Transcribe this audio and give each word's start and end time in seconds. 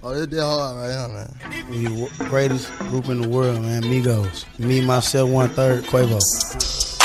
Oh, 0.00 0.14
this 0.14 0.26
that 0.28 0.44
hard 0.44 0.76
right 0.76 0.92
here, 0.94 1.08
man. 1.08 2.08
The 2.18 2.24
greatest 2.28 2.70
group 2.78 3.08
in 3.08 3.20
the 3.20 3.28
world, 3.28 3.60
man. 3.62 3.82
Migos. 3.82 4.44
Me, 4.58 4.80
myself, 4.84 5.28
one 5.28 5.48
third, 5.50 5.82
Quavo. 5.84 6.20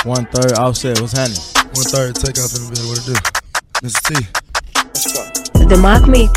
One 0.06 0.26
third 0.28 0.54
offset. 0.54 1.02
What's 1.02 1.14
happening? 1.14 1.40
One 1.74 1.86
third 1.90 2.16
take 2.16 2.38
off 2.38 2.54
in 2.54 2.62
the 2.62 2.70
bed. 2.70 2.86
What 2.86 3.00
it 3.02 3.06
do? 3.10 3.16
Mr. 3.82 4.02
T. 4.08 5.66
The 5.66 5.78
mock 5.82 6.08
Mix. 6.08 6.30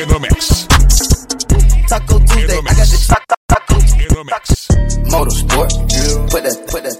In 0.00 0.08
the 0.08 0.18
mix. 0.20 0.66
Taco 1.88 2.18
Tuesday, 2.18 2.56
I 2.56 2.62
got 2.62 2.88
the 2.88 2.98
taco, 3.08 3.34
taco 3.48 3.74
In 3.76 4.08
the 4.08 4.24
mix. 4.24 4.68
motorsport. 5.12 5.70
Put 6.30 6.42
that, 6.44 6.56
put 6.68 6.82
that, 6.84 6.84
put 6.84 6.84
that. 6.84 6.97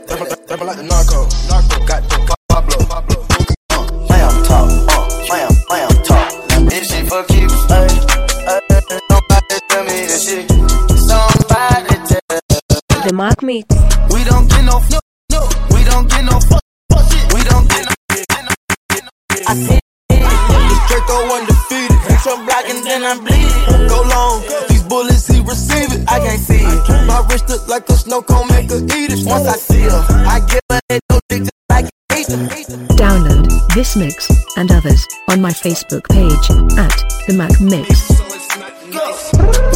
Tell. 13.19 13.31
The 13.35 13.43
Mark 13.43 13.43
Mix. 13.43 13.75
We 14.13 14.25
don't 14.25 14.49
get 14.49 14.65
no, 14.65 14.81
no, 14.91 15.01
no. 15.31 15.49
We 15.75 15.85
don't 15.85 16.09
get 16.09 16.25
no 16.25 16.41
fuck, 16.41 16.63
fuck 16.91 17.13
shit. 17.13 17.35
We 17.35 17.43
don't 17.45 17.69
get 17.69 17.85
no. 17.85 17.95
get 18.11 18.45
no, 18.45 18.55
get 18.91 19.05
no, 19.05 19.11
get 19.31 19.41
no. 19.41 19.49
I 19.49 19.55
see. 19.55 19.81
This 20.09 20.81
Draco 20.89 21.35
undefeated. 21.35 21.99
Hit 21.99 22.21
some 22.21 22.45
block 22.47 22.65
and 22.69 22.85
then 22.85 23.05
I 23.05 23.19
bleed 23.19 23.49
it. 23.49 23.89
Go 23.89 24.03
long. 24.03 24.43
These 24.69 24.83
bullets 24.85 25.27
he 25.27 25.41
receive 25.41 25.93
it. 25.93 26.09
I 26.09 26.19
can't 26.21 26.41
see 26.41 26.63
it. 26.63 27.07
My 27.07 27.27
wrist 27.29 27.49
look 27.49 27.69
like 27.69 27.89
a 27.89 27.95
snow 27.95 28.23
cone, 28.23 28.49
make 28.49 28.71
her 28.71 28.83
eat 28.83 29.13
it. 29.13 29.27
Once 29.27 29.47
I 29.47 29.57
see 29.57 29.83
her, 29.83 30.05
I 30.27 30.41
give 30.41 30.61
her 30.71 30.81
that 30.89 31.01
no 31.11 31.21
dick 31.29 31.41
just 31.41 31.53
like 31.71 31.87
it. 31.87 31.93
Hate 32.13 32.27
them, 32.27 32.49
hate 32.49 32.67
them. 32.67 32.87
Download 32.97 33.75
this 33.75 33.97
mix 33.97 34.31
and 34.57 34.71
others 34.73 35.07
on 35.29 35.41
my 35.41 35.53
Facebook 35.53 36.09
page 36.09 36.51
at 36.79 36.93
The 37.27 37.35
Mac 37.35 37.61
Mix. 37.61 38.11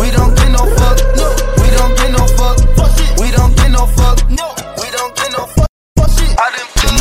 We 0.01 0.11
don't 0.11 0.42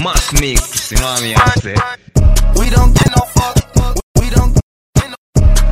I 0.04 0.14
The 0.16 0.40
Mix, 0.42 0.92
you 0.92 0.98
know 0.98 1.06
what 1.06 1.20
I 1.20 1.24
mean? 1.24 1.36
I 1.38 1.54
say. 1.62 1.76
We 2.58 2.70
don't 2.74 2.90
get 2.98 3.10
no 3.14 3.22
fuck, 3.38 3.56
fuck. 3.76 3.98
We 4.18 4.30
don't 4.34 4.50
get 4.96 5.14
no. 5.14 5.16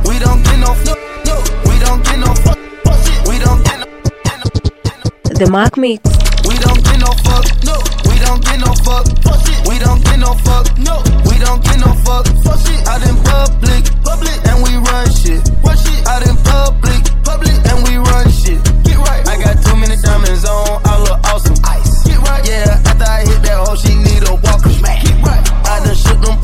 We 0.06 0.18
don't 0.22 0.42
get 0.44 0.58
no 0.62 0.70
no, 0.86 0.94
no. 1.26 1.34
We 1.66 1.74
don't 1.82 1.98
get 2.04 2.18
no 2.20 2.30
fuck, 2.38 2.58
fuck. 2.86 3.26
We 3.26 3.38
don't 3.42 3.58
get 3.66 3.82
no. 3.82 3.86
get 4.22 4.38
no, 4.38 4.50
get 4.70 5.34
no. 5.34 5.34
The 5.34 5.50
Mark 5.50 5.76
Mix. 5.76 6.06
We 6.46 6.54
don't 6.62 6.78
get 6.78 7.02
no 7.02 7.10
fuck, 7.26 7.42
no. 7.66 7.74
We 8.06 8.22
don't 8.22 8.38
get 8.46 8.62
no 8.62 8.70
fuck, 8.86 9.02
fuck 9.26 9.42
shit. 9.42 9.66
We 9.66 9.82
don't 9.82 9.98
get 10.06 10.22
no 10.22 10.38
fuck, 10.46 10.78
no. 10.78 11.02
We 11.26 11.34
don't 11.42 11.58
get 11.66 11.82
no 11.82 11.90
fuck, 12.06 12.30
fuck 12.46 12.58
shit. 12.62 12.86
Out 12.86 13.02
in 13.02 13.18
public, 13.26 13.82
public, 14.06 14.38
and 14.46 14.62
we 14.62 14.78
run 14.78 15.10
shit. 15.10 15.42
Run 15.66 15.74
shit. 15.74 16.06
Out 16.06 16.22
in 16.22 16.38
public, 16.46 17.02
public, 17.26 17.58
and 17.66 17.82
we 17.82 17.98
run 17.98 18.30
shit. 18.30 18.62
Get 18.86 18.94
right. 18.94 19.26
I 19.26 19.42
got 19.42 19.58
too 19.58 19.74
many 19.74 19.98
diamonds 19.98 20.46
on, 20.46 20.78
I 20.86 21.02
look 21.02 21.18
awesome. 21.34 21.58
Ice. 21.66 22.06
Get 22.06 22.22
right. 22.22 22.46
Yeah, 22.46 22.78
after 22.86 23.10
I 23.10 23.26
hit 23.26 23.42
that 23.42 23.58
hoe, 23.66 23.74
she 23.74 24.09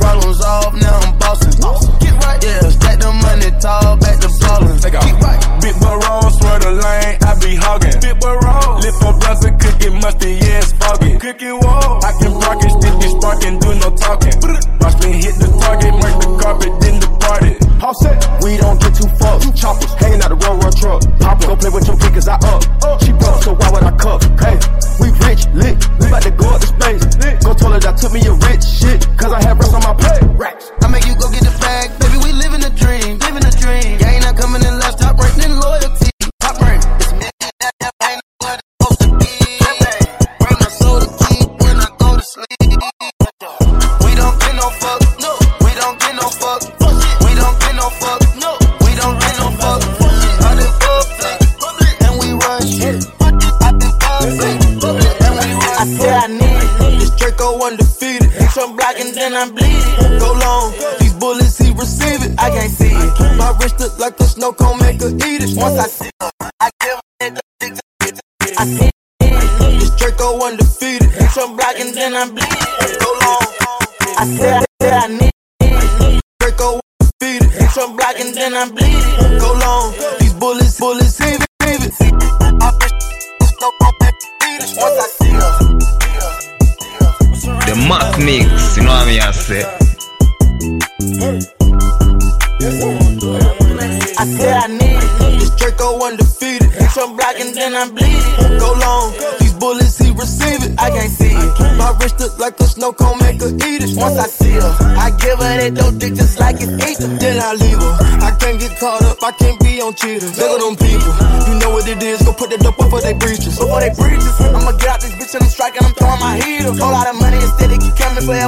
problems 0.07 0.41
off, 0.41 0.73
now 0.75 0.97
I'm 1.03 1.19
bossing. 1.19 1.59
Get 1.99 2.15
right. 2.23 2.39
Yeah, 2.39 2.71
stack 2.71 2.99
the 3.03 3.11
money 3.11 3.51
tall, 3.59 3.97
back 3.99 4.23
to 4.23 4.31
ballin'. 4.39 4.79
Take 4.79 4.95
off. 4.95 5.03
Get 5.03 5.19
right. 5.19 5.41
Big 5.63 5.75
barrel, 5.83 6.31
swear 6.39 6.59
the 6.63 6.73
lane, 6.79 7.19
I 7.27 7.33
be 7.43 7.59
hogging. 7.59 7.99
Big 7.99 8.17
barrel, 8.23 8.79
lift 8.79 8.99
for 9.03 9.15
brother, 9.19 9.51
cooking 9.59 9.99
musty, 9.99 10.39
yeah, 10.39 10.63
it's 10.63 10.73
foggy. 10.79 11.19
Cooking 11.19 11.59
wall, 11.59 11.99
I 12.07 12.15
can 12.23 12.33
rock 12.39 12.63
it, 12.63 12.71
stick 12.79 12.95
it, 13.03 13.11
spark 13.19 13.43
and 13.43 13.59
do 13.59 13.75
no 13.83 13.91
talking. 13.99 14.37
Watch 14.79 14.97
me 15.03 15.19
hit 15.19 15.35
the 15.43 15.51
target, 15.59 15.93
mark 15.99 16.15
the 16.23 16.29
carpet, 16.39 16.73
then 16.79 17.03
depart 17.03 17.43
it. 17.43 17.59
All 17.83 17.95
set, 17.99 18.17
we 18.43 18.57
don't 18.57 18.79
get 18.79 18.95
too 18.95 19.11
fucked. 19.19 19.51
Choppers 19.59 19.93
hanging 19.99 20.23
out 20.23 20.31
the 20.31 20.39
road, 20.39 20.63
run 20.63 20.73
truck. 20.79 21.03
Pop 21.19 21.43
go 21.43 21.57
play 21.59 21.71
with 21.71 21.87
your 21.91 21.99
kickers, 21.99 22.29
I 22.31 22.39
up. 22.47 22.63
She 23.03 23.11
broke, 23.11 23.43
so 23.43 23.59
why 23.59 23.75
would 23.75 23.83
I 23.83 23.91
cup? 23.99 24.23
Hey, 24.39 24.55
we 25.03 25.11
rich, 25.27 25.46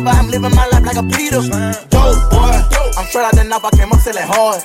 forever. 0.01 0.19
I'm 0.19 0.31
living 0.31 0.55
my 0.55 0.67
life 0.69 0.85
like 0.85 0.97
a 0.97 1.03
Peter. 1.03 1.43
Dope 1.91 2.31
boy. 2.31 2.79
I'm 2.97 3.07
straight 3.07 3.25
out 3.25 3.35
the 3.35 3.45
knife. 3.45 3.65
I 3.65 3.71
came 3.71 3.93
up 3.93 4.01
selling 4.01 4.23
hard. 4.27 4.63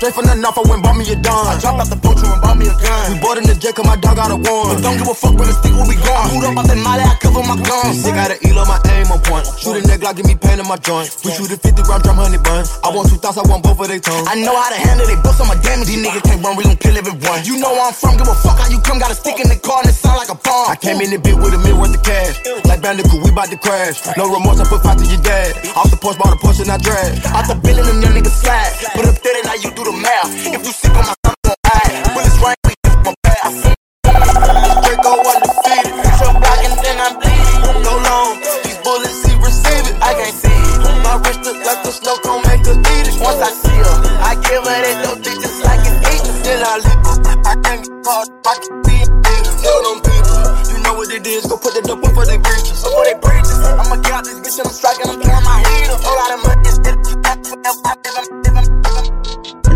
Hell, 0.00 0.12
run. 0.12 0.12
I'm 0.12 0.12
straight 0.12 0.14
from 0.14 0.26
the 0.26 0.34
north, 0.40 0.56
I 0.56 0.64
went 0.64 0.82
bought 0.82 0.96
me 0.96 1.04
a 1.12 1.16
dime. 1.16 1.44
I 1.44 1.60
dropped 1.60 1.80
out 1.80 1.88
the 1.92 1.96
poacher 2.00 2.24
and 2.24 2.40
bought 2.40 2.56
me 2.56 2.66
a 2.68 2.74
gun. 2.80 3.12
We 3.12 3.20
bought 3.20 3.36
in 3.36 3.44
the 3.44 3.54
jet, 3.54 3.76
cause 3.76 3.84
my 3.84 3.96
dog 4.00 4.16
got 4.16 4.32
a 4.32 4.36
one. 4.36 4.80
Don't 4.80 4.96
give 4.96 5.08
a 5.08 5.14
fuck 5.14 5.36
when 5.36 5.48
the 5.48 5.52
stick 5.52 5.76
when 5.76 5.88
we 5.88 5.96
gone. 6.00 6.32
Moved 6.32 6.46
up 6.48 6.56
out 6.56 6.66
that 6.72 6.80
molly, 6.80 7.04
I 7.04 7.14
cover 7.20 7.44
my 7.44 7.56
guns. 7.60 8.00
Sick 8.00 8.16
out 8.16 8.32
of 8.32 8.40
Elo, 8.40 8.64
my 8.64 8.80
aim 8.96 9.12
on 9.12 9.20
point. 9.20 9.44
Shoot 9.60 9.76
a 9.76 9.80
nigga, 9.84 10.00
Glock, 10.00 10.16
give 10.16 10.24
me 10.24 10.36
pain 10.40 10.56
in 10.56 10.64
my 10.64 10.80
joint. 10.80 11.12
We 11.20 11.36
shoot 11.36 11.52
a 11.52 11.56
50 11.60 11.84
round 11.84 12.00
drum, 12.00 12.16
honey 12.16 12.40
bun. 12.40 12.64
I 12.80 12.88
want 12.88 13.12
two 13.12 13.20
thoughts, 13.20 13.36
I 13.36 13.44
want 13.44 13.60
both 13.60 13.76
of 13.76 13.88
they 13.92 14.00
tongues. 14.00 14.24
I 14.24 14.40
know 14.40 14.56
how 14.56 14.72
to 14.72 14.80
handle 14.80 15.04
it, 15.04 15.20
bust 15.20 15.40
on 15.44 15.48
my 15.52 15.58
damage. 15.60 15.92
These 15.92 16.00
niggas 16.00 16.24
can't 16.24 16.40
run, 16.40 16.56
we 16.56 16.64
gon' 16.64 16.80
kill 16.80 16.96
everyone. 16.96 17.44
You 17.44 17.60
know 17.60 17.76
where 17.76 17.92
I'm 17.92 17.96
from, 17.96 18.16
give 18.16 18.28
a 18.28 18.36
fuck 18.40 18.56
how 18.56 18.72
you 18.72 18.80
come. 18.80 18.96
Got 19.04 19.12
a 19.12 19.16
stick 19.16 19.36
in 19.36 19.52
the 19.52 19.60
car 19.60 19.84
and 19.84 19.92
it 19.92 19.96
sound 19.96 20.16
like 20.16 20.32
a 20.32 20.38
bomb. 20.40 20.72
I 20.72 20.76
came 20.80 21.00
in 21.04 21.12
the 21.12 21.20
bit 21.20 21.36
with 21.36 21.52
a 21.52 21.60
mil 21.60 21.76
worth 21.76 21.92
of 21.92 22.00
cash. 22.00 22.40
Like 22.64 22.80
Bandicoot, 22.80 23.20
we 23.20 23.30
bout 23.36 23.52
to 23.52 23.58
crash. 23.60 24.00
No 24.16 24.32
remorse, 24.32 24.60
I 24.60 24.64
put 24.64 24.80
five 24.80 24.96
to 24.96 25.04
your 25.04 25.20
dad. 25.20 25.60
Off 25.76 25.92
the 25.92 26.00
porch, 26.00 26.16
bought 26.16 26.32
a 26.32 26.40
Porsche 26.40 26.64
and 26.64 26.72
I 26.72 26.80
drag. 26.80 27.20
Out 27.36 27.44
the 27.52 27.56
billion, 27.60 27.84
them 27.84 28.00
young 28.00 28.16
niggas 28.16 28.40
slide. 28.40 28.72
Put 28.96 29.04
up 29.04 29.20
there, 29.20 29.36
now 29.44 29.60
you 29.60 29.70
do 29.76 29.84
the 29.84 29.89
math. 29.92 30.46
If 30.46 30.66
you 30.66 30.72
sick 30.72 30.90
on 30.90 31.06
my 31.06 31.14
son, 31.24 31.34
gon' 31.44 31.54
hide. 31.66 32.14
Bullets 32.14 32.38
rain, 32.42 32.54
we 32.64 32.74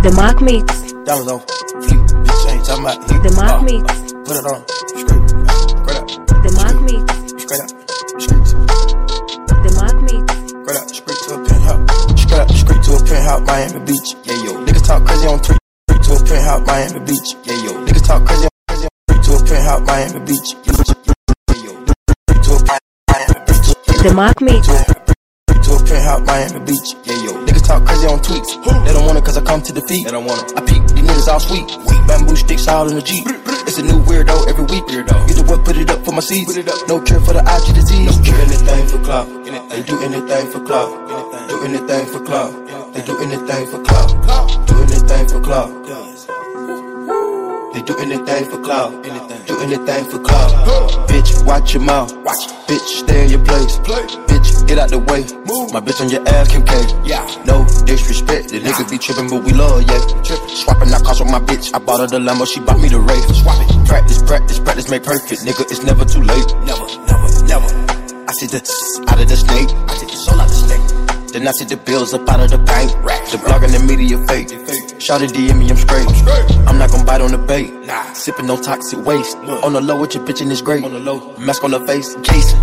The 0.05 0.12
Mark 0.17 0.41
Mix. 0.43 0.67
Diamonds 1.09 1.31
on 1.33 1.41
fleek. 1.41 2.05
Bitch, 2.25 2.45
ain't 2.53 2.65
talking 2.65 2.85
about 2.85 2.99
heat. 3.11 3.23
The 3.25 3.33
Mark 3.41 3.56
Uh, 3.56 3.65
Mix. 3.65 3.85
uh, 3.85 3.95
Put 4.25 4.37
it 4.37 4.47
on. 4.53 4.61
Straight. 4.85 5.25
Straight 5.81 5.99
up. 6.01 6.09
The 6.45 6.51
Mark 6.61 6.77
Mix. 6.85 7.05
Straight 7.43 7.62
up. 7.65 7.71
Straight. 8.21 8.45
The 9.65 9.71
Mark 9.81 9.97
Mix. 10.05 10.25
Straight 10.55 10.79
up. 10.81 10.89
Straight 12.53 12.83
to 12.85 12.93
a 12.95 13.05
penthouse. 13.05 13.43
Miami 13.49 13.81
Beach. 13.85 14.09
Yeah, 14.25 14.45
yo. 14.45 14.53
Niggas 14.65 14.85
talk 14.87 15.01
crazy 15.06 15.27
on 15.27 15.39
three, 15.41 15.56
three 15.89 15.99
to 16.05 16.12
a 16.12 16.19
penthouse, 16.25 16.62
Miami 16.67 17.01
Beach. 17.01 17.29
Yeah, 17.45 17.65
yo. 17.65 17.73
Niggas 17.85 18.05
talk 18.06 18.21
crazy 18.29 18.45
on 18.45 18.51
crazy 18.69 18.85
on 18.85 18.93
three 19.09 19.21
to 19.25 19.33
a 19.33 19.47
penthouse, 19.49 19.83
Miami 19.89 20.21
Beach. 20.29 20.49
Yeah, 20.65 21.65
yo. 21.65 21.73
Three 22.29 22.41
to 22.45 22.51
a 22.53 22.61
Miami 23.09 23.41
Beach. 23.49 23.69
The 24.05 24.12
Mark 24.15 24.41
Mix. 24.41 24.69
Penthouse, 25.85 26.23
Miami 26.27 26.61
Beach. 26.65 26.95
Yeah, 27.05 27.25
yo. 27.25 27.31
Niggas 27.45 27.67
talk 27.67 27.85
crazy 27.85 28.07
on 28.07 28.19
tweets. 28.21 28.51
They 28.85 28.93
don't 28.93 29.07
want 29.07 29.19
it 29.19 29.25
cause 29.25 29.37
I 29.37 29.43
come 29.43 29.63
to 29.63 29.73
the 29.73 29.83
feet. 29.83 30.05
They 30.05 30.11
don't 30.11 30.25
want 30.25 30.51
it. 30.51 30.59
I 30.59 30.61
peep, 30.65 30.83
these 30.89 31.05
niggas 31.05 31.29
all 31.29 31.41
sweet. 31.41 31.67
Weak 31.89 32.03
bamboo 32.07 32.37
sticks 32.37 32.69
all 32.69 32.89
in 32.89 32.97
the 32.97 33.03
Jeep. 33.03 33.27
It's 33.67 33.79
a 33.79 33.83
new 33.83 34.03
weirdo 34.05 34.49
every 34.49 34.65
week. 34.65 34.85
Weirdo. 34.85 35.29
You 35.29 35.35
the 35.35 35.45
one 35.45 35.65
put 35.65 35.77
it 35.77 35.91
up 35.91 36.05
for 36.05 36.13
my 36.13 36.21
seeds. 36.21 36.47
Put 36.47 36.59
it 36.59 36.69
up. 36.69 36.89
No 36.89 37.01
care 37.01 37.21
for 37.21 37.33
the 37.33 37.43
the 37.43 37.83
Z's. 37.83 38.07
No 38.07 38.25
care 38.25 38.41
anything 38.41 38.87
for 38.89 38.99
clout. 39.05 39.27
They 39.71 39.83
do 39.83 40.01
anything 40.03 40.51
for 40.53 40.61
clout. 40.61 40.91
Do 41.49 41.65
anything 41.65 42.07
for 42.07 42.21
clout. 42.25 42.53
They 42.95 43.03
do 43.03 43.19
anything 43.19 43.67
for 43.67 43.83
clout. 43.83 44.67
Do 44.67 44.75
anything 44.83 45.29
for 45.29 45.41
clout. 45.41 45.71
They 47.75 47.83
do 47.83 47.97
anything 47.99 48.45
for 48.51 48.61
clout. 48.61 49.03
Do 49.47 49.61
anything 49.61 50.05
for 50.11 50.19
clout. 50.21 51.09
Bitch, 51.09 51.45
watch 51.45 51.75
your 51.75 51.83
mouth. 51.83 52.15
Watch. 52.19 52.47
Bitch, 52.69 53.03
stay 53.03 53.25
in 53.25 53.31
your 53.31 53.45
place. 53.45 53.79
Bitch, 53.79 54.54
get 54.67 54.79
out 54.79 54.91
the 54.91 54.99
way. 54.99 55.23
Move. 55.45 55.73
My 55.73 55.81
bitch 55.81 56.01
on 56.01 56.09
your 56.11 56.27
ass, 56.29 56.49
Kim 56.49 56.65
K. 56.65 56.75
Yeah. 57.05 57.25
No 57.45 57.65
disrespect. 57.85 58.51
The 58.51 58.61
niggas 58.61 58.91
be 58.91 58.99
tripping, 58.99 59.29
but 59.29 59.45
we 59.45 59.53
love, 59.53 59.83
yeah. 59.83 60.01
Swapping 60.49 60.93
out 60.93 61.05
cars 61.05 61.21
with 61.21 61.31
my 61.31 61.41
bitch. 61.41 61.75
I 61.75 61.79
bought 61.79 62.01
her 62.01 62.07
the 62.07 62.19
Lambo, 62.19 62.47
she 62.47 62.61
bought 62.61 62.81
me 62.81 62.89
the 62.89 63.01
Wraith. 63.01 63.25
Swap 63.37 63.59
it. 63.61 63.87
Practice, 63.87 64.23
practice, 64.23 64.59
practice, 64.59 64.89
make 64.91 65.05
perfect. 65.05 65.43
Nigga, 65.43 65.63
it's 65.71 65.83
never 65.83 66.05
too 66.05 66.23
late. 66.23 66.49
Never, 66.65 66.87
never, 67.07 67.29
never. 67.47 67.69
I 68.29 68.33
see 68.33 68.47
the 68.47 68.61
out 69.09 69.21
of 69.21 69.29
the 69.29 69.37
snake. 69.37 69.69
I 69.89 69.95
take 69.99 70.11
the 70.11 70.17
soul 70.17 70.41
out 70.41 70.49
the 70.49 70.55
snake. 70.55 71.05
Then 71.33 71.49
I 71.49 71.51
see 71.51 71.65
the 71.65 71.77
bills 71.77 72.15
up 72.15 72.29
out 72.29 72.41
of 72.41 72.51
the 72.51 72.59
bank. 72.59 72.91
The 73.31 73.39
blog 73.45 73.65
and 73.65 73.75
the 73.75 73.81
media 73.81 74.19
fake. 74.29 74.55
Shout 75.01 75.21
it 75.21 75.31
DM 75.31 75.59
me, 75.59 75.69
I'm 75.69 75.77
straight. 75.77 76.07
I'm 76.69 76.79
not 76.79 76.91
gon' 76.91 77.05
bite 77.05 77.21
on 77.21 77.33
the 77.33 77.39
bait. 77.39 77.73
Sipping 78.15 78.47
no 78.47 78.57
toxic 78.57 79.05
waste. 79.05 79.37
On 79.39 79.73
the 79.73 79.81
low 79.81 80.01
with 80.01 80.15
your 80.15 80.25
bitch 80.25 80.41
and 80.41 80.53
it's 80.53 80.63
great. 80.63 80.83
Mask 81.39 81.65
on 81.65 81.73
the 81.73 81.81
face, 81.87 82.15
case. 82.23 82.55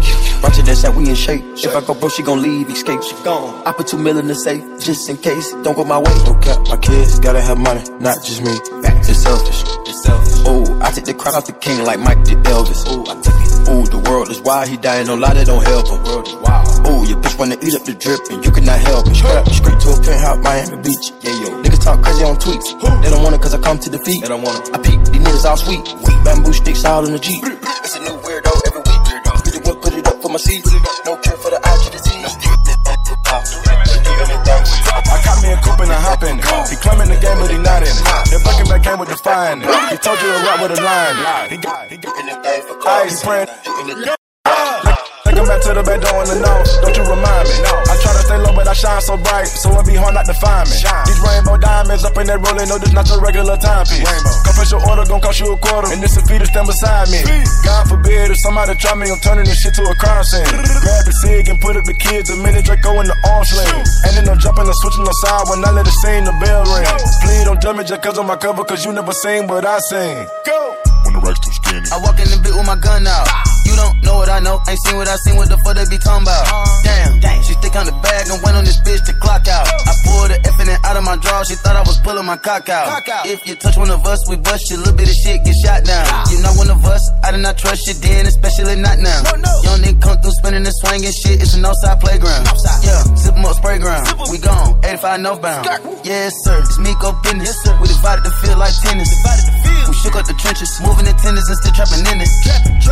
Watch 0.44 0.58
it, 0.58 0.66
that's 0.66 0.82
how 0.82 0.92
we 0.92 1.08
in 1.10 1.16
shape. 1.16 1.44
If 1.56 1.76
I 1.76 1.82
go 1.82 1.94
broke, 1.94 2.12
she 2.12 2.24
gon' 2.24 2.42
leave, 2.42 2.70
escape. 2.70 3.02
She 3.04 3.16
gone. 3.24 3.62
I 3.66 3.72
put 3.72 3.88
two 3.88 3.98
million 3.98 4.12
mil 4.12 4.20
in 4.20 4.28
the 4.28 4.36
safe, 4.36 4.64
just 4.80 5.08
in 5.10 5.18
case. 5.18 5.54
Don't 5.64 5.76
go 5.76 5.86
my 5.86 5.98
way. 5.98 6.14
No 6.26 6.34
cap, 6.42 6.60
my 6.68 6.78
kids 6.78 7.20
gotta 7.20 7.42
have 7.42 7.58
money, 7.58 7.84
not 8.00 8.18
just 8.24 8.42
me. 8.42 8.52
It's 9.12 9.22
selfish. 9.22 9.64
It's 9.86 10.04
selfish. 10.04 10.40
Ooh, 10.48 10.82
I 10.82 10.90
take 10.92 11.06
the 11.06 11.14
crown 11.14 11.36
off 11.36 11.46
the 11.46 11.54
king 11.54 11.84
like 11.86 12.00
Mike 12.00 12.24
did 12.24 12.40
Elvis. 12.50 12.88
Ooh, 12.90 13.06
I 13.06 13.14
took 13.22 13.38
it. 13.38 13.52
Ooh, 13.70 13.86
the 13.86 14.00
world 14.10 14.30
is 14.32 14.42
wild, 14.42 14.68
he 14.68 14.78
dying, 14.78 15.08
no 15.08 15.16
lie, 15.16 15.34
that 15.34 15.46
don't 15.46 15.64
help 15.64 15.88
him. 15.88 16.04
World 16.04 16.28
is 16.28 16.36
wild. 16.42 16.68
Ooh, 16.90 17.06
your 17.06 17.22
bitch 17.22 17.38
wanna 17.38 17.58
eat 17.62 17.76
up 17.76 17.86
the 17.86 17.94
drip 17.94 18.20
and 18.32 18.44
you 18.44 18.52
cannot 18.52 18.80
help 18.80 19.06
it. 19.08 19.16
Straight, 19.16 19.46
straight 19.54 19.80
to 19.84 19.90
a 19.94 19.98
penthouse, 20.02 20.40
Miami 20.42 20.82
Beach. 20.82 21.14
Yeah, 21.22 21.38
yo. 21.38 21.62
Niggas 21.62 21.84
talk 21.84 22.02
crazy 22.02 22.24
on 22.26 22.36
tweets. 22.38 22.74
They 23.04 23.10
don't 23.10 23.22
want 23.22 23.36
it 23.36 23.42
cause 23.42 23.54
I 23.54 23.60
come 23.60 23.78
to 23.80 23.90
the 23.90 24.00
feet. 24.00 24.22
They 24.24 24.30
don't 24.30 24.42
want 24.42 24.68
it. 24.68 24.74
I 24.74 24.78
peep, 24.82 25.00
these 25.06 25.22
niggas 25.22 25.46
all 25.46 25.58
sweet. 25.58 25.86
Bamboo 26.26 26.54
sticks 26.54 26.84
all 26.86 27.06
in 27.06 27.14
the 27.14 27.20
Jeep. 27.20 27.44
It's 27.46 27.96
a 27.96 28.02
new 28.02 28.18
weirdo 28.26 28.51
my 30.32 30.38
seeds. 30.38 30.72
No 31.06 31.18
care 31.18 31.36
for 31.38 31.52
the 31.52 31.60
eye 31.64 31.78
to. 31.84 31.92
I 35.12 35.22
got 35.26 35.44
me 35.44 35.52
a 35.52 35.58
coupe 35.58 35.80
and 35.82 35.92
I 35.92 36.00
hop 36.00 36.24
a 36.24 36.32
hopping. 36.32 36.70
He 36.70 36.76
climbing 36.82 37.10
the 37.10 37.20
game, 37.20 37.38
but 37.40 37.52
he 37.52 37.58
not 37.58 37.84
in. 37.84 37.96
The 38.32 38.40
fucking 38.44 38.68
back 38.68 38.84
came 38.84 39.00
with 39.00 39.10
the 39.10 39.18
fine. 39.18 39.60
He 39.92 39.98
told 39.98 40.22
you 40.22 40.28
to 40.32 40.40
rock 40.46 40.62
with 40.62 40.80
a 40.80 40.82
line. 40.82 41.50
He 41.50 41.58
got, 41.58 41.92
he 41.92 41.98
got, 41.98 42.16
ice 42.88 43.24
praying. 43.24 43.48
Take 45.42 45.50
him 45.50 45.58
back 45.58 45.66
to 45.66 45.74
the 45.74 45.82
back 45.82 46.02
door 46.06 46.22
in 46.22 46.30
the 46.30 46.38
north. 46.38 46.70
Don't 46.86 46.94
you 46.94 47.02
remind 47.02 47.50
me? 47.50 47.58
I 47.66 47.98
try 47.98 48.14
to 48.14 48.22
stay 48.30 48.38
low, 48.38 48.54
but 48.54 48.70
I 48.70 48.78
shine 48.78 49.02
so 49.02 49.18
bright, 49.18 49.50
so 49.50 49.74
it 49.74 49.90
be 49.90 49.98
hard 49.98 50.14
not 50.14 50.30
to 50.30 50.38
find 50.38 50.70
me. 50.70 50.78
These 50.78 51.18
rainbow 51.18 51.58
diamonds 51.58 52.06
up 52.06 52.14
in 52.22 52.30
that 52.30 52.46
rolling, 52.46 52.70
no, 52.70 52.78
this 52.78 52.94
not 52.94 53.10
your 53.10 53.18
regular 53.26 53.58
timepiece. 53.58 54.06
Confess 54.46 54.70
your 54.70 54.86
order, 54.86 55.02
gon' 55.02 55.18
cost 55.18 55.42
you 55.42 55.50
a 55.50 55.58
quarter, 55.58 55.90
and 55.90 55.98
this 55.98 56.14
a 56.14 56.22
fee 56.30 56.38
to 56.38 56.46
stand 56.46 56.70
beside 56.70 57.10
me. 57.10 57.26
God 57.66 57.90
forbid 57.90 58.30
if 58.30 58.38
somebody 58.46 58.78
try 58.78 58.94
me, 58.94 59.10
I'm 59.10 59.18
turning 59.18 59.50
this 59.50 59.58
shit 59.66 59.74
to 59.82 59.84
a 59.90 59.96
crime 59.98 60.22
scene. 60.30 60.46
Grab 60.86 61.10
the 61.10 61.16
cig 61.26 61.50
and 61.50 61.58
put 61.58 61.74
up 61.74 61.90
the 61.90 61.98
kids, 61.98 62.30
a 62.30 62.38
minute 62.38 62.70
Draco 62.70 63.02
in 63.02 63.10
the 63.10 63.18
arm 63.26 63.42
sling. 63.42 63.82
And 64.06 64.14
then 64.14 64.30
I'm 64.30 64.38
jumping 64.38 64.70
and 64.70 64.78
switching 64.78 65.10
the 65.10 65.16
side 65.26 65.50
when 65.50 65.66
I 65.66 65.74
let 65.74 65.90
it 65.90 65.98
sing 66.06 66.22
the 66.22 66.38
bell 66.38 66.70
ring. 66.70 66.86
Please 67.26 67.50
don't 67.50 67.58
judge 67.58 67.82
me 67.82 67.82
just 67.82 68.06
cause 68.06 68.22
of 68.22 68.30
my 68.30 68.38
cover, 68.38 68.62
cause 68.62 68.86
you 68.86 68.94
never 68.94 69.14
seen 69.26 69.50
what 69.50 69.66
I 69.66 69.82
sing. 69.90 70.22
Go! 70.46 70.78
When 71.02 71.18
the 71.18 71.22
racks 71.26 71.42
too 71.42 71.50
skinny. 71.50 71.90
I 71.90 71.98
walk 72.06 72.22
in 72.22 72.30
the 72.30 72.38
bit 72.46 72.54
with 72.54 72.70
my 72.70 72.78
gun 72.78 73.10
out. 73.10 73.51
You 73.72 73.76
don't 73.80 73.96
know 74.04 74.16
what 74.20 74.28
I 74.28 74.44
know, 74.44 74.60
ain't 74.68 74.80
seen 74.84 75.00
what 75.00 75.08
I 75.08 75.16
seen, 75.24 75.40
what 75.40 75.48
the 75.48 75.58
fuck 75.64 75.80
they 75.80 75.88
be 75.88 75.98
talking 75.98 76.28
about. 76.28 76.44
Damn, 76.84 77.42
she 77.48 77.56
stick 77.56 77.76
on 77.80 77.88
the 77.88 77.96
bag 78.04 78.28
and 78.28 78.44
went 78.44 78.60
on 78.60 78.68
this 78.68 78.84
bitch 78.84 79.00
to 79.08 79.14
clock 79.24 79.48
out. 79.48 79.64
I 79.88 79.96
pulled 80.04 80.30
the 80.32 80.52
it 80.72 80.80
out 80.86 80.96
of 80.96 81.04
my 81.04 81.18
drawer, 81.18 81.44
she 81.44 81.56
thought 81.56 81.76
I 81.76 81.84
was 81.84 82.00
pulling 82.00 82.26
my 82.26 82.38
cock 82.38 82.70
out. 82.70 83.04
If 83.28 83.46
you 83.48 83.56
touch 83.56 83.78
one 83.78 83.92
of 83.92 84.06
us, 84.06 84.20
we 84.30 84.36
bust 84.38 84.70
you, 84.70 84.78
a 84.78 84.80
little 84.80 84.96
bit 84.96 85.10
of 85.10 85.16
shit 85.16 85.44
get 85.44 85.56
shot 85.64 85.84
down. 85.84 86.06
You 86.32 86.40
not 86.40 86.56
one 86.56 86.70
of 86.70 86.84
us, 86.86 87.04
I 87.24 87.32
did 87.32 87.42
not 87.44 87.58
trust 87.58 87.88
you 87.88 87.94
then, 88.00 88.26
especially 88.26 88.76
not 88.76 89.00
now. 89.00 89.20
Young 89.64 89.80
nigga 89.84 90.02
come 90.02 90.18
through 90.22 90.36
spinning 90.40 90.66
and 90.66 90.76
swinging 90.84 91.12
shit, 91.12 91.42
it's 91.42 91.54
an 91.56 91.66
outside 91.66 92.00
playground. 92.00 92.48
Yeah, 92.84 93.04
'em 93.36 93.46
up, 93.46 93.56
spray 93.56 93.80
ground. 93.80 94.08
We 94.32 94.38
gone, 94.38 94.80
85 94.84 95.20
northbound. 95.22 95.66
Yes, 96.04 96.34
sir, 96.44 96.60
it's 96.60 96.78
Migo 96.78 97.12
business. 97.24 97.58
We 97.82 97.88
divided 97.88 98.24
the 98.24 98.32
field 98.42 98.58
like 98.58 98.74
tennis. 98.82 99.10
We 99.88 99.94
shook 99.96 100.16
up 100.16 100.26
the 100.26 100.34
trenches, 100.40 100.70
moving 100.82 101.06
the 101.06 101.14
tenders 101.20 101.48
and 101.50 101.58
still 101.58 101.74
trapping 101.74 102.06
in 102.06 102.22
it. 102.22 102.30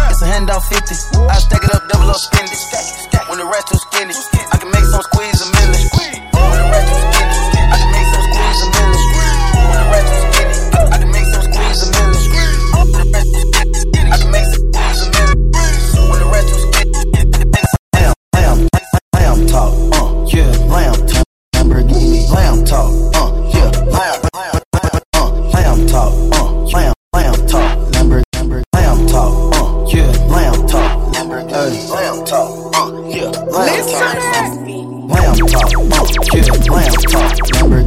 It's 0.10 0.22
a 0.22 0.25
handout 0.28 0.64
50. 0.69 1.25
I 1.25 1.39
stack 1.42 1.63
it 1.63 1.74
up, 1.74 1.88
double 1.89 2.10
up, 2.10 2.18
spend 2.18 2.45
it. 2.45 2.60
When 3.30 3.38
the 3.38 3.45
rest 3.45 3.69
too 3.69 3.77
skinny, 3.77 4.13
I 4.54 4.57
can 4.57 4.69
make 4.71 4.86
some 4.86 5.01
squeeze 5.01 5.42
a 5.42 5.59
yeah, 33.60 33.74
lamb 33.74 33.86
talk, 33.88 34.18
uh, 34.30 34.56
yeah, 35.10 35.34
talk, 35.90 36.90
Lamborghini, 37.54 37.78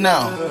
now. 0.00 0.49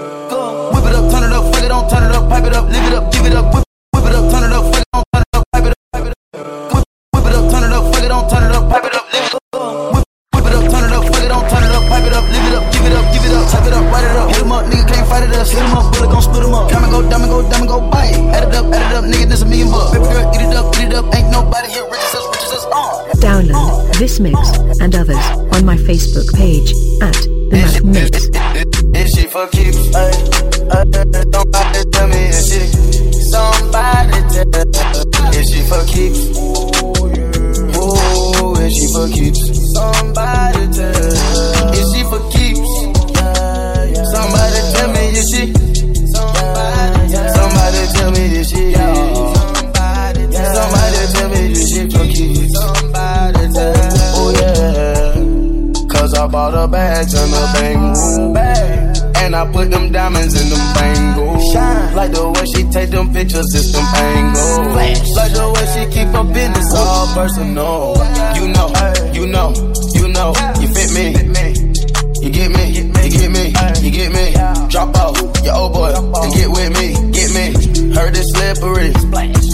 Personal. 67.19 67.99
You 68.39 68.47
know, 68.55 68.71
you 69.11 69.27
know, 69.27 69.51
you 69.93 70.07
know, 70.07 70.31
you 70.61 70.67
fit 70.71 70.89
me. 70.95 71.11
You 72.23 72.29
get 72.29 72.51
me, 72.51 72.63
you 72.79 72.83
get 73.11 73.31
me, 73.31 73.43
you 73.83 73.91
get 73.91 74.11
me. 74.11 74.31
Drop 74.69 74.95
out 74.95 75.15
your 75.43 75.55
old 75.55 75.73
boy 75.73 75.91
and 75.91 76.33
get 76.33 76.49
with 76.49 76.71
me, 76.79 76.87
get 77.11 77.29
me. 77.35 77.45
Heard 77.93 78.15
it's 78.15 78.31
slippery, 78.31 78.91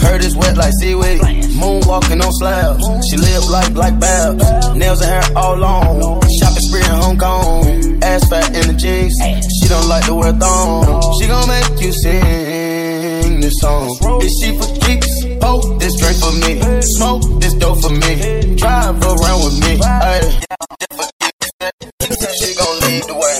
heard 0.00 0.22
it's 0.22 0.36
wet 0.36 0.56
like 0.56 0.74
seaweed. 0.80 1.20
Moonwalking 1.58 2.22
on 2.22 2.32
slabs, 2.34 2.84
she 3.08 3.16
live 3.16 3.48
like 3.50 3.74
Black 3.74 3.98
Babs. 3.98 4.44
Nails 4.76 5.00
and 5.00 5.10
hair 5.10 5.36
all 5.36 5.56
long, 5.56 6.20
shopping 6.38 6.62
spree 6.62 6.84
in 6.84 6.96
Hong 7.02 7.18
Kong. 7.18 7.66
Ass 8.02 8.28
fat 8.28 8.54
in 8.54 8.66
the 8.68 8.74
jeans, 8.78 9.14
she 9.58 9.68
don't 9.68 9.88
like 9.88 10.04
to 10.06 10.14
wear 10.14 10.32
thongs. 10.32 11.18
She 11.18 11.26
gon' 11.26 11.48
make 11.48 11.80
you 11.82 11.92
sing 11.92 13.40
this 13.40 13.58
song. 13.58 13.90
Is 14.22 14.32
she 14.40 14.56
for 14.56 14.86
keeps? 14.86 15.15
Oh, 15.48 15.60
this 15.78 15.94
drink 16.00 16.18
for 16.18 16.32
me. 16.42 16.60
Smoke 16.82 17.22
this 17.40 17.54
dope 17.54 17.80
for 17.80 17.90
me. 17.90 18.56
Drive 18.56 19.00
around 19.02 19.44
with 19.44 19.60
me. 19.62 19.78
Ay. 19.82 20.20
She 22.38 22.54
gon' 22.58 22.80
lead 22.82 23.04
the 23.06 23.14
way. 23.14 23.36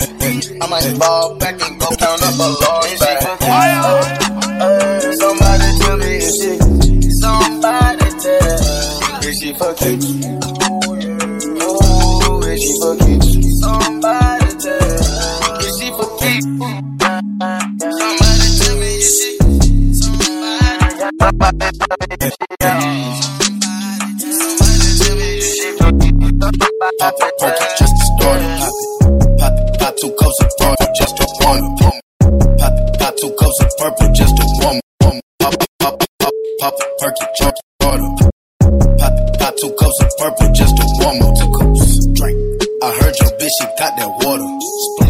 I 0.63 0.67
might 0.69 0.87
fall 0.99 1.35
back 1.37 1.61
and 1.61 1.81
go 1.81 1.89
count 1.97 2.23
up 2.23 2.39
a 2.39 2.49
large 2.63 2.99
bag. 3.01 3.19
Uh, 3.43 5.13
Somebody 5.19 5.79
tell 5.81 5.97
me 5.99 6.17
is 6.17 6.31
she? 6.39 6.53
Somebody 7.21 8.09
tell. 8.23 9.27
Is 9.27 9.35
she 9.41 9.51
for 9.55 9.75
keeps? 9.75 10.07
Ooh, 11.61 12.43
is 12.47 12.61
she 12.63 12.73
keeps? 13.03 13.29
Somebody 13.61 14.51
tell. 14.63 15.59
Is 15.59 15.75
she 15.79 15.89
for 15.91 16.09
keeps? 16.23 16.47
Somebody 17.99 18.49
tell 18.59 18.77
me 18.79 18.91
is 18.97 19.07
she? 19.19 19.31
Somebody 21.19 21.56
Pop 21.89 21.99
it. 22.03 22.35
Pop 29.79 29.95
two 29.97 30.11
cups 30.19 30.41
of 30.41 30.51
purple, 30.59 30.91
just 30.97 31.15
warm 31.41 31.65
it. 31.65 31.79
Pop 31.79 32.75
it, 32.75 32.99
pop 32.99 33.15
two 33.17 33.31
cups 33.39 33.61
of 33.61 33.71
purple, 33.79 34.13
just 34.15 34.35
warm 34.61 34.77
it. 34.77 34.83
Pop 35.39 35.55
pop 35.79 36.03
pop 36.19 36.35
pop 36.59 36.75
it, 36.81 36.89
perk 36.99 37.17
it, 37.21 37.31
just 37.39 37.55
to 37.55 37.63
start. 37.81 38.01
Pop 38.99 39.13
it, 39.13 39.39
pop 39.39 39.55
two 39.57 39.71
cups 39.79 40.01
of 40.03 40.11
purple, 40.19 40.53
just. 40.55 40.77
Two 40.77 41.51
cups, 41.53 42.07
drink. 42.15 42.37
I 42.83 42.85
heard 42.99 43.15
your 43.21 43.31
bitch, 43.39 43.55
she 43.59 43.65
got 43.79 43.93
that 43.97 44.11
water. 44.23 44.49
Splash, 44.61 45.06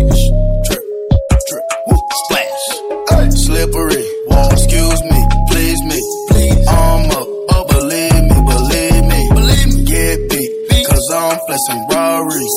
I'm 11.57 11.63
flexing 11.65 11.89
Rarries. 11.89 12.55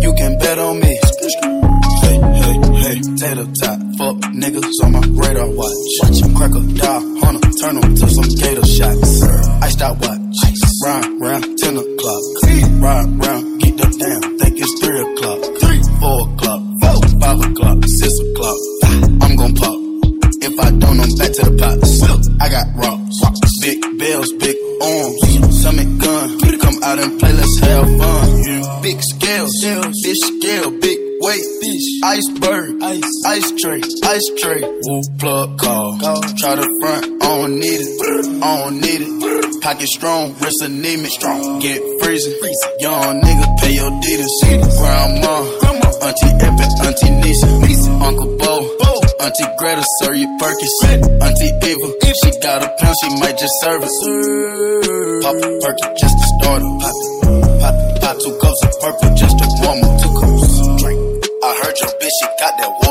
You 0.00 0.14
can 0.14 0.38
bet 0.38 0.58
on 0.58 0.80
me. 0.80 0.96
Hey, 2.00 2.16
hey, 2.16 2.56
hey, 2.80 2.96
tater 3.20 3.44
tot, 3.60 3.78
fuck 3.98 4.16
niggas 4.32 4.72
on 4.84 4.92
my 4.92 5.04
radar 5.20 5.50
watch. 5.52 5.76
Watch 6.00 6.22
him 6.22 6.34
crack 6.34 6.54
a 6.56 6.60
die, 6.72 7.00
hunter, 7.20 7.50
turn 7.60 7.76
him 7.76 7.94
to 7.94 8.08
some 8.08 8.28
gator 8.40 8.64
shots. 8.64 9.22
Iced 9.60 9.82
out 9.82 10.00
watch, 10.00 10.36
round, 10.84 11.20
round, 11.20 11.58
10 11.58 11.76
o'clock. 11.76 12.24
Ride 12.80 13.10
round, 13.20 13.60
get 13.60 13.76
the 13.76 13.88
damn, 14.00 14.38
think 14.38 14.56
it's 14.56 14.80
3 14.80 14.96
o'clock. 14.96 15.40
3, 15.60 15.82
4 16.00 16.32
o'clock, 16.32 16.62
4, 16.80 17.20
5 17.20 17.50
o'clock, 17.52 17.84
6 17.84 18.18
o'clock. 18.18 18.60
I'm 19.28 19.36
gon' 19.36 19.54
pop. 19.56 19.78
If 20.40 20.58
I 20.58 20.70
don't, 20.70 21.00
I'm 21.00 21.12
back 21.20 21.32
to 21.36 21.42
the 21.44 21.56
pots. 21.60 22.00
I 22.40 22.48
got 22.48 22.66
rocks, 22.80 23.60
big 23.60 23.82
bells, 23.98 24.32
iceberg, 32.08 32.82
ice, 32.82 33.04
ice 33.26 33.52
tray, 33.60 33.80
ice 34.04 34.28
tray. 34.40 34.62
Woo 34.64 35.02
plug 35.18 35.58
call, 35.58 35.98
try 36.40 36.54
to 36.56 36.64
front, 36.80 37.04
I 37.22 37.26
don't 37.36 37.60
need 37.60 37.80
it, 37.84 38.42
I 38.42 38.64
don't 38.64 38.80
need 38.80 39.00
it. 39.04 39.62
Pocket 39.62 39.88
strong, 39.88 40.32
wrist 40.40 40.62
anemic, 40.62 41.10
strong, 41.10 41.58
get 41.58 41.82
freezing. 42.00 42.32
Young 42.80 43.20
nigga, 43.20 43.58
pay 43.60 43.74
your 43.74 43.90
deeders. 44.00 44.32
Grandma, 44.80 45.36
Auntie 46.00 46.32
Epic, 46.40 46.72
Auntie 46.88 47.10
Nisa, 47.20 47.46
Uncle 48.00 48.36
Bo. 48.38 48.54
Auntie 49.20 49.44
Greta, 49.58 49.84
serve 50.00 50.16
you 50.16 50.28
Perkins. 50.40 50.80
Auntie 51.20 51.52
Eva, 51.60 51.88
she 52.24 52.40
got 52.40 52.64
a 52.64 52.68
pound, 52.80 52.96
she 53.02 53.08
might 53.20 53.36
just 53.36 53.52
serve 53.60 53.82
us. 53.82 53.96
Pop 55.20 55.36
a 55.36 55.48
perky 55.60 55.86
just 56.00 56.16
to 56.16 56.24
start 56.40 56.62
her. 56.62 57.17
Got 62.38 62.56
that 62.58 62.87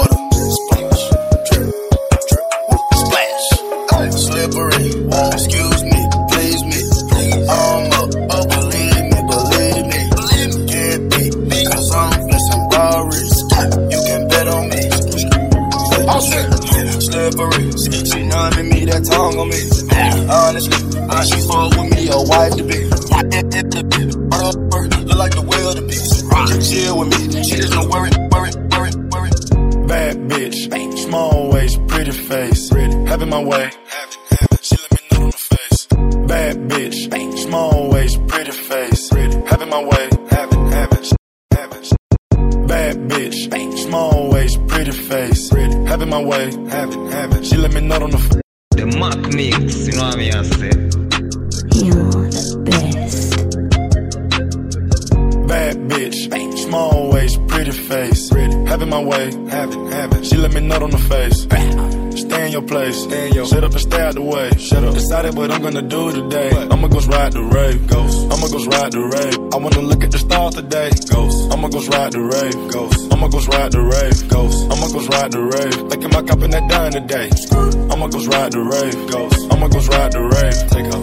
Gonna 65.78 65.90
do 65.90 66.12
today. 66.12 66.50
I'ma 66.72 66.88
go 66.88 67.00
ride 67.02 67.34
the 67.34 67.44
rave, 67.44 67.86
ghost. 67.86 68.26
I'ma 68.34 68.48
go 68.48 68.58
ride 68.66 68.92
the 68.94 69.00
rave. 69.00 69.38
I 69.54 69.58
wanna 69.58 69.82
look 69.82 70.04
at 70.04 70.10
the 70.10 70.18
stars 70.18 70.56
today, 70.56 70.90
ghost. 71.06 71.54
I'ma 71.54 71.68
go 71.68 71.86
ride 71.94 72.14
the 72.14 72.20
rave, 72.20 72.74
ghost. 72.74 73.14
I'ma 73.14 73.28
go 73.28 73.38
ride 73.38 73.72
the 73.74 73.82
rave, 73.82 74.28
ghost. 74.28 74.66
I'ma 74.72 74.88
go 74.90 75.06
ride 75.06 75.32
the 75.34 75.40
rave. 75.40 75.86
Making 75.86 76.10
my 76.10 76.24
cup 76.24 76.42
in 76.42 76.50
that 76.50 76.68
dime 76.68 76.94
today. 76.94 77.87
I'ma 77.98 78.14
go 78.14 78.22
ride 78.30 78.52
the 78.52 78.62
rave. 78.62 78.94
I'ma 79.50 79.68
go 79.74 79.80
ride 79.90 80.12
the 80.14 80.22
rave. 80.22 80.54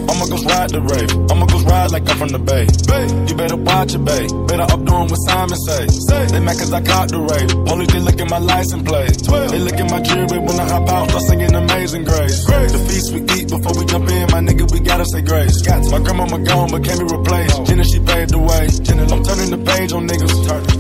I'ma 0.07 0.25
go 0.31 0.39
ride 0.47 0.71
the 0.71 0.79
rave. 0.79 1.11
I'ma 1.27 1.47
go 1.51 1.59
ride 1.67 1.91
like 1.91 2.07
I'm 2.07 2.17
from 2.23 2.31
the 2.31 2.39
bay. 2.39 2.71
Bay, 2.87 3.11
you 3.27 3.35
better 3.35 3.59
watch 3.59 3.99
it, 3.99 4.05
bay. 4.07 4.31
Better 4.47 4.63
up 4.63 4.79
doing 4.87 5.11
what 5.11 5.19
Simon 5.27 5.59
say. 5.67 5.91
Say 5.91 6.23
they 6.31 6.39
mad 6.39 6.55
cause 6.55 6.71
I 6.71 6.79
caught 6.87 7.11
the 7.11 7.19
rave. 7.19 7.51
Only 7.67 7.91
they 7.91 7.99
look 7.99 8.15
at 8.23 8.31
my 8.31 8.39
license 8.39 8.87
plate. 8.87 9.11
They 9.27 9.59
look 9.59 9.75
at 9.75 9.91
my 9.91 9.99
jewelry 10.07 10.39
when 10.39 10.55
I 10.55 10.71
hop 10.71 10.87
out, 10.87 11.11
start 11.11 11.25
singing 11.27 11.51
Amazing 11.51 12.05
Grace. 12.07 12.47
The 12.47 12.79
feast 12.87 13.11
we 13.11 13.27
eat 13.43 13.51
before 13.51 13.75
we 13.75 13.85
jump 13.91 14.07
in, 14.15 14.31
my 14.31 14.39
nigga, 14.39 14.63
we 14.71 14.79
gotta 14.79 15.05
say 15.05 15.19
grace. 15.21 15.67
My 15.91 15.99
grandmama 15.99 16.47
gone, 16.47 16.71
but 16.71 16.87
can't 16.87 17.03
be 17.03 17.11
replaced. 17.11 17.59
Jenna, 17.67 17.83
she 17.83 17.99
paved 17.99 18.31
the 18.31 18.39
way. 18.39 18.71
Jenna, 18.87 19.03
I'm 19.11 19.19
turning 19.27 19.51
the 19.51 19.59
page 19.59 19.91
on 19.91 20.07
niggas. 20.07 20.31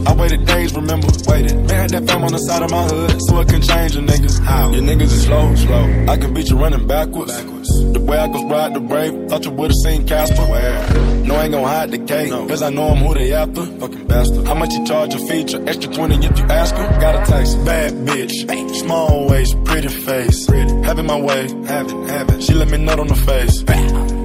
I 0.06 0.14
waited 0.14 0.47
days, 0.47 0.71
remember, 0.78 1.11
waited. 1.26 1.59
Man, 1.66 1.75
had 1.75 1.90
that 1.90 2.06
fam 2.06 2.23
on 2.23 2.30
the 2.30 2.38
side 2.38 2.62
of 2.62 2.71
my 2.71 2.87
hood, 2.87 3.18
so 3.18 3.42
it 3.42 3.49
can 3.50 3.61
change 3.61 3.99
a 3.99 4.00
nigga. 4.00 4.30
How? 4.47 4.71
Your 4.71 4.83
niggas 4.83 5.11
is 5.11 5.26
slow, 5.26 5.54
slow. 5.59 6.03
I 6.08 6.16
can 6.16 6.34
beat 6.34 6.50
you 6.50 6.56
running 6.56 6.87
backwards. 6.87 7.34
The 7.92 8.00
way 8.00 8.18
I 8.18 8.28
go 8.28 8.49
ride 8.49 8.75
the 8.75 8.80
brave, 8.80 9.28
thought 9.28 9.44
you 9.44 9.50
would've 9.50 9.76
seen 9.84 10.06
Casper. 10.06 10.46
No, 11.25 11.34
I 11.37 11.44
ain't 11.44 11.52
gon' 11.52 11.64
hide 11.64 11.90
the 11.90 11.99
cake, 11.99 12.30
cause 12.30 12.62
I 12.62 12.70
know 12.70 12.88
I'm 12.88 12.99
who 12.99 13.14
they 13.14 13.32
after. 13.32 13.64
Fucking 13.64 14.06
bastard. 14.06 14.46
How 14.46 14.54
much 14.54 14.73
you 14.75 14.87
charge 14.87 15.14
a 15.14 15.18
feature? 15.18 15.62
Extra 15.66 15.92
20 15.92 16.26
if 16.26 16.38
you 16.38 16.44
ask 16.44 16.75
her. 16.75 17.00
Got 17.00 17.26
a 17.26 17.32
taste. 17.32 17.64
Bad 17.64 17.92
bitch. 18.06 18.75
Small 18.76 19.28
waist, 19.28 19.56
pretty 19.64 19.88
face. 19.88 20.46
Pretty. 20.46 20.73
Having 20.82 21.06
my 21.06 21.18
way. 21.18 21.49
Having, 21.66 22.08
having. 22.08 22.40
She 22.40 22.54
let 22.54 22.68
me 22.70 22.78
nut 22.78 22.99
on 23.00 23.08
the 23.08 23.16
face. 23.16 23.62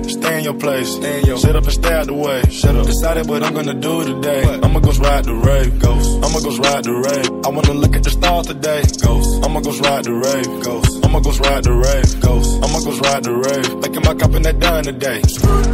Stay 0.10 0.34
in 0.34 0.40
in 0.40 0.44
your 0.46 0.54
place. 0.56 0.96
Shut 0.96 1.56
up 1.56 1.64
and 1.64 1.74
stay 1.74 1.94
out 1.94 2.08
the 2.08 2.14
way. 2.14 2.42
Shut 2.50 2.76
up. 2.76 2.86
Decided 2.86 3.28
what 3.30 3.44
I'm 3.44 3.54
gonna 3.54 3.74
do 3.74 4.04
today. 4.04 4.42
I'ma 4.64 4.80
go 4.80 4.92
ride 4.94 5.26
the 5.26 5.36
rave. 5.36 5.80
Ghost. 5.80 6.10
I'ma 6.24 6.40
go 6.40 6.50
ride 6.58 6.84
the 6.84 6.94
rave. 6.94 7.30
I 7.46 7.50
wanna 7.50 7.74
look 7.74 7.96
at 7.96 8.04
the 8.04 8.10
stars 8.10 8.48
today. 8.48 8.82
Ghost. 9.06 9.46
I'ma 9.46 9.60
go 9.60 9.72
ride 9.86 10.06
the 10.06 10.14
rave. 10.14 10.64
Ghost. 10.64 11.06
I'ma 11.06 11.20
go 11.20 11.32
ride 11.46 11.64
the 11.64 11.74
rave. 11.74 12.22
Ghost. 12.22 12.50
I'ma 12.64 12.80
go 12.80 12.92
ride 13.06 13.24
the 13.24 13.34
rave. 13.34 13.70
Making 13.84 14.04
my 14.04 14.14
cup 14.16 14.34
in 14.34 14.42
that 14.44 14.60
done 14.60 14.84
today. 14.84 15.22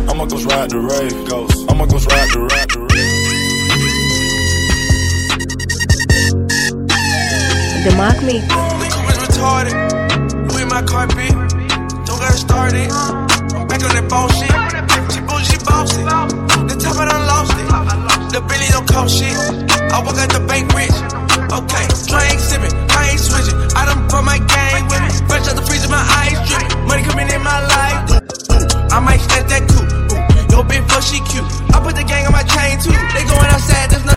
I'ma 0.10 0.26
go 0.26 0.38
ride 0.52 0.70
the 0.70 0.80
rave. 0.80 1.16
Ghost. 1.30 1.58
I'ma 1.70 1.86
go 1.86 1.98
ride 1.98 2.30
the 2.34 2.40
ride 2.52 2.70
the 2.76 2.80
rave. 2.92 3.16
The 7.86 7.92
Mark 7.96 8.20
Mix. 8.28 8.44
The 8.48 8.88
coupe 8.92 9.10
is 9.12 9.18
retarded. 9.24 9.76
My 10.68 10.82
carpet. 10.82 11.32
Don't 12.06 12.20
gotta 12.20 12.34
start 12.34 12.74
it. 12.74 12.90
I'm 12.92 13.14
back 13.14 13.25
on 13.86 13.94
that 13.94 14.08
bullshit. 14.10 14.52
She 15.14 15.22
bougie, 15.22 15.60
bossy. 15.62 16.02
The 16.66 16.76
top 16.82 16.98
I 16.98 17.06
done 17.06 17.26
lost 17.30 17.54
it. 17.54 17.68
The 18.34 18.42
Billy 18.42 18.68
don't 18.74 18.88
cost 18.90 19.16
shit. 19.16 19.38
I 19.94 20.02
walk 20.02 20.18
out 20.18 20.30
the 20.34 20.42
bank 20.50 20.74
rich. 20.74 20.96
Okay, 21.54 21.86
drink 22.10 22.40
sipping. 22.42 22.74
I 22.92 23.16
ain't 23.16 23.22
switching. 23.22 23.58
I 23.78 23.86
done 23.86 24.08
brought 24.10 24.26
my 24.26 24.40
gang 24.42 24.90
with 24.90 25.02
me. 25.06 25.12
Fresh 25.30 25.48
out 25.48 25.56
the 25.56 25.64
freezer, 25.64 25.90
my 25.90 26.02
eyes 26.02 26.36
dripping. 26.50 26.88
Money 26.90 27.04
coming 27.06 27.30
in 27.30 27.42
my 27.42 27.60
life. 27.62 28.02
I 28.92 29.00
might 29.00 29.22
snatch 29.22 29.48
that 29.54 29.64
coupe. 29.70 29.88
Ooh, 29.88 30.52
Yo, 30.52 30.64
bitch, 30.66 30.84
fuck, 30.90 31.04
she 31.04 31.22
cute. 31.30 31.46
I 31.72 31.80
put 31.80 31.96
the 31.96 32.04
gang 32.04 32.26
on 32.26 32.34
my 32.34 32.44
chain 32.44 32.80
too. 32.82 32.96
They 33.14 33.24
going 33.24 33.52
outside, 33.54 33.92
there's 33.92 34.06
nothing 34.06 34.15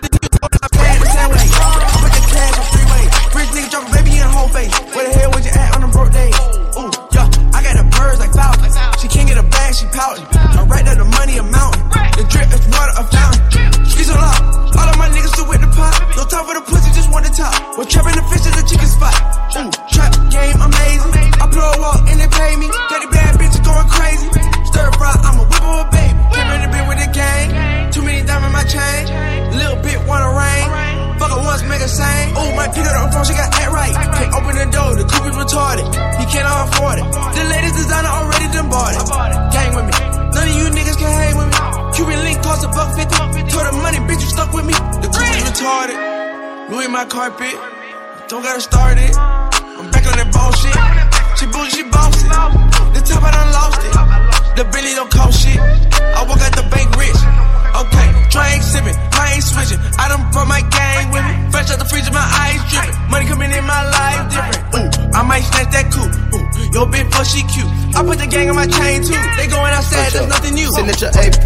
gang 68.39 68.51
on 68.51 68.57
my 68.57 68.67
chain 68.67 69.03
too. 69.03 69.19
They 69.37 69.49
going 69.49 69.73
outside, 69.75 70.13
there's 70.13 70.29
nothing 70.29 70.55
new. 70.55 70.71
Signature 70.71 71.11
AP, 71.11 71.43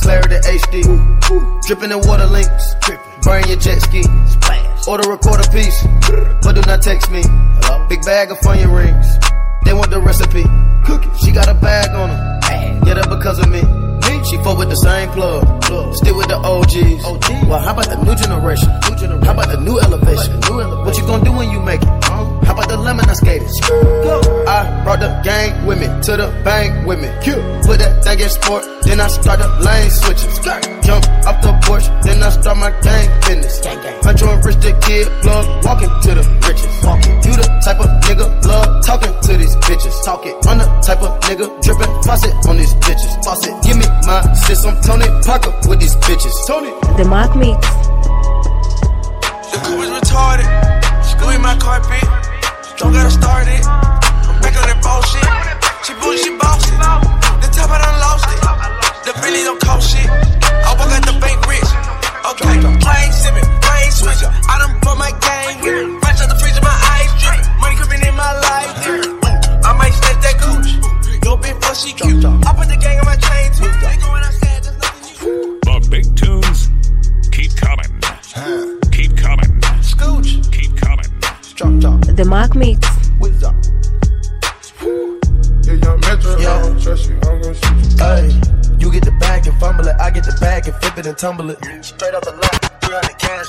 clarity 0.00 0.40
HD, 0.40 0.80
dripping 1.66 1.92
in 1.92 2.00
water 2.08 2.26
links, 2.26 2.74
burn 3.22 3.44
your 3.48 3.58
jet 3.58 3.80
ski, 3.82 4.02
order 4.88 5.12
a 5.12 5.18
quarter 5.18 5.44
piece, 5.52 5.84
but 6.42 6.52
do 6.54 6.62
not 6.64 6.80
text 6.80 7.10
me. 7.10 7.22
Big 7.88 8.02
bag 8.02 8.30
of 8.30 8.38
onion 8.46 8.70
rings, 8.70 9.06
they 9.64 9.74
want 9.74 9.90
the 9.90 10.00
recipe. 10.00 10.44
She 11.20 11.32
got 11.32 11.48
a 11.48 11.54
bag 11.54 11.90
on 11.90 12.08
her, 12.08 12.40
get 12.84 12.96
her 12.96 13.08
because 13.14 13.38
of 13.38 13.50
me. 13.50 13.60
Me? 13.60 14.24
She 14.24 14.36
fuck 14.38 14.56
with 14.56 14.70
the 14.70 14.76
same 14.76 15.10
plug, 15.10 15.44
still 15.94 16.16
with 16.16 16.28
the 16.28 16.36
OGs. 16.36 17.04
Well, 17.48 17.60
how 17.60 17.72
about 17.72 17.88
the 17.88 17.96
new 18.02 18.16
generation? 18.16 18.70
How 19.24 19.32
about 19.32 19.48
the 19.48 19.60
new 19.60 19.78
elevation? 19.78 20.40
What 20.84 20.96
you 20.96 21.04
gonna 21.04 21.24
do 21.24 21.32
when 21.32 21.50
you 21.50 21.60
make 21.60 21.82
it? 21.82 22.07
How 22.48 22.56
about 22.56 22.68
the 22.72 22.78
lemon 22.80 23.04
I 23.04 23.12
skated? 23.12 23.44
I 24.48 24.80
brought 24.80 25.04
the 25.04 25.20
gang 25.20 25.66
with 25.68 25.84
me 25.84 25.84
to 25.84 26.16
the 26.16 26.32
bank 26.48 26.88
with 26.88 26.96
me. 26.96 27.12
Put 27.68 27.76
that 27.84 28.00
thing 28.00 28.24
in 28.24 28.30
sport, 28.32 28.64
then 28.88 29.04
I 29.04 29.08
start 29.12 29.44
the 29.44 29.52
lane 29.60 29.92
switching. 29.92 30.32
Jump 30.80 31.04
off 31.28 31.44
the 31.44 31.52
porch, 31.68 31.84
then 32.00 32.24
I 32.24 32.32
start 32.32 32.56
my 32.56 32.72
gang 32.80 33.04
business. 33.28 33.60
Huncho 34.00 34.32
and 34.32 34.40
Rich 34.40 34.64
the 34.64 34.72
kid, 34.80 35.12
plug, 35.20 35.44
walking 35.60 35.92
to 35.92 36.10
the 36.16 36.24
riches. 36.40 36.72
You 37.28 37.36
the 37.36 37.44
type 37.60 37.84
of 37.84 37.92
nigga, 38.08 38.24
love 38.48 38.80
talking 38.80 39.12
to 39.12 39.32
these 39.36 39.52
bitches. 39.68 39.92
Talking, 40.00 40.32
I'm 40.48 40.56
the 40.56 40.64
type 40.80 41.04
of 41.04 41.20
nigga, 41.28 41.52
dripping 41.60 41.92
faucet 42.00 42.32
on 42.48 42.56
these 42.56 42.72
bitches. 42.80 43.12
Faucet, 43.28 43.52
give 43.60 43.76
me 43.76 43.84
my 44.08 44.24
sis, 44.32 44.64
I'm 44.64 44.80
Tony 44.80 45.04
Parker 45.20 45.52
with 45.68 45.84
these 45.84 45.96
bitches. 46.00 46.32
Tony. 46.48 46.72
The 46.96 47.04
Mark 47.04 47.36
Mix. 47.36 47.60
The 49.52 49.60
coupe 49.68 49.84
is 49.84 49.92
retarded. 49.92 50.48
Screw 51.04 51.36
in 51.36 51.42
my 51.44 51.52
carpet. 51.60 52.27
Don't 52.78 52.92
gotta 52.92 53.10
start 53.10 53.48
it. 53.48 53.66
I'm 53.66 54.38
back 54.38 54.54
on 54.54 54.70
that 54.70 54.78
bullshit. 54.78 55.26
She 55.82 55.98
bougie, 55.98 56.22
she 56.22 56.30
bossy. 56.38 56.70
The 57.42 57.50
top 57.50 57.74
I 57.74 57.82
done 57.82 57.98
lost 57.98 58.30
it. 58.30 58.38
The 59.02 59.18
Billy 59.18 59.42
don't 59.42 59.58
cost 59.58 59.90
shit. 59.90 60.06
I 60.06 60.78
walk 60.78 60.86
out 60.94 61.02
the 61.02 61.18
bank 61.18 61.42
rich. 61.50 61.66
Okay, 61.66 62.54
I 62.54 63.02
ain't 63.02 63.14
sipping, 63.18 63.42
I 63.66 63.82
ain't 63.82 63.94
switching. 63.98 64.30
I 64.30 64.62
done 64.62 64.78
brought 64.78 64.94
my 64.94 65.10
gang 65.10 65.58
with 65.58 65.74
me. 65.74 65.98
Fresh 65.98 66.22
out 66.22 66.30
the 66.30 66.38
freezer, 66.38 66.62
my 66.62 66.70
eyes 66.70 67.10
dripping. 67.18 67.50
Money 67.58 67.74
coming 67.82 67.98
in 67.98 68.14
my 68.14 68.30
life. 68.46 68.70
Ooh, 68.86 69.18
I 69.66 69.74
might 69.74 69.94
snatch 69.98 70.22
that 70.22 70.38
cooch. 70.38 70.70
Yo, 71.26 71.34
bitch, 71.34 71.58
fuck, 71.58 71.74
she 71.74 71.90
cute. 71.98 72.22
I 72.22 72.54
put 72.54 72.70
the 72.70 72.78
gang 72.78 73.02
on 73.02 73.10
my 73.10 73.18
chain 73.18 73.50
too. 73.58 73.66
They 73.82 73.98
going 73.98 74.22
outside, 74.22 74.62
there's 74.62 74.78
nothing 74.78 75.18
new. 75.26 75.58
The 75.66 75.82
big 75.90 76.06
tunes 76.14 76.70
keep 77.34 77.58
coming. 77.58 77.90
Keep 77.98 78.22
coming. 78.38 78.77
The 81.58 82.24
Mark 82.24 82.54
Mix. 82.54 82.86
What's 83.18 83.42
up? 83.42 83.52
Yeah, 85.66 85.74
young 85.74 85.98
Metro, 85.98 86.36
I 86.38 86.62
don't 86.62 86.80
trust 86.80 87.08
you. 87.10 87.16
I'm 87.16 87.42
gonna 87.42 87.52
shoot 87.52 87.98
you. 87.98 88.04
Ay, 88.04 88.30
you 88.78 88.92
get 88.92 89.04
the 89.04 89.10
bag 89.18 89.44
and 89.44 89.58
fumble 89.58 89.88
it. 89.88 89.96
I 89.98 90.10
get 90.10 90.22
the 90.22 90.38
bag 90.40 90.68
and 90.68 90.76
flip 90.76 90.98
it 90.98 91.06
and 91.06 91.18
tumble 91.18 91.50
it. 91.50 91.58
Straight 91.84 92.14
off 92.14 92.22
the 92.22 92.30
line, 92.30 92.60
300 92.80 93.18
cash. 93.18 93.48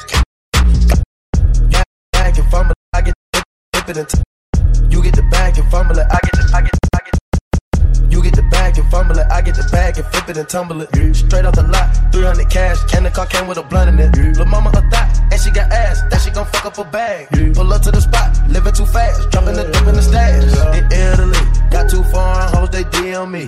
Bag 2.11 2.39
and 2.39 2.49
fumble 2.49 2.71
it. 2.71 2.77
I 2.93 3.01
get 3.01 3.13
the 3.31 3.43
flip 3.75 3.89
it 3.89 3.97
and 3.97 4.09
tumble 4.09 4.25
it. 4.55 4.91
You 4.91 5.03
get 5.03 5.15
the 5.15 5.21
bag 5.29 5.59
and 5.59 5.69
fumble 5.69 5.99
it. 5.99 6.07
I 6.09 6.19
get 6.23 6.33
the, 6.33 6.51
I 6.55 6.61
get 6.61 6.78
And 8.79 8.89
fumble 8.91 9.19
it. 9.19 9.27
I 9.29 9.41
get 9.41 9.55
the 9.55 9.67
bag 9.71 9.97
and 9.97 10.07
flip 10.07 10.29
it 10.29 10.37
and 10.37 10.47
tumble 10.47 10.81
it. 10.81 10.89
Straight 11.15 11.43
off 11.43 11.55
the 11.55 11.63
lot, 11.63 11.87
300 12.13 12.49
cash. 12.49 12.77
And 12.95 13.05
the 13.05 13.11
car 13.11 13.25
came 13.25 13.47
with 13.47 13.57
a 13.57 13.63
blunt 13.63 13.89
in 13.89 13.99
it. 13.99 14.37
Lil' 14.37 14.45
mama 14.45 14.69
a 14.69 14.81
thot, 14.89 15.07
and 15.31 15.39
she 15.41 15.51
got 15.51 15.71
ass. 15.71 16.01
That 16.09 16.21
she 16.21 16.31
gon' 16.31 16.45
fuck 16.47 16.65
up 16.65 16.77
a 16.77 16.85
bag. 16.85 17.27
Pull 17.55 17.73
up 17.73 17.81
to 17.83 17.91
the 17.91 17.99
spot, 17.99 18.39
living 18.47 18.73
too 18.73 18.85
fast. 18.85 19.29
Dropping 19.31 19.55
the 19.55 19.65
dip 19.65 19.85
in 19.87 19.95
the 19.95 20.01
stash. 20.01 20.47
In 20.77 20.85
Italy, 20.91 21.43
got 21.69 21.89
too 21.89 22.03
foreign 22.03 22.47
hoes, 22.55 22.69
they 22.69 22.83
DM 22.85 23.31
me. 23.31 23.47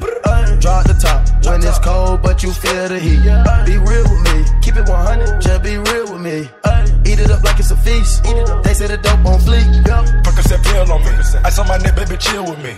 Drop 0.60 0.84
the 0.86 0.94
top 1.00 1.24
when 1.46 1.64
it's 1.64 1.80
cold, 1.80 2.22
but 2.22 2.44
you 2.44 2.52
feel 2.52 2.90
the 2.90 3.00
heat. 3.00 3.24
Be 3.66 3.78
real 3.80 4.04
with 4.04 4.22
me, 4.28 4.44
keep 4.62 4.76
it 4.76 4.88
100, 4.88 5.42
just 5.42 5.64
be 5.64 5.78
real 5.78 6.12
with 6.12 6.22
me. 6.22 6.50
Eat 7.08 7.20
it 7.20 7.32
up 7.32 7.42
like 7.44 7.58
it's 7.58 7.72
a 7.72 7.78
feast. 7.78 8.24
They 8.64 8.74
say 8.74 8.88
the 8.88 8.98
dope 8.98 9.26
on 9.26 9.40
fleek. 9.40 9.64
Percocet 10.24 10.62
pill 10.64 10.92
on 10.92 11.02
me. 11.04 11.12
Ice 11.46 11.58
on 11.58 11.68
my 11.68 11.78
nigga, 11.78 11.96
baby, 11.96 12.18
chill 12.18 12.44
with 12.44 12.62
me. 12.64 12.76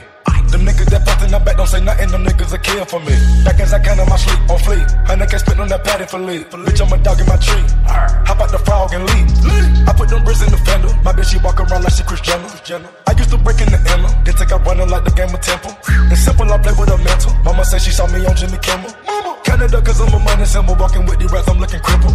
Them 0.54 0.70
niggas 0.70 0.86
that 0.94 1.02
bust 1.02 1.26
in 1.26 1.34
the 1.34 1.40
back 1.42 1.58
don't 1.58 1.66
say 1.66 1.82
nothing, 1.82 2.14
them 2.14 2.24
niggas 2.24 2.54
a 2.54 2.60
kill 2.62 2.86
for 2.86 3.02
me. 3.02 3.18
Back 3.42 3.58
as 3.58 3.74
I 3.74 3.82
can 3.82 3.98
on 3.98 4.06
my 4.06 4.22
sleep, 4.22 4.38
on 4.46 4.62
fleek. 4.62 4.86
Honey 5.10 5.26
can 5.26 5.40
spit 5.42 5.58
on 5.58 5.68
that 5.74 5.84
patty 5.84 6.06
for 6.06 6.22
lead. 6.22 6.46
Bitch, 6.54 6.78
I'm 6.78 6.94
a 6.94 6.98
dog 7.02 7.18
in 7.18 7.26
my 7.26 7.42
tree. 7.42 7.66
Hop 8.30 8.38
out 8.38 8.54
the 8.54 8.62
frog 8.62 8.94
and 8.94 9.02
leave. 9.02 9.26
I 9.90 9.98
put 9.98 10.14
them 10.14 10.22
bricks 10.22 10.46
in 10.46 10.54
the 10.54 10.62
fender. 10.62 10.94
My 11.02 11.10
bitch, 11.10 11.34
she 11.34 11.42
walk 11.42 11.58
around 11.58 11.82
like 11.82 11.98
she 11.98 12.06
Kris 12.06 12.22
Jenner. 12.22 12.46
I 13.10 13.18
used 13.18 13.34
to 13.34 13.38
break 13.42 13.66
in 13.66 13.70
the 13.74 13.82
Emma. 13.82 14.14
Then 14.22 14.38
take 14.38 14.54
out 14.54 14.62
running 14.62 14.94
like 14.94 15.04
the 15.10 15.14
game 15.18 15.34
of 15.34 15.42
Temple. 15.42 15.74
It's 16.14 16.22
simple, 16.22 16.46
I 16.46 16.62
play 16.62 16.78
with 16.78 16.94
a 16.94 17.02
mental. 17.02 17.34
Mama 17.42 17.66
say 17.66 17.82
she 17.82 17.90
saw 17.90 18.06
me 18.14 18.22
on 18.22 18.38
Jimmy 18.38 18.62
Kimmel. 18.62 18.94
Canada, 19.42 19.82
cause 19.82 20.06
I'm 20.06 20.14
a 20.14 20.20
money 20.22 20.46
symbol. 20.46 20.78
Walking 20.78 21.10
with 21.10 21.18
the 21.18 21.26
rats, 21.34 21.50
I'm 21.50 21.58
looking 21.58 21.82
crippled. 21.82 22.14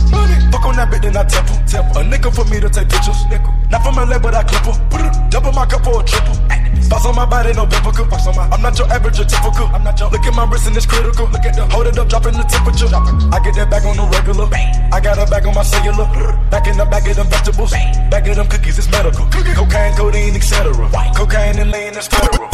Fuck 0.54 0.62
on 0.62 0.78
that 0.78 0.86
bitch, 0.94 1.02
then 1.02 1.18
I 1.18 1.26
temple. 1.26 1.58
A 1.98 2.06
nickel 2.06 2.30
for 2.30 2.46
me 2.46 2.62
to 2.62 2.70
take 2.70 2.86
pictures. 2.86 3.18
Nickel. 3.26 3.50
Not 3.66 3.82
from 3.82 3.98
LA, 3.98 4.22
but 4.22 4.34
I 4.38 4.46
clip 4.46 4.62
her. 4.62 4.78
Double 5.26 5.50
my 5.52 5.66
cup 5.66 5.82
or 5.90 6.00
a 6.00 6.04
triple. 6.06 6.38
Boss 6.86 7.04
on 7.06 7.14
my 7.14 7.26
body, 7.26 7.52
no 7.52 7.66
biblical. 7.66 8.06
On 8.06 8.36
my, 8.36 8.44
I'm 8.54 8.62
not 8.62 8.78
your 8.78 8.88
average 8.88 9.18
or 9.18 9.24
typical. 9.24 9.66
I'm 9.74 9.82
not 9.82 9.98
your. 9.98 10.10
Look 10.10 10.24
at 10.24 10.34
my 10.34 10.44
wrist 10.46 10.66
and 10.66 10.76
it's 10.76 10.86
critical. 10.86 11.26
Look 11.26 11.44
at 11.44 11.56
the 11.56 11.66
hold 11.66 11.86
it 11.86 11.98
up, 11.98 12.08
dropping 12.08 12.38
the 12.38 12.44
temperature. 12.44 12.88
I 12.88 13.38
get 13.42 13.54
that 13.56 13.70
back 13.70 13.84
on 13.84 13.96
the 13.96 14.06
regular. 14.06 14.48
I 14.92 15.00
got 15.00 15.18
a 15.18 15.26
bag 15.30 15.46
on 15.46 15.54
my 15.54 15.62
cellular. 15.62 16.06
Back 16.50 16.66
in 16.66 16.76
the 16.76 16.84
bag 16.84 17.08
of 17.08 17.16
them 17.16 17.26
vegetables. 17.26 17.72
Back 18.10 18.26
of 18.28 18.36
them 18.36 18.48
cookies, 18.48 18.78
it's 18.78 18.90
medical. 18.90 19.26
Cocaine, 19.26 19.94
codeine, 19.96 20.36
etc. 20.36 20.72
Cocaine 21.16 21.58
and 21.58 21.70
lean 21.70 21.96
is 21.96 22.06
federal. 22.06 22.48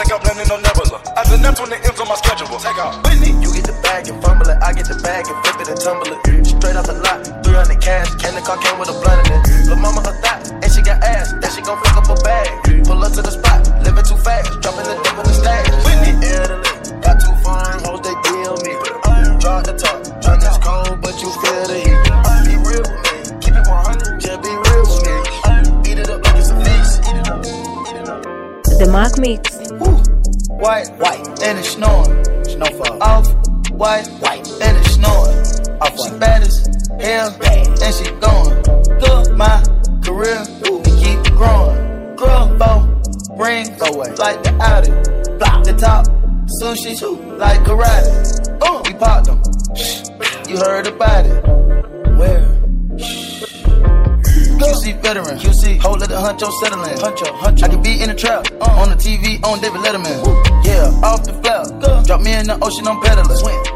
Take 0.00 0.16
out 0.16 0.24
planning 0.24 0.48
no 0.48 0.56
nebula. 0.56 0.96
I 1.12 1.28
said 1.28 1.44
Neptune 1.44 1.68
the 1.68 1.76
M's 1.76 2.00
on 2.00 2.08
my 2.08 2.16
schedule. 2.16 2.48
Take 2.56 2.80
out. 2.80 3.04
Whitney, 3.04 3.36
you 3.36 3.52
get 3.52 3.68
the 3.68 3.76
bag 3.84 4.08
and 4.08 4.16
fumble 4.24 4.48
it. 4.48 4.56
I 4.64 4.72
get 4.72 4.88
the 4.88 4.96
bag 5.04 5.28
and 5.28 5.36
flip 5.44 5.60
it 5.60 5.68
and 5.68 5.76
tumble 5.76 6.08
it. 6.08 6.24
Straight 6.40 6.72
out 6.72 6.88
the 6.88 6.96
lot, 7.04 7.20
300 7.44 7.76
cash. 7.84 8.08
Candy 8.16 8.40
car 8.40 8.56
came 8.64 8.80
with 8.80 8.88
a 8.88 8.96
blunt 8.96 9.28
in 9.28 9.36
it. 9.36 9.68
Lil' 9.68 9.76
mama 9.76 10.00
a 10.00 10.16
thot, 10.24 10.40
and 10.64 10.72
she 10.72 10.80
got 10.80 11.04
ass. 11.04 11.36
That 11.44 11.52
she 11.52 11.60
gon' 11.60 11.76
fuck 11.84 12.00
up 12.00 12.08
a 12.08 12.16
bag. 12.24 12.48
Pull 12.88 13.04
up 13.04 13.12
to 13.12 13.20
the 13.20 13.28
spot, 13.28 13.60
living 13.84 14.00
too 14.08 14.16
fast. 14.24 14.48
Dropping 14.64 14.88
the 14.88 14.96
dip 15.04 15.20
in 15.20 15.24
the 15.28 15.36
stash. 15.36 15.68
Whitney. 15.84 16.16
Got 17.04 17.20
two 17.20 17.36
foreign 17.44 17.84
hoes, 17.84 18.00
they 18.00 18.16
deal 18.24 18.56
me. 18.64 18.72
Drop 19.36 19.68
the 19.68 19.76
top, 19.76 20.00
drink 20.24 20.40
is 20.48 20.56
cold, 20.64 20.96
but 21.04 21.12
you 21.20 21.28
feel 21.44 21.64
the 21.68 21.76
heat. 21.76 22.00
Be 22.48 22.56
real 22.56 22.88
with 22.88 23.04
me, 23.04 23.36
keep 23.44 23.52
it 23.52 23.68
100, 23.68 24.09
Mark 28.90 29.18
Mix. 29.18 29.70
White, 30.48 30.90
white, 30.98 31.42
and 31.44 31.58
it's 31.60 31.70
snowing. 31.70 32.24
Snowfall. 32.44 33.00
Off, 33.00 33.32
white, 33.70 34.08
white, 34.18 34.46
and 34.60 34.76
it's 34.78 34.94
snowing. 34.94 35.80
Off, 35.80 35.96
she 35.96 36.18
bad 36.18 36.42
as 36.42 36.66
hell, 37.00 37.30
and 37.40 37.94
she 37.94 38.10
going. 38.18 38.62
Good, 38.98 39.36
my 39.36 39.62
career, 40.02 40.42
it 40.42 40.84
keep 40.98 41.34
growing. 41.34 42.16
Grow, 42.16 42.56
bow, 42.58 43.00
away. 43.38 44.12
like 44.16 44.42
the 44.42 44.58
Audi. 44.60 44.90
Block 45.38 45.64
the 45.64 45.72
top, 45.78 46.06
sushi, 46.60 46.98
too. 46.98 47.14
like 47.36 47.60
karate. 47.60 48.58
Uh, 48.60 48.82
we 48.84 48.94
popped 48.94 49.26
them. 49.26 49.40
Shh, 49.76 50.08
you 50.50 50.58
heard 50.58 50.88
about 50.88 51.26
it. 51.26 52.18
Where? 52.18 52.59
QC 54.60 55.00
veteran, 55.00 55.38
QC, 55.38 55.78
hold 55.80 56.00
let 56.00 56.10
the 56.10 56.16
huncho 56.16 56.52
settling. 56.60 56.96
Huncho, 56.98 57.24
huncho. 57.40 57.64
I 57.64 57.68
can 57.68 57.82
be 57.82 58.02
in 58.02 58.08
the 58.08 58.14
trap, 58.14 58.46
uh, 58.60 58.80
on 58.80 58.90
the 58.90 58.94
TV, 58.94 59.42
on 59.42 59.60
David 59.60 59.80
Letterman. 59.80 60.20
Yeah, 60.64 60.92
off 61.02 61.24
the 61.24 61.32
flap, 61.40 62.04
drop 62.06 62.20
me 62.20 62.34
in 62.34 62.46
the 62.46 62.58
ocean, 62.62 62.86
I'm 62.86 63.00
pedaling. 63.00 63.30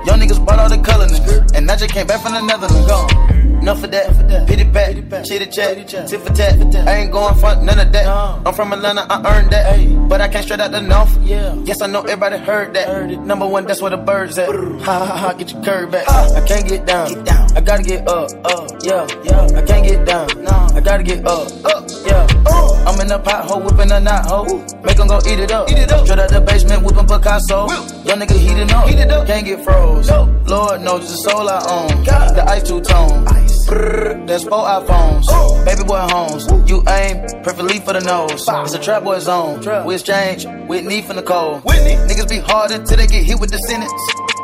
Young 0.04 0.20
niggas 0.20 0.44
bought 0.44 0.58
all 0.58 0.68
the 0.68 0.78
coloring, 0.78 1.14
and 1.54 1.70
I 1.70 1.76
just 1.76 1.92
came 1.94 2.06
back 2.06 2.20
from 2.20 2.32
the 2.34 2.42
Netherlands. 2.42 2.86
Gone. 2.86 3.43
Enough 3.64 3.84
of 3.84 3.90
that, 3.92 4.46
pity 4.46 4.64
pat, 4.66 5.24
chitty 5.24 5.46
chat, 5.46 5.88
tit 5.88 6.20
for 6.20 6.34
tat. 6.34 6.52
I 6.86 6.96
ain't 6.98 7.10
going 7.10 7.34
front, 7.36 7.62
none 7.62 7.80
of 7.80 7.90
that. 7.92 8.06
I'm 8.44 8.52
from 8.52 8.74
Atlanta, 8.74 9.06
I 9.08 9.38
earned 9.38 9.50
that. 9.52 10.06
But 10.06 10.20
I 10.20 10.28
came 10.28 10.42
straight 10.42 10.60
out 10.60 10.70
the 10.70 10.82
north. 10.82 11.16
Yeah. 11.22 11.54
Yes, 11.64 11.80
I 11.80 11.86
know 11.86 12.02
everybody 12.02 12.36
heard 12.36 12.74
that. 12.74 13.08
Number 13.20 13.46
one, 13.46 13.64
that's 13.64 13.80
where 13.80 13.90
the 13.90 13.96
birds 13.96 14.36
at. 14.36 14.50
Ha 14.50 15.06
ha 15.06 15.16
ha, 15.16 15.32
get 15.32 15.50
your 15.50 15.64
curve 15.64 15.90
back. 15.92 16.06
I 16.10 16.46
can't 16.46 16.68
get 16.68 16.84
down. 16.84 17.08
I 17.56 17.62
gotta 17.62 17.82
get 17.82 18.06
up, 18.06 18.30
up, 18.44 18.70
yeah, 18.82 19.06
yeah. 19.24 19.56
I 19.56 19.62
can't 19.62 19.86
get 19.86 20.04
down. 20.04 20.46
I 20.76 20.80
gotta 20.80 21.02
get 21.02 21.26
up, 21.26 21.48
up, 21.64 21.88
yeah. 22.04 22.26
Uh. 22.44 22.84
I'm 22.86 23.00
in 23.00 23.08
the 23.08 23.18
pothole, 23.18 23.64
whipping 23.64 23.90
a 23.92 23.98
knot 23.98 24.26
hole. 24.26 24.62
Make 24.84 25.00
'em 25.00 25.08
go 25.08 25.16
eat 25.26 25.40
it 25.40 25.50
up. 25.50 25.70
Eat 25.70 25.78
it 25.78 25.90
up. 25.90 26.04
Straight 26.04 26.18
out 26.18 26.28
the 26.28 26.42
basement, 26.42 26.82
whipping 26.82 27.06
Picasso. 27.06 27.66
Young 28.04 28.20
nigga 28.20 28.36
heating 28.36 28.70
up. 28.70 28.86
Heat 28.86 28.98
it 28.98 29.10
up. 29.10 29.26
Can't 29.26 29.46
get 29.46 29.64
froze. 29.64 30.10
Lord 30.46 30.82
knows 30.82 31.04
it's 31.04 31.12
the 31.24 31.30
soul 31.30 31.48
I 31.48 31.64
own. 31.66 32.04
The 32.04 32.44
ice 32.46 32.62
two 32.62 32.82
tone. 32.82 33.24
Brrr, 33.66 34.26
That's 34.26 34.44
four 34.44 34.64
iPhones. 34.64 35.24
Baby 35.64 35.84
boy 35.84 36.06
homes. 36.10 36.46
You 36.68 36.82
aim 36.88 37.24
perfectly 37.42 37.80
for 37.80 37.92
the 37.92 38.00
nose. 38.00 38.32
It's 38.32 38.74
a 38.74 38.78
trap 38.78 39.04
boy 39.04 39.18
zone. 39.18 39.60
We 39.86 39.94
exchange 39.94 40.46
Whitney 40.68 41.02
from 41.02 41.16
the 41.16 41.22
cold. 41.22 41.62
Niggas 41.64 42.28
be 42.28 42.38
hard 42.38 42.70
until 42.70 42.96
they 42.96 43.06
get 43.06 43.24
hit 43.24 43.40
with 43.40 43.50
the 43.50 43.58
sentence. 43.58 43.92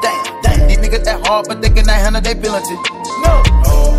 Damn, 0.02 0.42
damn. 0.42 0.68
These 0.68 0.78
niggas 0.78 1.04
that 1.04 1.26
hard, 1.26 1.46
but 1.48 1.60
they 1.60 1.68
cannot 1.70 1.96
handle 1.96 2.22
their 2.22 2.34
penalty. 2.34 2.74
No. 3.22 3.42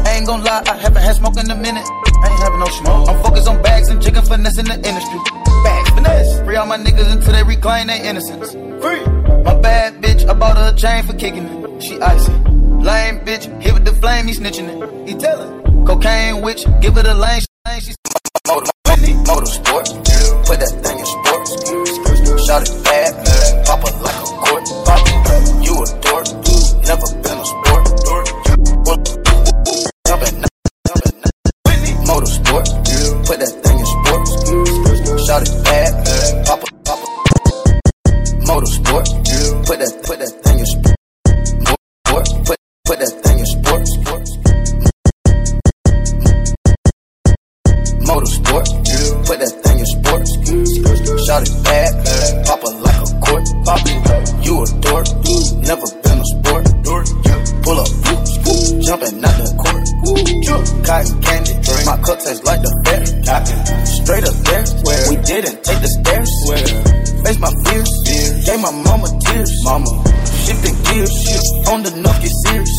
I 0.06 0.16
ain't 0.18 0.26
gon' 0.28 0.44
lie, 0.44 0.64
I 0.66 0.76
haven't 0.78 1.02
had 1.02 1.16
smoke 1.16 1.38
in 1.38 1.50
a 1.50 1.56
minute. 1.56 1.86
I 1.86 2.30
ain't 2.30 2.40
having 2.40 2.60
no 2.60 2.66
smoke. 2.68 3.10
I'm 3.10 3.24
focused 3.24 3.48
on 3.48 3.62
bags 3.62 3.90
and 3.90 4.02
chicken 4.02 4.24
finesse 4.24 4.58
in 4.58 4.66
the 4.66 4.76
industry. 4.76 5.20
Bags 5.64 5.90
finesse. 5.92 6.42
Free 6.42 6.56
all 6.56 6.66
my 6.66 6.78
niggas 6.78 7.12
until 7.12 7.34
they 7.34 7.44
reclaim 7.44 7.88
their 7.88 8.04
innocence. 8.04 8.52
Free. 8.84 9.06
My 9.44 9.56
bad 9.60 10.02
bitch, 10.02 10.28
I 10.28 10.34
bought 10.34 10.58
her 10.58 10.74
a 10.74 10.76
chain 10.76 11.04
for 11.04 11.14
kicking 11.14 11.46
it. 11.46 11.84
She 11.84 12.00
icy. 12.00 12.32
Lame 12.82 13.20
bitch, 13.20 13.46
hit 13.62 13.74
with 13.74 13.86
the 13.86 13.91
flame, 14.02 14.28
he 14.28 14.34
snitching 14.34 14.68
it. 14.68 15.08
He 15.08 15.16
tellin'. 15.16 15.86
Cocaine 15.86 16.42
witch, 16.42 16.66
give 16.82 16.98
it 16.98 17.06
a 17.06 17.14
lane. 17.14 17.42
She 17.80 17.94
motor, 18.48 18.72
motorsport. 18.86 19.86
Put 20.46 20.60
that 20.60 20.74
thing 20.84 21.00
in 21.00 21.06
sports. 21.06 22.46
Shot 22.46 22.64
it 22.64 22.81
Never 55.72 55.88
been 56.04 56.20
a 56.20 56.26
sport. 56.28 56.68
Pull 57.64 57.80
up, 57.80 57.88
jumping 58.84 59.24
out 59.24 59.36
the 59.40 59.48
court. 59.56 59.88
Cotton 60.84 61.16
candy, 61.24 61.56
drink. 61.64 61.86
my 61.88 61.96
cup 62.04 62.20
tastes 62.20 62.44
like 62.44 62.60
the 62.60 62.72
fair. 62.84 63.08
Straight 63.88 64.28
up 64.28 64.36
there, 64.52 64.68
we 65.08 65.16
didn't 65.24 65.64
take 65.64 65.80
the 65.80 65.88
stairs. 65.88 66.28
Face 67.24 67.40
my 67.40 67.56
fears, 67.64 67.88
gave 68.44 68.60
my 68.60 68.76
mama 68.84 69.16
tears. 69.24 69.48
Mama, 69.64 69.88
shifting 70.44 70.76
gears, 70.92 71.16
on 71.72 71.88
the 71.88 71.92
get 72.20 72.36
serious. 72.44 72.76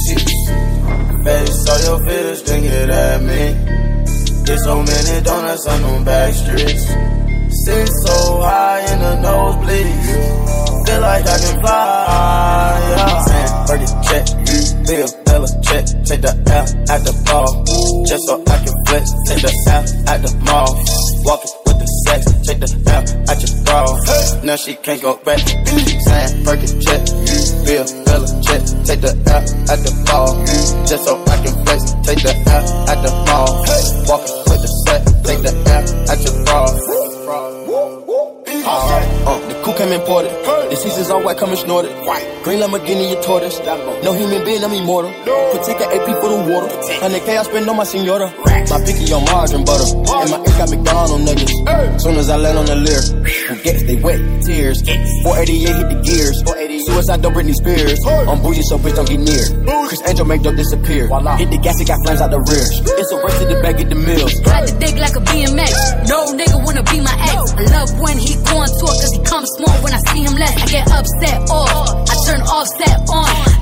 Face 1.24 1.64
all 1.72 1.80
your 1.88 1.98
fears, 2.04 2.42
then 2.44 2.60
it 2.60 2.90
at 2.92 3.22
me. 3.24 3.56
There's 4.44 4.64
so 4.64 4.84
many 4.84 5.24
donuts 5.24 5.64
on 5.64 5.80
them 5.80 6.04
back 6.04 6.34
streets. 6.34 6.84
Sit 7.64 7.88
so 8.04 8.44
high 8.44 8.84
in 8.92 8.98
the 9.00 9.16
nosebleeds. 9.24 10.71
Feel 10.86 11.00
like 11.00 11.26
I 11.26 11.38
can 11.38 11.60
fly. 11.60 12.78
Yeah. 12.90 13.22
Saying, 13.22 13.52
Birdie 13.66 13.90
check, 14.06 14.24
Bill 14.86 15.08
Bella 15.24 15.48
check. 15.62 15.84
Take 16.04 16.22
the 16.22 16.32
L 16.50 16.66
at 16.90 17.00
the 17.06 17.12
ball. 17.26 17.50
Just 18.04 18.26
so 18.26 18.42
I 18.42 18.56
can 18.64 18.74
flex. 18.86 19.04
Take 19.28 19.42
the 19.42 19.52
L 19.70 19.82
at 20.10 20.18
the 20.22 20.30
mall. 20.44 20.74
Walking 21.24 21.54
with 21.66 21.78
the 21.78 21.88
sex. 22.04 22.20
Take 22.46 22.60
the 22.60 22.68
L 22.90 23.02
at 23.30 23.38
your 23.40 23.52
bra. 23.64 23.86
Now 24.44 24.56
she 24.56 24.74
can't 24.74 25.00
go 25.00 25.16
back. 25.22 25.38
Saying, 25.38 26.44
Birdie 26.44 26.66
check, 26.82 27.00
Bill 27.64 27.86
Bella 28.04 28.28
check. 28.42 28.62
Take 28.84 29.00
the 29.00 29.12
L 29.30 29.42
at 29.70 29.78
the 29.86 29.92
ball. 30.06 30.34
Just 30.86 31.04
so 31.04 31.16
I 31.24 31.36
can 31.40 31.54
flex. 31.64 31.94
Take 32.04 32.22
the 32.26 32.34
L 32.50 32.64
at 32.90 32.98
the 33.00 33.12
mall. 33.30 33.50
Walking 34.10 34.36
with 34.50 34.60
the 34.60 34.70
set. 34.84 35.02
Take 35.24 35.42
the 35.46 35.52
L 35.70 36.10
at 36.10 36.18
your 36.20 36.44
bra. 36.44 36.92
Alright, 38.64 39.08
uh, 39.26 39.38
the 39.48 39.54
coup 39.64 39.74
came 39.76 39.92
imported. 39.92 40.30
The 40.70 40.76
seasons 40.76 41.10
all 41.10 41.22
white, 41.22 41.36
coming 41.36 41.56
snorted. 41.56 41.92
Green 42.44 42.60
Lamborghini, 42.60 43.10
your 43.10 43.22
tortoise. 43.22 43.58
No 44.02 44.12
human 44.12 44.44
being, 44.44 44.62
I'm 44.62 44.72
immortal. 44.72 45.10
Put 45.52 45.64
take 45.64 45.82
AP 45.82 46.06
for 46.22 46.30
the 46.30 46.46
water. 46.48 46.68
100K 47.02 47.38
I 47.38 47.42
spend 47.42 47.68
on 47.68 47.76
my 47.76 47.84
senora. 47.84 48.32
My 48.70 48.78
picky 48.86 49.12
on 49.12 49.24
margarine 49.26 49.64
butter. 49.64 49.84
And 49.98 50.30
my 50.30 50.38
ink 50.38 50.56
got 50.56 50.70
McDonald's 50.70 51.12
on 51.12 51.20
niggas. 51.26 52.00
Soon 52.00 52.16
as 52.16 52.30
I 52.30 52.36
land 52.36 52.58
on 52.58 52.66
the 52.66 52.76
lyre, 52.76 53.02
who 53.50 53.62
gets 53.62 53.82
they 53.82 53.96
wet 53.96 54.18
tears. 54.46 54.80
488 54.80 55.76
hit 55.76 55.88
the 55.90 55.98
gears. 56.02 56.38
Suicide 56.86 57.22
don't 57.22 57.34
Britney 57.34 57.54
Spears. 57.54 57.98
I'm 58.06 58.42
bougie, 58.42 58.62
so 58.62 58.78
bitch 58.78 58.96
don't 58.96 59.08
get 59.08 59.20
near. 59.20 59.44
Criss 59.86 60.02
Angel 60.06 60.24
make 60.24 60.42
dope 60.42 60.56
disappear. 60.56 61.06
Hit 61.36 61.50
the 61.50 61.58
gas, 61.58 61.80
it 61.80 61.86
got 61.86 61.98
flames 62.02 62.20
out 62.20 62.30
the 62.30 62.40
rear. 62.40 62.66
It's 62.98 63.12
a 63.12 63.16
race 63.22 63.38
to 63.38 63.44
the 63.46 63.60
back, 63.62 63.76
get 63.76 63.88
the 63.90 63.94
mills. 63.94 64.34
Ride 64.46 64.68
the 64.68 64.74
dick 64.80 64.96
like 64.98 65.14
a 65.14 65.22
BMX. 65.22 66.08
No 66.08 66.32
nigga 66.34 66.58
wanna 66.64 66.82
be 66.82 66.98
my 67.00 67.14
ex. 67.28 67.52
I 67.54 67.62
love 67.70 67.90
when 68.00 68.18
he 68.18 68.34
go 68.52 68.58
on 68.60 68.68
tour 68.68 68.94
cause 69.00 69.12
he 69.12 69.22
comes 69.24 69.48
small 69.56 69.76
when 69.82 69.92
I 69.92 69.98
see 70.12 70.22
him 70.22 70.34
less. 70.34 70.56
I 70.62 70.66
get 70.66 70.90
upset 70.90 71.50
off. 71.50 71.88
I 72.08 72.14
turn 72.26 72.40
offset 72.42 72.98
on. 73.08 73.61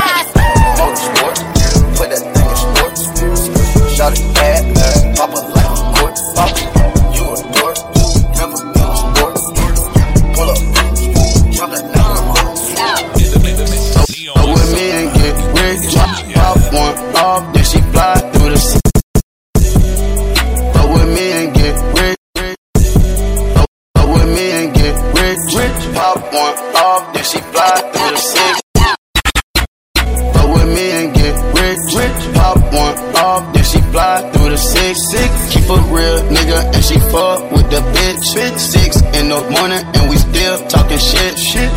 a 0.91 0.95
sport. 0.95 1.37
Put 1.97 2.09
that 2.11 2.23
thing 2.33 2.47
in 2.51 2.55
sports. 2.59 3.03
Shot 3.95 4.13
it 4.17 4.23
bad, 4.35 4.61
pop 5.15 5.29
it 5.29 5.45
like 5.55 5.65
a 5.65 5.77
court. 5.95 6.15
Pop 6.35 6.51
it. 6.51 6.67
You 7.15 7.23
a 7.31 7.35
dork. 7.55 7.77
Never 8.35 8.57
been 8.59 8.81
a 8.81 8.95
sport. 8.99 9.35
Pull 10.35 10.49
up. 10.51 10.59
Drop 11.55 11.69
that 11.71 11.85
down. 11.93 12.17
I'm 12.17 12.33
Go 14.35 14.41
with 14.53 14.69
me 14.73 14.85
and 14.91 15.07
get 15.15 15.35
rich. 15.55 15.93
Pop 15.95 16.17
one 16.73 16.95
off, 17.15 17.53
then 17.53 17.63
she 17.63 17.79
fly 17.91 18.15
through 18.33 18.49
the 18.49 18.57
city. 18.57 18.81
Pop 25.93 26.17
one 26.33 26.57
off, 26.75 27.13
then 27.13 27.23
she 27.23 27.39
fly 27.39 27.91
through 27.93 28.11
the 28.11 28.17
city 28.17 28.60
get 31.21 31.35
rich. 31.57 31.83
rich. 31.97 32.19
Pop 32.35 32.57
one 32.73 32.95
off, 33.15 33.53
then 33.53 33.63
she 33.63 33.79
fly 33.93 34.29
through 34.31 34.49
the 34.49 34.57
six. 34.57 34.93
six. 35.13 35.29
Keep 35.53 35.69
a 35.69 35.79
real 35.93 36.19
nigga 36.35 36.59
and 36.75 36.83
she 36.83 36.97
fuck 37.13 37.39
with 37.51 37.67
the 37.69 37.81
bitch. 37.95 38.23
bitch. 38.35 38.57
Six 38.57 39.01
in 39.17 39.29
the 39.29 39.39
morning 39.55 39.83
and 39.95 40.09
we 40.09 40.15
still 40.17 40.57
talking 40.67 40.97
shit. 40.97 41.35
shit. 41.37 41.71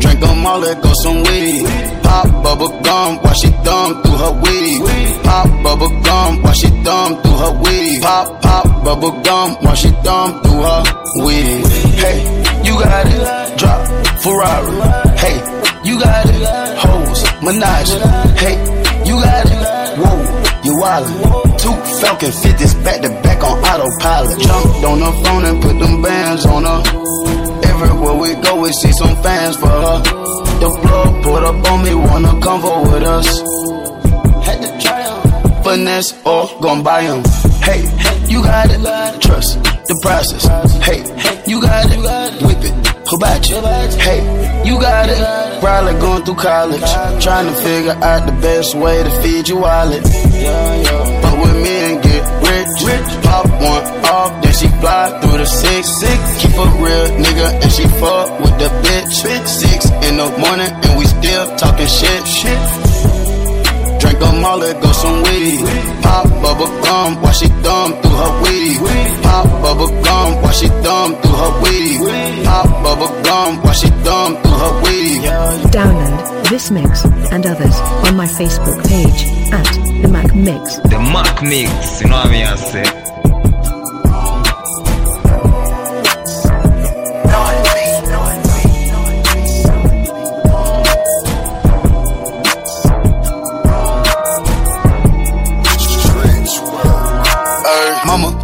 Drink 0.00 0.22
'em 0.22 0.46
all, 0.46 0.58
let 0.58 0.82
go 0.82 0.92
some 1.02 1.22
weed. 1.24 1.66
Pop 2.02 2.26
bubble 2.42 2.72
gum 2.82 3.18
while 3.22 3.34
she 3.34 3.50
thumb 3.64 4.02
through 4.02 4.18
her 4.24 4.32
weed. 4.42 4.80
Pop 5.24 5.48
bubble 5.62 5.94
gum 6.06 6.42
while 6.42 6.54
she 6.54 6.68
thumb 6.84 7.22
through 7.22 7.38
her 7.44 7.52
weed. 7.62 8.02
Pop 8.02 8.42
pop 8.42 8.66
bubble 8.84 9.14
gum 9.22 9.48
while 9.62 9.74
she 9.74 9.90
thumb 10.04 10.40
through 10.42 10.62
her 10.68 10.82
weed. 11.24 11.62
Hey, 12.02 12.18
you 12.64 12.72
got 12.82 13.06
it. 13.06 13.58
Drop 13.58 13.80
Ferrari. 14.22 14.76
Hey, 15.22 15.36
you 15.84 15.98
got 15.98 16.26
it. 16.26 16.42
Hoes, 16.78 17.20
Menage. 17.42 17.92
Hey, 18.38 18.56
you 19.04 19.14
got 19.20 19.46
it. 19.46 19.60
Whoa, 20.00 20.18
you 20.64 20.72
wildin'. 20.80 21.58
Two 21.58 21.74
Falcon 22.00 22.30
50s 22.30 22.74
back 22.84 23.00
to 23.02 23.08
back 23.22 23.42
on 23.42 23.58
autopilot. 23.64 24.38
Jumped 24.40 24.84
on 24.84 24.98
her 25.00 25.24
phone 25.24 25.44
and 25.44 25.62
put 25.62 25.78
them 25.78 26.02
bands 26.02 26.46
on 26.46 26.64
her. 26.64 26.80
Everywhere 27.70 28.14
we 28.14 28.34
go, 28.42 28.60
we 28.60 28.72
see 28.72 28.92
some 28.92 29.16
fans 29.22 29.56
for 29.56 29.68
her. 29.68 29.98
The 30.60 30.70
plug 30.82 31.22
put 31.22 31.42
up 31.44 31.70
on 31.70 31.84
me, 31.84 31.94
wanna 31.94 32.32
come 32.40 32.60
convo 32.62 32.92
with 32.92 33.02
us. 33.02 33.28
Had 34.44 34.60
to 34.62 34.70
try 34.84 35.00
'em. 35.02 35.62
Finesse 35.64 36.14
or 36.24 36.48
gon' 36.60 36.82
buy 36.82 37.02
'em. 37.02 37.22
Hey, 37.62 37.80
you 38.28 38.42
got 38.42 38.70
it. 38.70 38.80
Trust 39.20 39.58
the 39.88 39.96
process. 40.02 40.44
Hey, 40.82 41.02
you 41.46 41.60
got 41.60 41.86
it. 41.90 42.00
Whip 42.42 42.64
it. 42.64 42.74
You? 43.10 43.56
Hey, 43.98 44.20
you 44.64 44.78
got 44.78 45.08
it. 45.08 45.29
Probably 45.60 45.92
going 46.00 46.24
through 46.24 46.36
college. 46.36 46.90
Trying 47.22 47.46
to 47.46 47.54
figure 47.60 47.92
out 47.92 48.26
the 48.26 48.32
best 48.40 48.74
way 48.74 49.02
to 49.02 49.10
feed 49.22 49.48
your 49.48 49.60
wallet. 49.60 50.02
But 50.02 51.34
with 51.40 51.56
me 51.62 51.76
and 51.88 52.02
get 52.02 52.24
rich. 52.48 53.22
Pop 53.22 53.46
one 53.46 53.84
off, 54.08 54.42
then 54.42 54.52
she 54.54 54.68
fly 54.80 55.20
through 55.20 55.38
the 55.38 55.44
six. 55.44 55.88
six. 56.00 56.20
Keep 56.40 56.56
a 56.56 56.66
real 56.80 57.06
nigga 57.20 57.62
and 57.62 57.72
she 57.72 57.84
fuck 58.00 58.40
with 58.40 58.56
the 58.58 58.68
bitch. 58.84 59.22
bitch. 59.22 59.46
Six 59.46 59.90
in 60.08 60.16
the 60.16 60.28
morning 60.38 60.72
and 60.72 60.98
we 60.98 61.04
still 61.04 61.56
talking 61.56 61.86
shit. 61.86 62.89
Shit. 64.20 64.30
Drink 64.30 64.74
'em 64.74 64.80
go 64.80 64.92
some 64.92 65.22
weed. 65.22 65.60
Pop 66.02 66.28
bubble 66.42 66.82
gum 66.82 67.20
while 67.22 67.32
she 67.32 67.46
thumb 67.62 67.92
through 68.00 68.16
her 68.16 68.42
weed. 68.42 68.78
Pop 69.22 69.46
bubble 69.62 70.02
gum 70.02 70.42
while 70.42 70.52
she 70.52 70.68
thumb 70.68 71.16
through 71.22 71.32
her 71.32 71.60
weed. 71.62 72.44
Pop 72.44 72.68
bubble 72.82 73.22
gum 73.22 73.62
while 73.62 73.74
she 73.74 73.88
thumb 74.04 74.36
through 74.42 74.52
her 74.52 74.82
weed. 74.82 75.22
Download 75.72 76.48
this 76.48 76.70
mix 76.70 77.04
and 77.32 77.46
others 77.46 77.76
on 78.06 78.16
my 78.16 78.26
Facebook 78.26 78.86
page 78.88 79.24
at 79.52 79.66
the 80.02 80.08
Mac 80.08 80.34
Mix. 80.34 80.76
The 80.88 80.98
Mac 80.98 81.42
Mix, 81.42 82.00
you 82.00 82.08
know 82.08 82.16
what 82.16 82.30
I 82.30 82.56
say? 82.56 83.19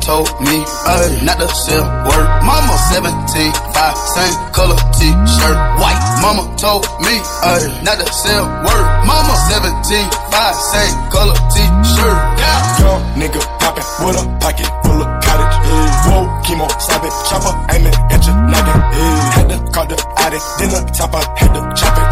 Told 0.07 0.31
me 0.39 0.63
ay, 0.87 1.19
not 1.27 1.37
to 1.43 1.51
sell 1.67 1.83
word. 2.07 2.27
Mama 2.47 2.79
17, 2.95 3.51
5, 3.75 3.99
same 4.15 4.37
color 4.55 4.79
t-shirt, 4.95 5.59
white. 5.83 5.99
Mama 6.23 6.47
told 6.55 6.87
me 7.03 7.19
ay, 7.43 7.67
not 7.83 7.99
to 7.99 8.07
sell 8.15 8.47
word. 8.63 8.87
Mama 9.03 9.35
17, 9.51 10.07
5, 10.31 10.55
same 10.71 10.95
color 11.11 11.35
t-shirt. 11.51 12.19
Yeah. 12.39 12.79
Young 12.79 13.03
nigga 13.19 13.43
poppin' 13.59 13.83
with 14.07 14.23
a 14.23 14.25
pocket 14.39 14.71
full 14.87 15.03
of 15.03 15.11
cottage. 15.27 15.55
Yeah. 15.67 16.07
Whoa, 16.07 16.23
chemo, 16.47 16.67
stop 16.79 17.03
it, 17.03 17.15
chopper, 17.27 17.53
aiming 17.75 17.99
at 18.15 18.23
your 18.23 18.39
noggin. 18.47 18.79
Yeah. 18.79 19.35
Had 19.35 19.49
to 19.51 19.59
call 19.75 19.87
the 19.91 19.99
addict, 20.23 20.47
then 20.63 20.71
the 20.71 20.81
topper, 20.95 21.23
had 21.35 21.51
to 21.51 21.61
chop 21.75 21.99
it. 21.99 22.07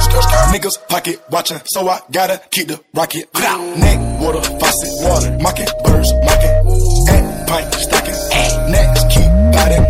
Niggas 0.51 0.77
pocket 0.89 1.23
watchin', 1.31 1.61
so 1.67 1.89
I 1.89 2.01
gotta 2.11 2.43
keep 2.51 2.67
the 2.67 2.81
rocket. 2.93 3.31
Neck, 3.79 3.99
water, 4.21 4.43
faucet, 4.59 4.91
water, 5.07 5.39
mocking, 5.41 5.71
birds, 5.85 6.13
mocking. 6.27 6.34
Pint, 7.47 7.75
stocking, 7.75 8.19
next, 8.71 9.11
keep 9.11 9.29
biting. 9.53 9.85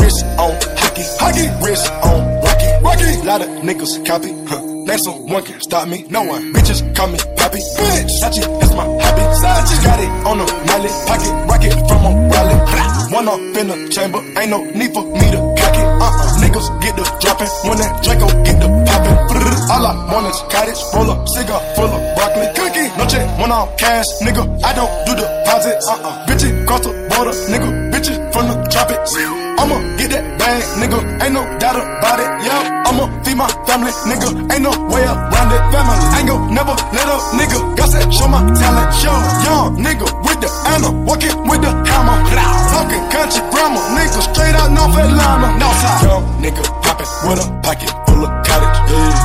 Wrist 0.00 0.24
on 0.38 0.52
hockey, 0.76 1.04
hockey, 1.20 1.46
wrist 1.64 1.90
on 2.02 2.20
rocky, 2.42 2.68
rocky. 2.82 3.26
Lot 3.26 3.40
of 3.42 3.48
niggas 3.62 4.04
copy, 4.06 4.32
huh. 4.48 4.60
Name 4.84 4.98
someone 4.98 5.42
can 5.42 5.60
stop 5.60 5.88
me, 5.88 6.04
no 6.10 6.22
one. 6.22 6.52
Bitches 6.52 6.84
call 6.94 7.08
me 7.08 7.18
Poppy, 7.36 7.60
bitch. 7.76 8.10
Sachi, 8.20 8.44
that's 8.60 8.74
my 8.74 8.84
hobby. 8.84 9.24
Sachi 9.40 9.76
got 9.84 10.00
it 10.00 10.10
on 10.28 10.38
the 10.38 10.46
mallet, 10.68 10.92
pocket 11.08 11.32
rocket 11.48 11.72
from 11.88 12.04
a 12.04 12.10
rally. 12.28 12.56
One 13.12 13.28
up 13.28 13.40
in 13.56 13.68
the 13.68 13.88
chamber, 13.88 14.20
ain't 14.36 14.50
no 14.50 14.64
need 14.76 14.92
for 14.92 15.04
me 15.04 15.26
to 15.32 15.40
cock 15.56 15.76
it. 15.76 15.88
Uh-uh, 15.88 16.40
niggas 16.44 16.68
get 16.82 16.96
the 16.96 17.04
dropping 17.20 17.48
when 17.64 17.78
that 17.78 18.02
Draco 18.04 18.28
get 18.44 18.60
the 18.60 18.68
popping. 18.84 19.16
All 19.72 19.86
I 19.86 19.92
want 20.12 20.26
is 20.28 20.40
cottage, 20.52 20.80
roll 20.92 21.10
up, 21.10 21.28
cigar 21.28 21.60
full 21.76 21.88
of 21.88 22.03
check, 23.54 23.78
cash, 23.78 24.06
nigga. 24.22 24.42
I 24.64 24.72
don't 24.74 24.90
do 25.06 25.12
deposits. 25.14 25.86
Uh-uh, 25.88 26.26
bitches 26.26 26.66
cross 26.66 26.80
the 26.80 26.90
border, 27.10 27.34
nigga. 27.52 27.68
Bitches 27.92 28.18
from 28.32 28.48
the 28.48 28.56
tropics. 28.70 29.14
I'ma 29.60 29.78
get 29.96 30.10
that 30.10 30.24
bag, 30.38 30.62
nigga. 30.80 30.98
Ain't 31.22 31.34
no 31.34 31.42
doubt 31.58 31.78
about 31.78 32.18
it. 32.18 32.30
Yeah, 32.46 32.88
I'ma 32.88 33.04
feed 33.22 33.36
my 33.36 33.48
family, 33.66 33.92
nigga. 34.10 34.28
Ain't 34.52 34.62
no 34.62 34.72
way 34.90 35.04
around 35.04 35.50
it. 35.54 35.62
Family, 35.70 35.96
ain't 36.18 36.28
gon' 36.28 36.54
never 36.54 36.74
let 36.96 37.08
up, 37.08 37.22
nigga. 37.38 37.58
That 37.76 38.12
show 38.12 38.26
my 38.26 38.42
talent, 38.58 38.90
show. 38.98 39.14
Young 39.46 39.78
nigga 39.78 40.06
with 40.26 40.40
the 40.42 40.50
Anna, 40.74 40.90
walking 41.06 41.36
with 41.46 41.62
the 41.62 41.70
hammer. 41.70 42.18
Talking 42.74 43.04
country 43.14 43.42
grammar, 43.54 43.84
nigga 43.94 44.20
straight 44.34 44.56
out 44.58 44.70
North 44.74 44.98
Atlanta. 44.98 45.48
Northside. 45.62 46.02
Young 46.02 46.24
nigga 46.42 46.62
poppin' 46.82 47.06
with 47.28 47.38
a 47.38 47.46
pocket 47.62 48.03
of 48.24 48.30
cottage. 48.46 48.78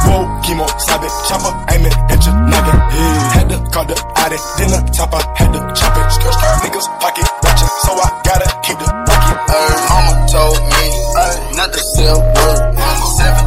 Whoa, 0.05 0.27
chemo, 0.43 0.67
sabe, 0.79 1.07
chopper, 1.27 1.53
aiming 1.71 1.95
at 2.11 2.19
your 2.25 2.35
noggin. 2.51 2.79
Had 3.33 3.47
to 3.49 3.57
call 3.71 3.85
the 3.85 3.95
addict, 4.15 4.43
then 4.57 4.69
the 4.75 4.79
topper, 4.91 5.21
had 5.39 5.49
to 5.55 5.59
chop 5.73 5.95
it. 5.95 6.07
Niggas 6.63 6.87
pocket 6.99 7.27
watchin', 7.43 7.71
so 7.83 7.91
I 7.95 8.07
gotta 8.27 8.47
keep 8.63 8.77
the 8.79 8.87
rocket. 9.07 9.39
Ay, 9.47 9.73
mama 9.89 10.13
told 10.27 10.59
me 10.59 10.85
ay, 11.15 11.35
not 11.55 11.69
to 11.73 11.81
sell 11.95 12.19
word. 12.19 12.59
Mama 12.75 13.05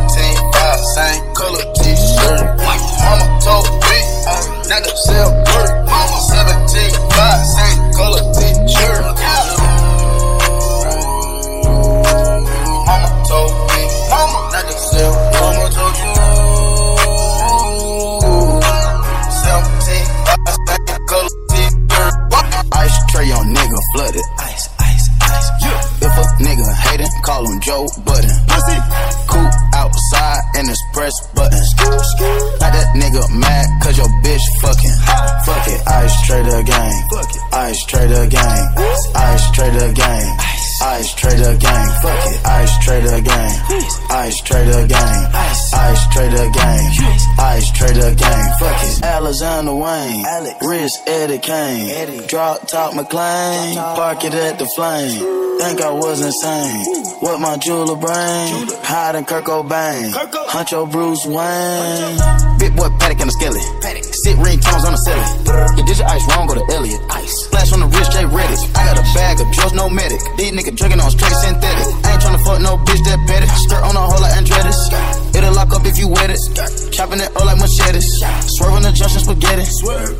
17, 0.08 0.36
5, 0.52 0.80
same 0.96 1.22
color 1.36 1.64
t-shirt. 1.76 2.44
Mama 2.64 3.26
told 3.44 3.68
me 3.68 3.98
ay, 4.26 4.42
not 4.68 4.82
to 4.84 4.92
sell 5.06 5.30
word. 5.30 5.61
Joe 27.72 27.88
Budden. 28.04 28.36
Pussy. 28.52 28.78
Cool 29.32 29.48
outside 29.72 30.42
and 30.56 30.68
it's 30.68 30.82
press 30.92 31.16
button. 31.32 31.64
Got 32.60 32.72
that 32.76 32.88
nigga 33.00 33.24
mad 33.40 33.66
cause 33.82 33.96
your 33.96 34.12
bitch 34.20 34.44
fucking. 34.60 34.96
Fuck 35.48 35.66
it, 35.72 35.80
ice 35.88 36.26
trader 36.26 36.62
gang. 36.68 36.92
Ice 37.52 37.82
trader 37.86 38.26
gang. 38.28 38.60
Ice 39.16 39.50
trader 39.56 39.92
gang. 39.94 40.36
Ice 40.82 41.14
trader 41.14 41.56
gang. 41.56 41.88
Fuck 42.02 42.22
it, 42.28 42.38
ice 42.44 42.84
trader 42.84 43.20
gang. 43.22 43.52
Ice 44.20 44.40
trader 44.42 44.86
gang. 44.86 45.20
Ice 45.32 45.71
trader 46.12 46.50
gang. 46.50 46.86
Ice 47.38 47.70
trader 47.72 48.14
gang. 48.14 48.52
Fuck 48.58 48.82
it. 48.84 49.02
Alexander 49.02 49.74
Wang. 49.74 50.24
Wrist 50.62 51.02
Eddie 51.06 51.38
Kane. 51.38 51.90
Eddie. 51.90 52.26
Drop 52.26 52.66
top 52.68 52.94
McLean. 52.94 53.76
Park 53.76 54.24
it 54.24 54.34
at 54.34 54.58
the 54.58 54.66
flame. 54.76 55.42
Think 55.58 55.80
I 55.80 55.90
was 55.90 56.20
insane. 56.20 56.84
What 57.20 57.40
my 57.40 57.56
jeweler 57.56 57.96
brain? 57.96 58.68
Hiding 58.82 59.24
Kurt 59.24 59.44
Cobain. 59.44 60.12
Huncho 60.48 60.90
Bruce 60.90 61.24
Wayne. 61.26 62.58
Big 62.58 62.74
boy 62.76 62.88
Paddock 62.98 63.20
and 63.20 63.30
a 63.30 63.32
skelly. 63.32 63.60
Sit 64.22 64.36
ringtones 64.38 64.84
on 64.86 64.92
the 64.94 65.02
celly. 65.02 65.78
You 65.78 65.84
did 65.84 65.98
your 65.98 66.06
ice 66.06 66.22
wrong, 66.30 66.46
go 66.46 66.54
to 66.54 66.66
Elliot. 66.74 67.00
Ice. 67.10 67.34
Splash 67.46 67.72
on 67.72 67.80
the 67.80 67.86
wrist, 67.86 68.12
Jay 68.12 68.24
Reddish. 68.24 68.62
I 68.74 68.86
got 68.86 68.98
a 68.98 69.06
bag 69.14 69.40
of 69.40 69.50
drugs, 69.52 69.74
no 69.74 69.90
medic. 69.90 70.20
These 70.38 70.52
niggas 70.52 70.76
drinking 70.76 71.00
on 71.00 71.10
straight 71.10 71.34
synthetic. 71.42 71.86
I 72.06 72.14
ain't 72.14 72.22
tryna 72.22 72.42
fuck 72.46 72.60
no 72.62 72.78
bitch 72.78 73.02
that 73.02 73.18
petty. 73.26 73.46
Skirt 73.66 73.82
on 73.82 73.94
a 73.98 74.02
hole 74.02 74.22
like 74.22 74.34
Andretti's. 74.38 74.78
It'll 75.34 75.54
lock 75.54 75.71
up 75.72 75.84
if 75.86 75.98
you 75.98 76.08
wet 76.08 76.30
it. 76.30 76.40
Chopping 76.92 77.20
it 77.20 77.30
all 77.36 77.46
like 77.46 77.58
machetes. 77.58 78.06
Swerving 78.56 78.84
the 78.84 78.92
junction 78.92 79.20
spaghetti. 79.20 79.64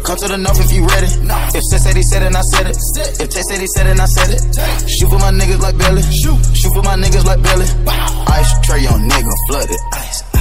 Come 0.03 0.17
to 0.17 0.29
the 0.29 0.39
north 0.39 0.61
if 0.61 0.73
you 0.73 0.87
ready. 0.87 1.09
If 1.55 1.63
Sis 1.69 1.85
said 1.85 1.97
he 1.97 2.03
said 2.03 2.23
it, 2.23 2.35
I 2.35 2.43
said 2.53 2.67
it. 2.67 2.77
If 3.21 3.29
Tay 3.31 3.43
said 3.43 3.61
he 3.61 3.69
said 3.69 3.87
it, 3.87 4.01
I 4.01 4.07
said 4.07 4.31
it. 4.33 4.43
Shoot 4.89 5.09
for 5.09 5.19
my 5.19 5.31
niggas 5.31 5.61
like 5.61 5.77
Billy. 5.77 6.03
Shoot, 6.03 6.73
for 6.73 6.83
my 6.83 6.97
niggas 6.97 7.25
like 7.25 7.43
Billy. 7.43 7.67
Ice 8.33 8.53
tray 8.65 8.87
on 8.87 9.09
nigga 9.09 9.33
flooded. 9.49 9.81
Ice. 9.93 10.32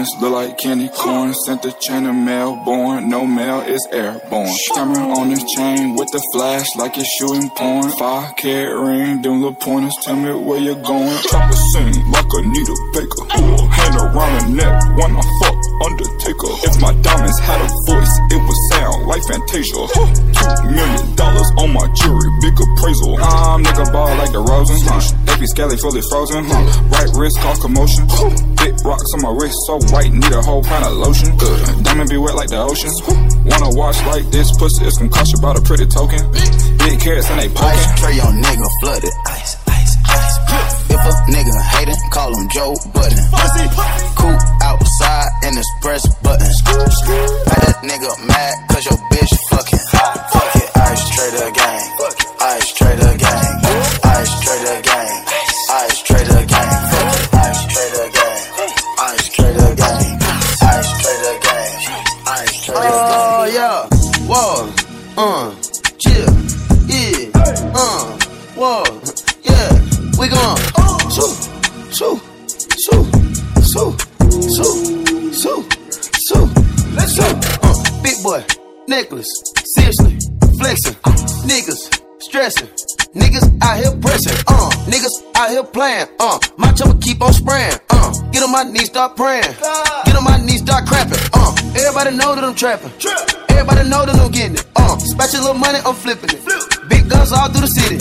Diamonds 0.00 0.22
look 0.22 0.32
like 0.32 0.58
candy 0.58 0.88
corn. 0.88 1.34
Sent 1.34 1.62
the 1.62 1.72
chain 1.72 2.06
of 2.06 2.14
mail, 2.14 2.56
born. 2.64 3.08
No 3.08 3.26
mail, 3.26 3.60
is 3.60 3.86
airborne. 3.90 4.54
Camera 4.74 5.02
on 5.02 5.30
this 5.30 5.44
chain 5.54 5.94
with 5.94 6.10
the 6.12 6.22
flash 6.32 6.66
like 6.76 6.96
it's 6.96 7.08
shooting 7.18 7.50
porn. 7.50 7.90
Five 7.98 8.36
carat 8.36 8.78
ring, 8.78 9.22
them 9.22 9.40
little 9.42 9.54
pointers 9.54 9.94
tell 10.02 10.16
me 10.16 10.32
where 10.32 10.60
you're 10.60 10.82
going. 10.82 11.18
Chop 11.22 11.50
a 11.50 11.56
scene 11.56 12.10
like 12.10 12.32
a 12.32 12.42
needle 12.42 12.76
Baker. 12.92 13.59
Hand 13.90 14.14
around 14.14 14.38
the 14.38 14.62
neck, 14.62 14.74
wanna 14.94 15.22
fuck 15.42 15.56
Undertaker. 15.82 16.52
If 16.62 16.78
my 16.78 16.94
diamonds 17.02 17.38
had 17.40 17.58
a 17.58 17.68
voice, 17.90 18.14
it 18.30 18.38
would 18.38 18.60
sound 18.70 19.06
like 19.10 19.22
Fantasia. 19.26 19.82
Two 19.90 20.06
million 20.70 21.16
dollars 21.16 21.50
on 21.58 21.72
my 21.74 21.90
jewelry, 21.98 22.30
big 22.38 22.54
appraisal. 22.54 23.18
I'm 23.18 23.64
nigga 23.64 23.90
ball 23.90 24.14
like 24.14 24.30
the 24.30 24.38
Rosen. 24.38 24.78
Huh? 24.84 25.02
Be 25.40 25.46
skelly 25.46 25.76
fully 25.76 26.02
frozen. 26.06 26.44
Huh? 26.46 26.62
Right 26.92 27.10
wrist 27.16 27.40
cause 27.40 27.58
commotion. 27.58 28.06
Big 28.62 28.78
rocks 28.84 29.10
on 29.14 29.22
my 29.26 29.32
wrist 29.34 29.58
so 29.66 29.80
white, 29.90 30.12
need 30.12 30.30
a 30.30 30.42
whole 30.42 30.62
pound 30.62 30.84
of 30.84 30.94
lotion. 30.94 31.34
Diamond 31.82 32.10
be 32.10 32.18
wet 32.18 32.36
like 32.36 32.50
the 32.50 32.62
ocean. 32.62 32.94
Wanna 33.42 33.74
watch 33.74 33.98
like 34.06 34.30
this 34.30 34.54
pussy? 34.54 34.84
It's 34.84 34.98
gonna 34.98 35.10
cost 35.10 35.32
you 35.32 35.38
about 35.42 35.58
a 35.58 35.62
pretty 35.62 35.86
token. 35.86 36.22
Big 36.78 37.00
carrots 37.00 37.26
and 37.30 37.40
they 37.40 37.48
poking. 37.48 37.74
Ice 37.74 37.98
tray 37.98 38.20
on 38.20 38.38
nigga 38.38 38.68
flooded. 38.82 39.10
Ice. 39.26 39.59
If 40.90 41.00
a 41.00 41.12
nigga 41.30 41.54
hatin', 41.62 42.10
call 42.10 42.34
him 42.36 42.48
Joe 42.50 42.74
Budden. 42.92 43.18
Cool 44.18 44.38
outside 44.62 45.28
and 45.44 45.56
it's 45.56 45.70
press 45.80 46.04
button. 46.22 46.50
Got 46.66 47.60
that 47.62 47.78
nigga 47.82 48.10
mad 48.26 48.54
cause 48.68 48.84
your 48.84 48.98
bitch 49.10 49.32
fucking. 49.50 49.78
Fuck 50.32 50.56
it, 50.56 50.70
ice 50.76 51.04
trader 51.14 51.50
gang. 51.52 51.86
Ice 52.40 52.72
trader 52.74 53.16
gang. 53.18 53.69
Shoot, 71.20 71.36
shoot, 71.92 72.20
shoot, 72.80 73.06
shoot, 73.60 73.94
shoot, 74.56 74.76
shoot, 75.34 75.64
shoot, 76.16 76.48
let's 76.94 77.16
go. 77.16 77.26
Uh, 77.62 78.02
big 78.02 78.22
boy, 78.22 78.42
necklace, 78.88 79.28
seriously, 79.76 80.18
flexing, 80.58 80.94
niggas, 81.44 82.22
stressing. 82.22 82.68
Niggas 83.10 83.42
out 83.60 83.76
here 83.76 83.90
pressing, 84.00 84.38
uh, 84.46 84.70
niggas 84.86 85.10
out 85.34 85.50
here 85.50 85.64
playing, 85.64 86.06
uh, 86.20 86.38
my 86.56 86.70
chopper 86.72 86.96
keep 86.98 87.20
on 87.20 87.32
spraying, 87.32 87.74
uh, 87.90 88.12
get 88.30 88.44
on 88.44 88.52
my 88.52 88.62
knees, 88.62 88.86
start 88.86 89.16
praying, 89.16 89.42
get 89.42 90.14
on 90.16 90.22
my 90.22 90.38
knees, 90.38 90.60
start 90.60 90.86
crapping, 90.86 91.18
uh, 91.34 91.52
everybody 91.74 92.16
know 92.16 92.36
that 92.36 92.44
I'm 92.44 92.54
trapping, 92.54 92.92
everybody 93.50 93.88
know 93.88 94.06
that 94.06 94.14
I'm 94.14 94.30
getting 94.30 94.54
it, 94.54 94.66
uh, 94.76 94.96
splash 94.98 95.34
a 95.34 95.38
little 95.38 95.54
money, 95.54 95.80
I'm 95.84 95.96
flipping 95.96 96.30
it, 96.30 96.88
big 96.88 97.10
guns 97.10 97.32
all 97.32 97.48
through 97.48 97.62
the 97.62 97.66
city, 97.66 97.98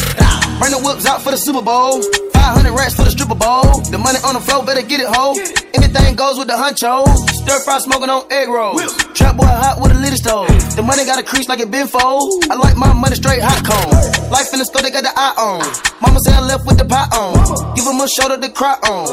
bring 0.60 0.78
the 0.78 0.80
whips 0.86 1.08
out 1.08 1.24
for 1.24 1.32
the 1.32 1.38
Super 1.38 1.64
Bowl, 1.64 2.04
500 2.40 2.72
racks 2.72 2.96
for 2.96 3.04
the 3.04 3.12
stripper 3.12 3.36
bowl, 3.36 3.84
the 3.92 4.00
money 4.00 4.20
on 4.24 4.34
the 4.34 4.40
floor, 4.40 4.64
better 4.64 4.82
get 4.82 5.00
it, 5.04 5.10
ho, 5.12 5.36
anything 5.76 6.16
goes 6.16 6.40
with 6.40 6.48
the 6.48 6.56
huncho, 6.56 7.04
stir 7.44 7.60
fry 7.68 7.80
smoking 7.80 8.10
on 8.10 8.24
egg 8.32 8.48
rolls, 8.48 8.96
trap 9.12 9.36
boy 9.36 9.44
hot 9.46 9.82
with 9.82 9.92
a 9.92 10.00
little 10.00 10.18
stove, 10.18 10.48
the 10.76 10.84
money 10.84 11.04
got 11.04 11.20
a 11.20 11.24
crease 11.24 11.50
like 11.50 11.60
it 11.60 11.70
been 11.70 11.88
fold, 11.88 12.46
I 12.50 12.56
like 12.56 12.78
my 12.78 12.94
money 12.94 13.16
straight 13.16 13.44
hot 13.44 13.60
cone, 13.68 14.32
life 14.32 14.54
in 14.54 14.60
the 14.60 14.66
store, 14.66 14.82
they 14.82 14.92
got 14.92 15.04
the 15.04 15.12
eye 15.12 15.36
on, 15.36 15.68
mama 16.00 16.20
said 16.24 16.34
I 16.40 16.42
left 16.48 16.66
with 16.66 16.80
the 16.80 16.88
pot 16.88 17.12
on, 17.12 17.36
give 17.76 17.84
him 17.86 18.00
a 18.00 18.08
shoulder 18.08 18.40
to 18.40 18.50
cry 18.56 18.80
on, 18.88 19.08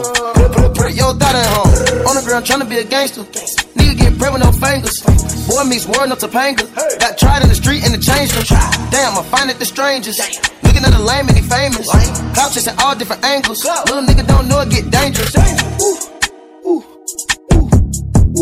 put, 0.79 0.95
your 0.95 1.11
thought 1.19 1.35
at 1.35 1.49
home, 1.51 2.07
on 2.07 2.15
the 2.15 2.23
ground 2.23 2.47
trying 2.47 2.63
to 2.63 2.69
be 2.71 2.79
a 2.79 2.87
gangster, 2.87 3.27
nigga 3.75 3.95
get 3.99 4.19
prep 4.19 4.33
with 4.33 4.43
no 4.47 4.53
fingers, 4.55 5.03
boy 5.47 5.65
meets 5.65 5.87
world 5.87 6.09
no 6.11 6.17
Topanga, 6.17 6.67
got 6.99 7.17
tried 7.17 7.43
in 7.43 7.49
the 7.49 7.55
street 7.55 7.85
and 7.85 7.95
it 7.95 8.03
changed 8.03 8.35
him, 8.35 8.45
damn 8.91 9.17
I 9.17 9.23
find 9.31 9.51
it 9.51 9.59
the 9.59 9.65
strangest, 9.65 10.21
looking 10.63 10.85
at 10.85 10.93
the 10.93 10.99
lame 10.99 11.29
and 11.29 11.37
he 11.37 11.43
famous, 11.43 11.89
clout 12.35 12.53
chasing 12.53 12.75
all 12.79 12.95
different 12.95 13.25
angles, 13.25 13.65
little 13.65 14.03
nigga 14.03 14.27
don't 14.27 14.49
know 14.49 14.61
it 14.61 14.71
get 14.71 14.91
dangerous, 14.91 15.35
ooh, 15.37 15.99
ooh, 16.67 16.83
ooh, 17.55 17.71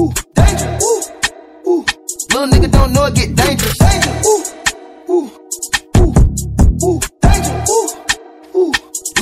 ooh, 0.01 0.12
danger, 0.35 0.79
ooh, 0.83 1.03
ooh, 1.69 1.85
little 2.33 2.49
nigga 2.49 2.71
don't 2.73 2.93
know 2.93 3.05
it 3.05 3.14
get 3.14 3.35
dangerous, 3.37 3.79
danger, 3.79 4.11
ooh, 4.27 4.45
ooh, 5.11 5.12
ooh, 5.12 5.43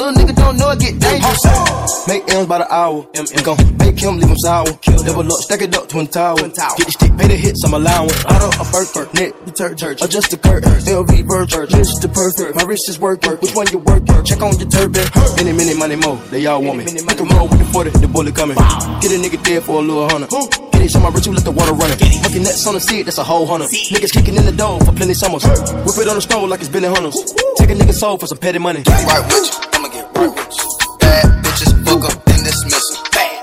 Little 0.02 0.20
nigga 0.20 0.34
don't 0.34 0.56
know 0.56 0.70
it 0.70 0.80
get 0.80 0.98
dangerous. 0.98 2.08
Make 2.08 2.28
M's 2.34 2.48
by 2.48 2.58
the 2.58 2.66
hour. 2.74 3.06
We 3.14 3.42
gon' 3.46 3.56
make 3.78 4.00
him 4.02 4.18
leave 4.18 4.30
him 4.30 4.38
sour. 4.38 4.66
Double 5.06 5.30
up, 5.30 5.38
stack 5.46 5.62
it 5.62 5.76
up, 5.76 5.88
twin 5.88 6.08
tower. 6.08 6.34
Get 6.34 6.56
the 6.56 6.90
stick, 6.90 7.16
pay 7.16 7.28
the 7.28 7.36
hits, 7.36 7.62
I'm 7.62 7.74
allowing. 7.74 8.10
Auto, 8.26 8.50
a 8.50 8.64
Birkin, 8.66 9.06
net, 9.14 9.46
detergent. 9.46 10.02
Adjust 10.02 10.32
the 10.32 10.38
curtain. 10.38 10.72
LV 10.72 11.28
virgin, 11.28 11.78
Mr. 11.78 12.12
Perfect. 12.12 12.56
My 12.56 12.64
wrist 12.64 12.88
is 12.88 12.98
working. 12.98 13.30
Which 13.38 13.54
one 13.54 13.68
you 13.70 13.78
working? 13.78 14.24
Check 14.24 14.42
on 14.42 14.58
your 14.58 14.68
turban. 14.68 15.06
Any 15.38 15.52
minute, 15.52 15.78
money 15.78 15.94
more. 15.94 16.16
They 16.34 16.46
all 16.46 16.60
want 16.64 16.78
me. 16.78 16.84
Make 17.06 17.20
a 17.20 17.22
roll 17.22 17.46
with 17.46 17.60
the 17.60 17.64
40, 17.66 17.90
the 18.02 18.08
bullet 18.08 18.34
coming. 18.34 18.56
Get 18.56 19.14
a 19.14 19.22
nigga 19.22 19.38
dead 19.44 19.62
for 19.62 19.78
a 19.78 19.82
little 19.86 20.08
hundred. 20.08 20.71
It, 20.82 20.90
show 20.90 20.98
my 20.98 21.10
ritual, 21.10 21.34
let 21.34 21.44
the 21.44 21.52
water 21.52 21.72
run 21.72 21.92
it. 21.92 22.00
Monkey 22.22 22.40
nets 22.40 22.66
on 22.66 22.74
the 22.74 22.80
seat, 22.80 23.04
that's 23.04 23.18
a 23.18 23.22
whole 23.22 23.46
hundred. 23.46 23.70
Niggas 23.70 24.12
kicking 24.12 24.34
in 24.34 24.44
the 24.44 24.50
door 24.52 24.80
for 24.80 24.90
plenty 24.92 25.14
summers. 25.14 25.44
Whip 25.46 25.96
it 26.02 26.08
on 26.08 26.16
the 26.16 26.20
stove 26.20 26.48
like 26.48 26.58
it's 26.58 26.68
been 26.68 26.82
in 26.84 26.90
hunters. 26.90 27.14
Take 27.56 27.70
a 27.70 27.74
nigga 27.74 27.92
soul 27.94 28.18
for 28.18 28.26
some 28.26 28.38
petty 28.38 28.58
money. 28.58 28.82
Get 28.82 29.06
right 29.06 29.22
with 29.22 29.46
you, 29.46 29.54
I'ma 29.78 29.88
get 29.94 30.10
right 30.18 30.32
with 30.34 30.50
you. 30.58 30.66
Bad 30.98 31.26
bitches, 31.44 31.70
fuck 31.86 32.02
up, 32.02 32.24
then 32.26 32.42
dismiss 32.42 32.86
'em. 32.90 33.02
Bad. 33.14 33.38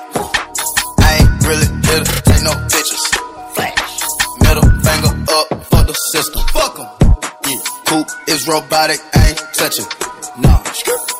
I 0.99 1.09
ain't 1.23 1.31
really 1.47 1.67
here 1.87 2.03
to 2.03 2.21
take 2.27 2.43
no 2.43 2.53
pictures. 2.67 3.05
Flash. 3.55 4.03
Middle 4.43 4.67
finger 4.83 5.13
up, 5.31 5.47
fuck 5.71 5.87
the 5.87 5.95
system. 6.11 6.43
Fuck 6.51 6.75
'em. 6.75 6.87
Yeah. 7.47 7.61
Coop 7.87 8.07
is 8.27 8.47
robotic, 8.47 8.99
I 9.15 9.29
ain't 9.29 9.41
touching. 9.55 9.87
Nah. 10.43 10.59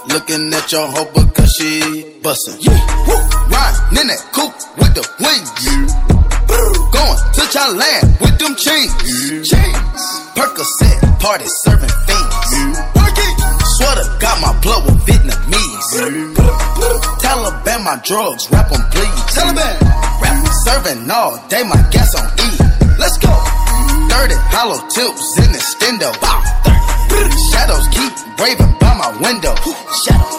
Looking 0.09 0.51
at 0.53 0.71
your 0.71 0.87
hoe 0.87 1.05
because 1.13 1.53
she 1.53 2.03
bustin'. 2.23 2.57
Yeah. 2.61 2.81
Woo. 3.05 3.13
Riding 3.53 4.01
in 4.01 4.07
that 4.09 4.21
coupe 4.33 4.57
with 4.81 4.97
the 4.97 5.05
wings. 5.21 5.49
Going 6.89 7.19
to 7.37 7.43
Thailand 7.53 8.17
with 8.17 8.33
them 8.41 8.57
chains. 8.57 8.89
Chains. 9.45 10.01
Percocet, 10.33 10.97
party 11.21 11.45
serving 11.61 11.93
fiends. 12.09 12.81
Working. 12.97 13.35
Sweater 13.77 14.09
got 14.17 14.41
my 14.41 14.53
blood 14.65 14.81
with 14.89 14.97
Vietnamese. 15.05 16.33
Taliban 17.21 17.85
my 17.85 18.01
drugs, 18.03 18.49
rap 18.49 18.71
on 18.73 18.81
please. 18.89 19.21
Taliban. 19.37 19.77
Rap 20.25 20.41
serving 20.65 21.05
all 21.11 21.37
day, 21.49 21.61
my 21.69 21.77
gas 21.93 22.17
on 22.17 22.25
E. 22.33 22.49
Let's 22.97 23.17
go. 23.21 23.29
30 24.09 24.33
hollow 24.49 24.81
tips 24.89 25.37
in 25.37 25.51
the 25.53 25.61
stendo. 25.61 26.09
Bow. 26.19 26.68
Shadows 27.51 27.87
keep 27.89 28.13
raving 28.39 28.73
by 28.79 28.93
my 28.95 29.09
window. 29.21 29.55
Shadow. 30.05 30.29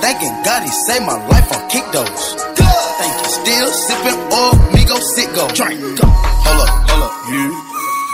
Thanking 0.00 0.34
God 0.44 0.62
he 0.62 0.70
saved 0.86 1.04
my 1.06 1.18
life 1.28 1.50
on 1.54 1.68
kick 1.68 1.84
those. 1.92 2.34
Thank 2.56 3.14
you. 3.22 3.28
Still 3.40 3.68
sipping 3.86 4.18
oil, 4.32 4.54
me 4.72 4.84
go 4.84 4.98
sit 5.14 5.28
go. 5.34 5.48
Drink. 5.54 5.80
Hold 6.00 6.60
up, 6.62 6.70
hold 6.88 7.02
up. 7.06 7.12
You 7.30 7.52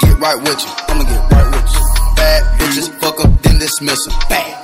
get 0.03 0.19
right 0.19 0.39
with 0.39 0.61
you. 0.63 0.71
I'ma 0.89 1.05
get 1.05 1.23
right 1.33 1.49
with 1.55 1.69
you. 1.75 1.83
Bad 2.17 2.43
bitches, 2.59 2.89
fuck 3.01 3.21
up, 3.25 3.31
then 3.43 3.59
dismiss 3.59 4.07
'em. 4.09 4.15
Bad. 4.29 4.55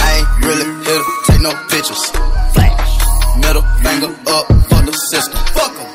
I 0.00 0.10
ain't 0.18 0.30
really 0.44 0.66
here 0.84 0.98
to 0.98 1.04
take 1.26 1.40
no 1.40 1.52
pictures. 1.70 2.04
Flash. 2.54 2.92
Middle 3.38 3.64
finger 3.82 4.12
up 4.36 4.46
for 4.68 4.82
the 4.88 4.92
system. 5.10 5.38
Fuck 5.54 5.72
'em. 5.78 5.88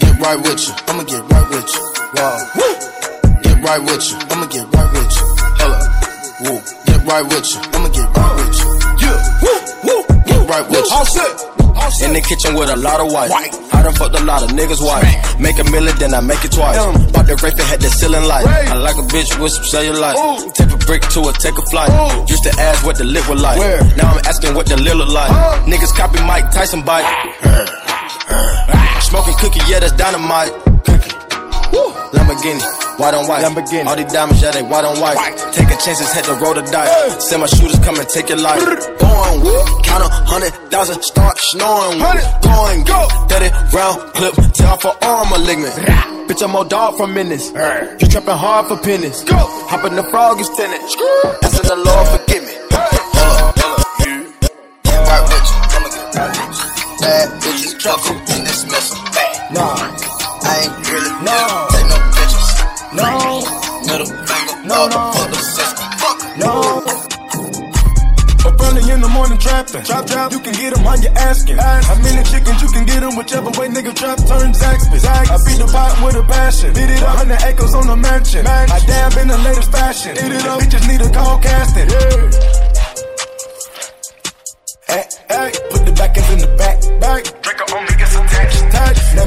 Get 0.00 0.20
right 0.20 0.38
with 0.40 0.68
you. 0.68 0.89
Kitchen 12.30 12.54
with 12.54 12.70
a 12.70 12.76
lot 12.78 13.02
of 13.02 13.10
white. 13.10 13.34
I 13.74 13.82
done 13.82 13.92
fucked 13.94 14.14
a 14.14 14.22
lot 14.22 14.46
of 14.46 14.50
niggas' 14.54 14.78
wife. 14.78 15.02
Make 15.40 15.58
a 15.58 15.64
million, 15.64 15.98
then 15.98 16.14
I 16.14 16.20
make 16.20 16.44
it 16.44 16.52
twice. 16.52 16.78
Bought 17.10 17.26
the 17.26 17.34
rape 17.42 17.58
and 17.58 17.66
had 17.66 17.80
the 17.82 17.90
ceiling 17.90 18.22
light. 18.22 18.46
I 18.46 18.78
like 18.78 18.94
a 18.94 19.06
bitch 19.10 19.34
with 19.42 19.50
some 19.50 19.66
cellulite. 19.66 20.14
Take 20.54 20.70
a 20.70 20.78
brick 20.86 21.02
to 21.18 21.26
a 21.26 21.32
take 21.34 21.58
a 21.58 21.64
flight. 21.74 21.90
Used 22.30 22.44
to 22.44 22.54
ask 22.62 22.86
what 22.86 22.96
the 22.98 23.04
lip 23.04 23.26
was 23.28 23.42
like. 23.42 23.58
Now 23.98 24.14
I'm 24.14 24.22
asking 24.30 24.54
what 24.54 24.66
the 24.70 24.76
lil 24.76 24.98
look 25.02 25.10
like. 25.10 25.32
Niggas 25.66 25.90
copy 25.98 26.22
Mike 26.22 26.52
Tyson 26.54 26.82
bite. 26.86 27.02
Smoking 29.10 29.34
cookie, 29.42 29.60
yeah, 29.66 29.80
that's 29.80 29.92
dynamite. 29.98 30.52
Cookie. 30.86 31.10
Lamborghini, 32.14 32.62
white 33.00 33.14
on 33.14 33.26
white. 33.26 33.42
Lamborghini. 33.42 33.86
All 33.86 33.96
these 33.96 34.12
diamonds, 34.12 34.42
yeah, 34.42 34.52
they 34.52 34.62
white 34.62 34.84
on 34.84 35.00
white. 35.00 35.16
Taking 35.52 35.78
chances, 35.80 36.12
had 36.12 36.24
to 36.24 36.34
roll 36.34 36.54
the 36.54 36.62
dice. 36.62 37.24
Send 37.28 37.40
my 37.40 37.48
shooters 37.48 37.78
come 37.80 37.98
and 37.98 38.08
take 38.08 38.28
your 38.28 38.38
life. 38.38 38.60
Going, 38.60 39.40
count 39.82 40.04
a 40.04 40.08
hundred 40.28 40.52
thousand, 40.70 41.02
start 41.02 41.36
snoring. 41.50 41.98
Going, 42.44 42.84
go, 42.84 43.08
30 43.32 43.50
round 43.74 43.96
clip, 44.14 44.34
tell 44.52 44.76
for 44.76 44.92
arm 45.02 45.30
malignant. 45.30 45.74
Bitch, 46.28 46.42
I'm 46.44 46.50
more 46.52 46.64
dog 46.64 46.96
from 46.96 47.14
minutes. 47.14 47.48
You 47.50 48.06
trapping 48.06 48.36
hard 48.36 48.66
for 48.68 48.76
pennies. 48.76 49.24
Go, 49.24 49.36
hop 49.66 49.84
in 49.86 49.96
the 49.96 50.04
frog 50.04 50.38
is 50.40 50.48
tenant. 50.50 50.82
Asking 51.42 51.68
the 51.68 51.76
Lord 51.76 52.06
forgive 52.14 52.44
me. 52.44 52.54
White 55.08 55.24
bitch, 55.30 55.50
I'ma 55.74 55.88
bitch. 55.88 57.00
Bad 57.00 57.28
bitches, 57.42 57.78
truffle, 57.80 58.16
and 58.16 58.46
dismiss 58.46 58.92
'em. 58.92 59.54
Nah, 59.54 59.74
I 60.44 60.62
ain't 60.62 60.90
really 60.92 61.10
no. 61.24 61.69
No, 64.70 64.86
no. 64.86 65.12
Fuck 65.12 65.30
the 65.30 65.42
system. 65.42 65.88
Fuck. 65.98 66.18
No. 66.38 66.52
Up 68.40 68.56
early 68.56 68.84
in 68.88 69.00
the 69.02 69.10
morning 69.12 69.38
trapping. 69.38 69.82
Trap, 69.84 70.06
trap, 70.06 70.32
you 70.32 70.40
can 70.40 70.54
get 70.54 70.72
them 70.74 70.86
on 70.86 71.02
your 71.02 71.12
asking. 71.18 71.58
A 71.58 71.94
million 72.00 72.24
chickens, 72.24 72.62
you 72.62 72.70
can 72.72 72.86
get 72.86 73.00
them 73.00 73.16
whichever 73.16 73.50
way 73.58 73.68
nigga 73.68 73.92
trap 73.94 74.16
turns 74.24 74.58
Zaxby's. 74.58 75.04
I 75.04 75.36
beat 75.44 75.58
the 75.58 75.68
pot 75.68 76.00
with 76.02 76.16
a 76.16 76.24
passion. 76.24 76.72
Beat 76.72 76.88
it 76.88 77.02
a 77.02 77.10
hundred 77.10 77.42
acres 77.42 77.74
on 77.74 77.86
the 77.86 77.96
mansion. 77.96 78.46
I 78.46 78.78
dab 78.86 79.12
in 79.18 79.28
the 79.28 79.38
latest 79.38 79.70
fashion. 79.72 80.12
Eat 80.16 80.32
it 80.32 80.46
up. 80.46 80.60
Bitches 80.60 80.86
need 80.88 81.02
a 81.02 81.10
call 81.12 81.38
casting. 81.38 81.88
Yeah. 81.90 82.30
Hey, 84.88 85.04
hey, 85.28 85.52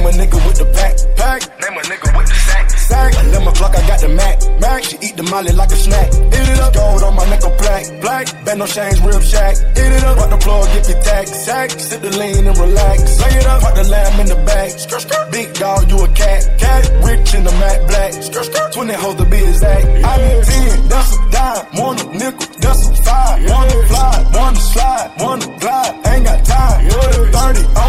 Name 0.03 0.19
a 0.19 0.23
nigga 0.25 0.35
with 0.45 0.57
the 0.59 0.67
pack. 0.75 0.95
Pack. 1.15 1.41
Name 1.63 1.79
a 1.79 1.81
nigga 1.87 2.17
with 2.17 2.27
the 2.27 2.35
sack. 2.35 2.69
Sack. 2.71 3.13
11 3.23 3.47
o'clock, 3.47 3.71
I 3.71 3.87
got 3.87 3.99
the 4.01 4.09
Mac. 4.09 4.35
Mac. 4.59 4.83
She 4.83 4.97
eat 4.99 5.15
the 5.15 5.23
molly 5.23 5.53
like 5.53 5.71
a 5.71 5.79
snack. 5.79 6.11
Eat 6.11 6.49
it 6.51 6.59
up. 6.59 6.73
Gold 6.73 7.03
on 7.03 7.15
my 7.15 7.23
neck 7.31 7.39
black. 7.39 7.83
Black. 8.01 8.25
Bend 8.43 8.59
no 8.59 8.67
change, 8.67 8.99
rib 8.99 9.23
shack. 9.23 9.55
Eat 9.55 9.93
it 9.95 10.03
up. 10.03 10.17
Rock 10.17 10.29
the 10.29 10.39
floor, 10.43 10.65
get 10.75 10.89
your 10.91 10.99
tax. 10.99 11.31
Sack. 11.31 11.71
Sit 11.71 12.01
the 12.01 12.11
lean 12.19 12.43
and 12.45 12.57
relax. 12.57 12.99
Lay 13.23 13.31
it 13.31 13.47
up. 13.47 13.61
Pop 13.61 13.75
the 13.75 13.85
lamb 13.87 14.19
in 14.19 14.27
the 14.27 14.35
back. 14.43 14.69
Skirt, 14.75 15.01
skirt. 15.07 15.31
Big 15.31 15.53
dog, 15.53 15.89
you 15.89 15.97
a 16.03 16.07
cat. 16.11 16.41
Cat. 16.59 16.83
Rich 17.07 17.33
in 17.35 17.43
the 17.45 17.55
Mac 17.63 17.87
black. 17.87 18.11
Skirt, 18.11 18.43
skirt. 18.43 18.73
20 18.73 18.93
hoes 18.99 19.15
to 19.15 19.25
be 19.25 19.39
exact. 19.39 19.87
Yeah. 19.87 20.11
I 20.11 20.15
in 20.19 20.43
10. 20.43 20.89
That's 20.91 21.15
a 21.15 21.19
dime. 21.31 21.65
One 21.79 21.99
a 22.03 22.05
nickel. 22.11 22.47
That's 22.59 22.89
a 22.89 22.93
five. 23.07 23.39
Yeah. 23.39 23.55
One 23.55 23.67
to 23.71 23.87
fly. 23.87 24.15
One 24.35 24.53
to 24.53 24.59
slide. 24.59 25.07
One 25.23 25.39
to 25.39 25.47
glide. 25.63 25.95
Ain't 26.11 26.25
got 26.27 26.43
time. 26.43 26.91
Yeah. 26.91 27.31
30. 27.55 27.82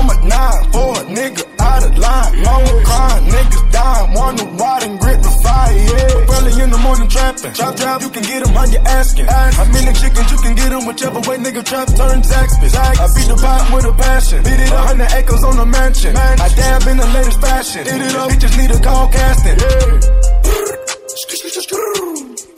Trap 11.75 11.89
turns 11.99 12.31
Zaxby's. 12.31 12.75
I 12.75 13.07
beat 13.15 13.27
the 13.27 13.35
pot 13.35 13.63
with 13.75 13.85
a 13.85 13.95
passion. 13.99 14.39
Beat 14.45 14.61
it 14.63 14.71
a 14.71 14.79
hundred 14.79 15.11
acres 15.19 15.43
on 15.43 15.59
a 15.59 15.67
mansion. 15.67 16.17
I 16.17 16.49
dab 16.55 16.87
in 16.87 16.97
the 16.99 17.09
latest 17.11 17.41
fashion. 17.41 17.83
Eat 17.83 18.03
it 18.07 18.15
up, 18.15 18.31
bitches 18.31 18.55
need 18.55 18.71
a 18.71 18.79
call 18.79 19.09
casting. 19.11 19.59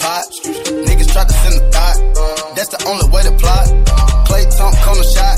Pot. 0.03 0.25
Niggas 0.87 1.09
try 1.13 1.25
to 1.25 1.35
send 1.43 1.55
a 1.57 1.65
thought. 1.73 1.97
That's 2.57 2.69
the 2.69 2.81
only 2.91 3.09
way 3.09 3.23
to 3.25 3.33
plot. 3.41 3.67
Clay 4.29 4.45
Tunk 4.53 4.77
on 4.85 4.97
the 5.01 5.07
shot. 5.15 5.37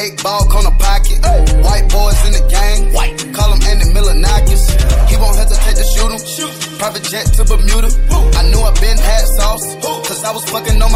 Eight 0.00 0.22
ball 0.22 0.48
on 0.56 0.64
the 0.64 0.74
pocket. 0.80 1.18
White 1.66 1.86
boys 1.92 2.20
in 2.26 2.32
the 2.32 2.44
gang. 2.48 2.92
White. 2.96 3.16
Call 3.36 3.52
him 3.52 3.60
Andy 3.68 3.86
Milonakis. 3.92 4.64
He 5.10 5.16
won't 5.20 5.36
hesitate 5.36 5.76
to 5.76 5.84
shoot 5.84 6.08
him. 6.08 6.22
Private 6.78 7.04
jet 7.04 7.26
to 7.36 7.44
Bermuda. 7.44 7.90
I 8.38 8.42
knew 8.48 8.60
I 8.60 8.72
been 8.80 8.96
had 8.96 9.24
sauce. 9.36 9.64
Cause 10.08 10.24
I 10.24 10.32
was 10.32 10.44
fucking 10.50 10.80
on 10.80 10.91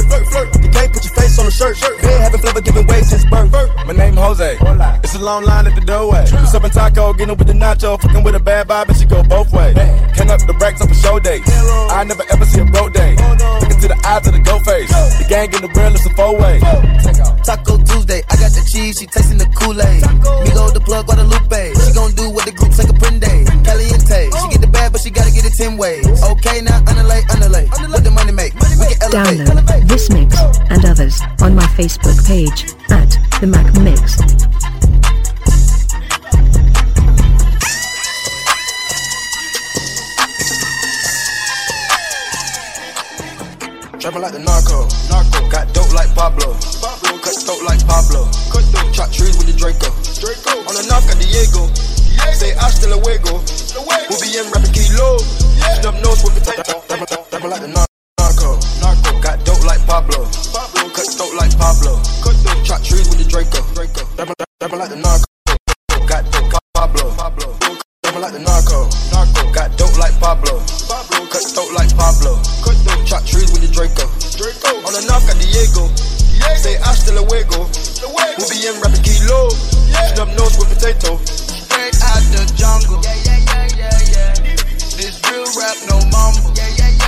flirt. 0.00 0.26
Flirt, 0.26 0.50
flirt. 0.50 0.52
The 0.52 0.68
game 0.68 0.90
put 0.90 1.04
your 1.04 1.14
face 1.14 1.38
on 1.38 1.46
the 1.46 1.50
shirt. 1.50 1.76
Shirt. 1.76 2.00
Been 2.00 2.20
having 2.22 2.40
flavor 2.40 2.60
giving 2.60 2.86
way 2.86 3.02
since 3.02 3.24
birth. 3.26 3.52
My 3.86 3.92
name 3.92 4.16
Jose. 4.16 4.58
It's 5.04 5.14
a 5.14 5.18
long 5.18 5.44
line 5.44 5.66
at 5.66 5.74
the 5.74 5.80
doorway. 5.80 6.24
Up 6.54 6.64
in 6.64 6.70
taco, 6.70 7.12
getting 7.12 7.30
up 7.30 7.38
with 7.38 7.48
the 7.48 7.54
nacho, 7.54 8.00
fucking 8.00 8.22
with 8.22 8.34
a 8.34 8.40
bad 8.40 8.68
vibe, 8.68 8.88
and 8.88 8.96
she 8.96 9.04
go 9.04 9.22
both 9.22 9.52
ways. 9.52 9.74
Can 10.14 10.30
up 10.30 10.40
the 10.46 10.54
racks 10.60 10.80
up 10.80 10.88
for 10.88 10.94
show 10.94 11.18
days. 11.18 11.42
I 11.90 12.04
never 12.04 12.22
ever 12.30 12.44
see 12.46 12.60
a 12.60 12.64
broke 12.64 12.92
day. 12.92 13.16
Look 13.58 13.70
into 13.70 13.88
the 13.90 13.98
eyes 14.06 14.26
of 14.26 14.34
the 14.34 14.42
goat 14.42 14.62
face. 14.62 14.90
The 15.18 15.26
gang 15.28 15.52
in 15.52 15.62
the 15.62 15.70
real, 15.74 15.90
it's 15.90 16.06
a 16.06 16.10
four 16.14 16.38
way. 16.38 16.60
Taco 17.42 17.76
Tuesday, 17.82 18.22
I 18.30 18.36
got 18.38 18.54
the 18.54 18.62
cheese, 18.70 18.98
she 18.98 19.06
tasting 19.06 19.38
the 19.38 19.50
Kool-Aid. 19.58 20.02
Migo 20.46 20.72
the 20.72 20.80
plug, 20.80 21.06
Guadalupe. 21.06 21.74
She 21.74 21.92
gon' 21.92 22.14
do 22.14 22.30
what 22.30 22.46
the 22.46 22.52
group 22.52 22.72
take 22.72 22.88
a 22.88 22.94
print 22.94 23.20
day. 23.20 23.44
Caliente, 23.66 24.30
she 24.30 24.46
get 24.54 24.60
the 24.62 24.70
bag, 24.70 24.92
but 24.92 25.00
she 25.02 25.10
gotta 25.10 25.34
get 25.34 25.44
it 25.44 25.54
ten 25.58 25.76
ways. 25.76 26.06
Oh. 26.22 26.38
Okay, 26.38 26.62
now 26.62 26.78
underlay, 26.86 27.26
underlay. 27.34 27.66
What 27.66 28.03
Download 29.14 29.86
this 29.86 30.10
mix 30.10 30.34
and 30.74 30.84
others 30.84 31.20
on 31.40 31.54
my 31.54 31.62
Facebook 31.78 32.18
page 32.26 32.74
at 32.90 33.14
the 33.38 33.46
Mac 33.46 33.70
Mix. 33.78 34.18
Trapping 44.02 44.20
like 44.20 44.32
the 44.32 44.42
narco. 44.42 44.82
narco. 45.06 45.48
Got 45.48 45.72
dope 45.72 45.94
like 45.94 46.10
Pablo. 46.16 46.58
Pablo. 46.82 47.14
Cut 47.22 47.38
throat 47.38 47.62
like 47.62 47.86
Pablo. 47.86 48.26
Cut 48.50 48.66
throat. 48.74 48.92
Chop 48.92 49.12
trees 49.12 49.38
with 49.38 49.46
the 49.46 49.54
Draco. 49.54 49.94
Draco. 50.18 50.58
On 50.66 50.74
the 50.74 50.82
knock 50.90 51.06
at 51.06 51.22
Diego. 51.22 51.70
Yeah. 52.18 52.34
Say 52.34 52.50
hasta 52.58 52.90
luego. 52.90 53.38
We'll 54.10 54.18
be 54.18 54.34
in 54.34 54.50
rapping 54.50 54.74
kilo. 54.74 55.22
Yeah. 55.62 55.78
Snub 55.86 56.02
nose 56.02 56.18
with 56.26 56.34
the 56.34 56.50
Trapping 57.30 57.50
like 57.50 57.60
the 57.60 57.68
narco. 57.68 57.93
Narco. 58.80 59.10
Got 59.20 59.44
dope 59.44 59.64
like 59.64 59.82
Pablo. 59.86 60.26
Pablo. 60.52 60.82
Cut 60.90 61.06
throat 61.06 61.34
like 61.38 61.54
Pablo. 61.58 61.98
Cut 62.22 62.36
throat. 62.42 62.60
Chop 62.64 62.80
trees 62.82 63.08
with 63.08 63.18
the 63.18 63.26
Draco. 63.28 63.60
the 63.74 64.98
narco. 64.98 65.26
Got 66.06 66.24
dope, 66.30 66.50
got 66.50 66.64
Pablo. 66.74 67.10
Pablo. 67.16 67.46
Coming 68.04 68.22
like 68.22 68.32
the 68.32 68.42
narco. 68.44 68.88
Narco. 69.10 69.42
Got 69.52 69.76
dope 69.78 69.96
like 69.98 70.16
Pablo. 70.20 70.60
Pablo. 70.88 71.18
Cut 71.32 71.44
dope 71.54 71.72
like 71.72 71.90
Pablo. 71.96 72.36
Cut 72.62 72.76
dope. 72.84 73.06
Chop 73.06 73.22
trees 73.24 73.50
with 73.52 73.62
the 73.62 73.70
Draco. 73.72 74.06
Draco. 74.36 74.84
On 74.86 74.92
the 74.92 75.02
knock 75.08 75.24
got 75.26 75.38
Diego. 75.40 75.88
Diego. 75.88 76.60
Say 76.60 76.76
hasta 76.82 77.12
luego. 77.14 77.66
We'll 78.38 78.50
be 78.50 78.66
in 78.66 78.76
rapping 78.82 79.02
kilo. 79.02 79.50
Yeah. 79.88 80.14
Snub 80.14 80.28
nose 80.36 80.58
with 80.58 80.68
potato. 80.68 81.16
Straight 81.24 81.96
out 82.02 82.22
the 82.30 82.42
jungle. 82.56 83.00
Yeah, 83.02 83.14
yeah, 83.24 83.38
yeah, 83.50 83.68
yeah, 83.78 83.98
yeah. 84.12 84.74
This 84.94 85.20
real 85.30 85.44
rap, 85.58 85.76
no 85.88 85.98
mumble. 86.10 86.52
Yeah, 86.54 86.68
yeah, 86.68 86.90
yeah, 86.90 86.90
yeah, 86.90 86.98
yeah. 86.98 87.03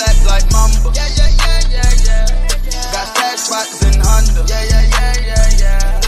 Black 0.00 0.16
like 0.24 0.48
mamba. 0.48 0.96
Yeah, 0.96 1.12
yeah, 1.12 1.28
yeah, 1.28 1.60
yeah, 1.76 1.92
yeah. 2.08 2.88
Got 2.88 3.04
stash 3.12 3.40
spots 3.44 3.84
in 3.84 4.00
Honda. 4.00 4.48
Yeah, 4.48 4.64
yeah, 4.64 4.88
yeah, 4.96 5.28
yeah, 5.28 5.60
yeah. 5.60 6.00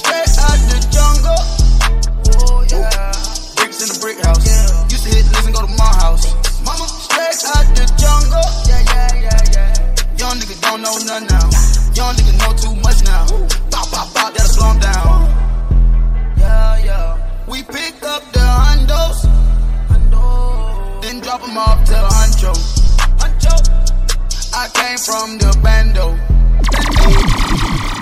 Straight 0.00 0.32
out 0.40 0.56
the 0.72 0.80
jungle. 0.88 1.36
Oh, 2.40 2.64
yeah. 2.64 3.12
Bricks 3.60 3.84
in 3.84 3.92
the 3.92 3.98
brick 4.00 4.24
house. 4.24 4.40
Yeah. 4.40 4.88
Used 4.88 5.04
to 5.04 5.12
hit 5.12 5.28
the 5.28 5.36
listen, 5.36 5.52
go 5.52 5.60
to 5.60 5.72
my 5.76 5.84
house. 6.00 6.24
Mama. 6.64 6.88
Straight 6.88 7.44
out 7.52 7.68
the 7.76 7.84
jungle. 8.00 8.40
Yeah, 8.64 8.80
yeah, 8.88 9.28
yeah, 9.28 9.52
yeah. 9.52 10.16
Young 10.16 10.40
nigga 10.40 10.56
don't 10.64 10.80
know 10.80 10.96
nothing 11.04 11.28
now. 11.28 11.52
Young 11.92 12.16
nigga 12.16 12.40
know 12.40 12.56
too 12.56 12.72
much 12.80 13.04
now. 13.04 13.28
Bop, 13.68 13.92
bop, 13.92 14.08
bop, 14.16 14.32
that'll 14.32 14.48
slow 14.48 14.72
him 14.72 14.80
down. 14.80 15.28
Yeah, 16.40 16.88
yeah. 16.88 17.44
We 17.44 17.60
pick 17.68 18.00
up 18.00 18.24
the 18.32 18.40
hundos, 18.40 19.28
then 21.04 21.20
drop 21.20 21.44
them 21.44 21.58
off 21.58 21.84
to 21.84 22.00
Huncho. 22.00 22.85
I 24.54 24.68
came 24.72 24.98
from 24.98 25.38
the 25.38 25.56
bando. 25.62 26.16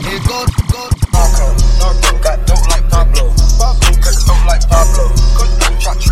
It 0.06 0.20
go, 0.28 0.44
go, 0.70 0.88
Narco. 1.12 1.46
Narco. 1.78 2.18
Got 2.22 2.46
dope 2.46 2.68
like 2.68 2.88
Pablo. 2.90 3.32
Pablo. 3.58 3.90
Cut 4.02 4.16
dope 4.26 4.46
like 4.46 4.68
Pablo. 4.68 5.08
Cut 5.36 5.50
dope. 5.60 6.03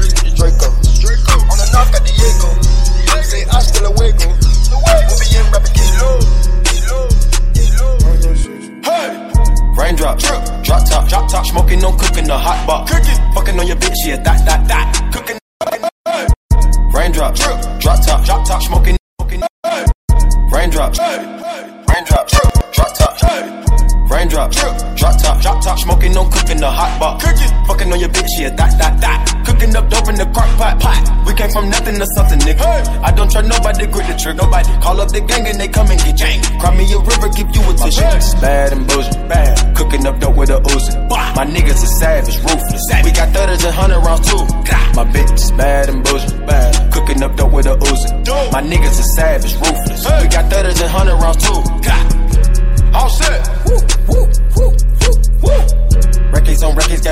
The 35.12 35.20
gang 35.20 35.46
and 35.46 35.60
they 35.60 35.68
come 35.68 35.90
and 35.90 36.00
get 36.00 36.16
jank. 36.16 36.40
Cry 36.58 36.74
me 36.74 36.88
a 36.88 36.98
river, 36.98 37.28
give 37.36 37.54
you 37.54 37.60
a 37.68 37.74
tissue. 37.76 38.00
Bad 38.40 38.72
and 38.72 38.86
bullshit, 38.88 39.28
bad. 39.28 39.76
Cooking 39.76 40.06
up 40.06 40.18
dope 40.18 40.36
with 40.36 40.48
a 40.48 40.58
Uzi. 40.58 41.08
My 41.36 41.44
niggas 41.44 41.82
is 41.84 41.98
savage, 42.00 42.38
ruthless. 42.38 42.82
We 43.04 43.12
got 43.12 43.28
thudders 43.34 43.62
and 43.62 43.74
hundred 43.74 44.00
rounds 44.00 44.26
too. 44.26 44.40
My 44.96 45.04
bitch 45.04 45.32
is 45.34 45.50
bad 45.52 45.90
and 45.90 46.02
bullshit, 46.02 46.46
bad. 46.46 46.92
Cooking 46.92 47.22
up 47.22 47.36
dope 47.36 47.52
with 47.52 47.66
a 47.66 47.76
Uzi. 47.76 48.52
My 48.52 48.62
niggas 48.62 48.98
is 49.00 49.14
savage, 49.14 49.54
ruthless. 49.56 50.04
We 50.22 50.28
got 50.28 50.50
thudders 50.50 50.80
and 50.80 50.90
hundred 50.90 51.16
rounds 51.16 51.44
too. 51.44 51.60
All 52.94 53.10
set. 53.10 53.41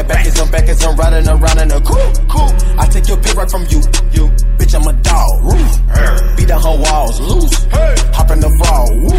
On 0.01 0.07
records, 0.07 0.40
got 0.40 0.40
backers 0.40 0.40
on 0.40 0.51
backers, 0.51 0.84
I'm 0.84 0.96
riding 0.96 1.28
around 1.28 1.59
in 1.59 1.70
a 1.70 1.80
cool, 1.80 2.12
cool. 2.28 2.51
I 2.78 2.86
take 2.86 3.09
your 3.09 3.16
pick 3.18 3.34
right 3.34 3.51
from 3.51 3.62
you, 3.68 3.80
you. 4.12 4.28
Bitch, 4.57 4.74
I'm 4.74 4.86
a 4.86 4.92
dog, 5.03 5.44
roof. 5.44 6.36
Beat 6.36 6.48
down 6.48 6.62
her 6.62 6.76
walls, 6.78 7.20
loose. 7.20 7.64
Hey. 7.64 7.94
Hop 8.14 8.30
in 8.30 8.40
the 8.40 8.51
fall, 8.64 8.88
woo. 8.88 9.12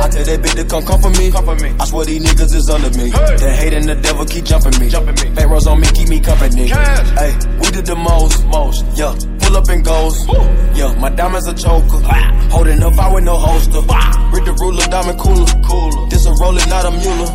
I 0.00 0.08
tell 0.08 0.24
that 0.24 0.40
bitch 0.42 0.54
to 0.56 0.64
come 0.64 0.84
come 0.84 1.00
for 1.00 1.10
me. 1.10 1.30
Come 1.30 1.44
for 1.44 1.56
me. 1.56 1.74
I 1.80 1.84
swear 1.86 2.04
these 2.04 2.22
niggas 2.22 2.54
is 2.54 2.68
under 2.68 2.90
me. 2.98 3.10
The 3.10 3.56
hate 3.56 3.72
and 3.72 3.88
the 3.88 3.94
devil 3.94 4.26
keep 4.26 4.44
jumping 4.44 4.78
me. 4.80 4.88
Jumping 4.88 5.14
me. 5.22 5.34
Back 5.34 5.48
rows 5.48 5.66
on 5.66 5.80
me, 5.80 5.86
keep 5.94 6.08
me 6.08 6.20
company. 6.20 6.68
Hey, 6.68 7.32
we 7.60 7.70
did 7.70 7.86
the 7.86 7.96
most, 7.96 8.44
most, 8.46 8.84
yeah. 8.96 9.14
Pull 9.54 9.62
up 9.62 9.68
and 9.68 9.84
goes, 9.84 10.26
yeah. 10.74 10.92
My 10.98 11.10
diamonds 11.10 11.46
a 11.46 11.54
choker. 11.54 12.02
Holding 12.50 12.82
up, 12.82 12.98
I 12.98 13.14
with 13.14 13.22
no 13.22 13.36
holster. 13.36 13.86
Read 14.34 14.44
the 14.50 14.52
ruler, 14.58 14.82
diamond 14.90 15.16
cooler, 15.20 15.46
cooler. 15.62 16.08
This 16.10 16.26
a 16.26 16.34
roller, 16.42 16.66
not 16.66 16.84
a 16.86 16.90
mule. 16.90 17.30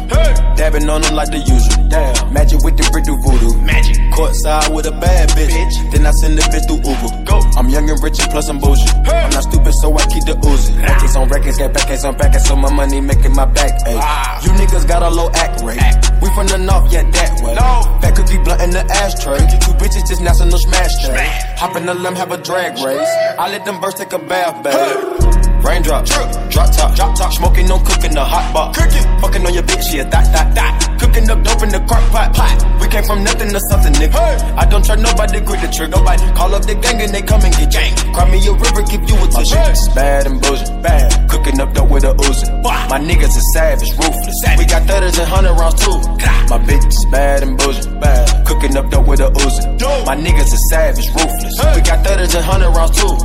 Dabbing 0.59 0.89
on 0.89 0.99
them 0.99 1.15
like 1.15 1.31
the 1.31 1.39
usual. 1.39 1.87
Damn. 1.87 2.33
Magic 2.33 2.59
with 2.59 2.75
the 2.75 2.83
brick 2.91 3.07
do 3.07 3.15
voodoo. 3.23 3.55
Magic. 3.63 3.95
Courtside 4.11 4.67
with 4.75 4.85
a 4.87 4.91
bad 4.91 5.29
bitch. 5.29 5.71
Then 5.95 6.05
I 6.05 6.11
send 6.19 6.35
the 6.35 6.43
bitch 6.51 6.67
through 6.67 6.83
Uber. 6.83 7.23
Go. 7.23 7.39
I'm 7.55 7.69
young 7.71 7.87
and 7.89 8.03
rich 8.03 8.19
and 8.19 8.27
plus 8.27 8.49
I'm 8.49 8.59
bougie. 8.59 8.83
I'm 9.07 9.31
not 9.31 9.47
stupid, 9.47 9.71
so 9.79 9.95
I 9.95 10.03
keep 10.11 10.27
the 10.27 10.35
Uzi. 10.43 10.75
Records 10.75 11.15
on 11.15 11.29
records, 11.29 11.57
got 11.57 11.71
backers 11.71 12.03
on 12.03 12.17
backers, 12.19 12.43
so 12.43 12.57
my 12.59 12.67
money 12.67 12.99
making 12.99 13.31
my 13.31 13.45
back 13.47 13.79
ache. 13.87 14.03
You 14.43 14.51
niggas 14.59 14.83
got 14.83 15.03
a 15.03 15.09
low 15.09 15.31
act 15.39 15.63
rate. 15.63 15.79
We 16.19 16.27
from 16.35 16.51
the 16.51 16.59
north, 16.59 16.91
yeah, 16.91 17.07
that 17.07 17.31
way. 17.39 17.55
Fat 18.03 18.11
cookie 18.11 18.43
blunt 18.43 18.59
in 18.59 18.71
the 18.71 18.83
ashtray. 18.99 19.39
Two 19.63 19.71
bitches 19.79 20.03
just 20.03 20.21
national 20.21 20.59
smash 20.59 21.07
day. 21.07 21.31
Hop 21.55 21.75
in 21.79 21.85
the 21.85 21.95
limb, 22.09 22.17
have 22.17 22.31
a 22.31 22.41
drag 22.41 22.73
race. 22.83 23.09
I 23.37 23.49
let 23.51 23.65
them 23.65 23.79
birds 23.79 23.95
take 23.95 24.13
a 24.13 24.19
bath, 24.19 24.63
babe. 24.63 25.63
Raindrop, 25.63 26.05
drop, 26.05 26.49
drop 26.49 26.71
top, 26.71 26.95
drop 26.95 27.17
top, 27.17 27.33
smoking, 27.33 27.67
no 27.67 27.79
cooking, 27.79 28.13
the 28.13 28.23
hot 28.23 28.53
box. 28.53 28.77
Cooking, 28.77 29.03
fucking 29.21 29.45
on 29.45 29.53
your 29.53 29.63
bitch, 29.63 29.93
yeah, 29.93 30.03
that, 30.03 30.25
that, 30.33 30.55
that. 30.55 30.98
Cooking 31.09 31.29
up 31.31 31.41
dope 31.41 31.63
in 31.63 31.69
the 31.73 31.81
crock 31.89 32.05
pot, 32.13 32.29
pot. 32.37 32.53
We 32.79 32.87
came 32.87 33.01
from 33.03 33.23
nothing 33.23 33.49
to 33.49 33.59
something, 33.73 33.93
nigga. 33.97 34.21
I 34.53 34.65
don't 34.69 34.85
trust 34.85 35.01
nobody, 35.01 35.41
grip 35.41 35.57
the 35.57 35.67
trigger. 35.73 35.97
Nobody 35.97 36.21
call 36.37 36.53
up 36.53 36.61
the 36.69 36.75
gang 36.77 37.01
and 37.01 37.09
they 37.09 37.23
come 37.25 37.41
and 37.41 37.49
get 37.49 37.73
jank. 37.73 37.97
Cry 38.13 38.29
me 38.29 38.37
a 38.45 38.53
river, 38.53 38.85
give 38.85 39.01
you 39.09 39.17
a 39.17 39.25
tissue. 39.25 39.57
Bad 39.97 40.29
and 40.29 40.37
bullshit, 40.37 40.69
bad. 40.85 41.09
Cooking 41.25 41.59
up 41.59 41.73
dope 41.73 41.89
with 41.89 42.05
a 42.05 42.13
Uzi. 42.13 42.45
My 42.61 43.01
niggas 43.01 43.33
is 43.33 43.47
savage, 43.57 43.89
ruthless. 43.97 44.37
We 44.53 44.69
got 44.69 44.85
thudders 44.85 45.17
and 45.17 45.25
hundred 45.25 45.57
rounds 45.57 45.81
too. 45.81 45.97
My 46.45 46.61
bitch 46.61 46.85
is 46.85 47.05
bad 47.09 47.41
and 47.41 47.57
bullshit, 47.57 47.89
bad. 47.99 48.45
Cooking 48.45 48.77
up 48.77 48.91
dope 48.93 49.07
with 49.07 49.19
a 49.19 49.33
Uzi. 49.33 49.65
My 50.05 50.13
niggas 50.13 50.53
is 50.53 50.61
savage, 50.69 51.09
ruthless. 51.09 51.57
We 51.73 51.81
got 51.81 52.05
thudders 52.05 52.37
and 52.37 52.45
hundred 52.45 52.69
rounds 52.69 52.93
too. 52.93 53.17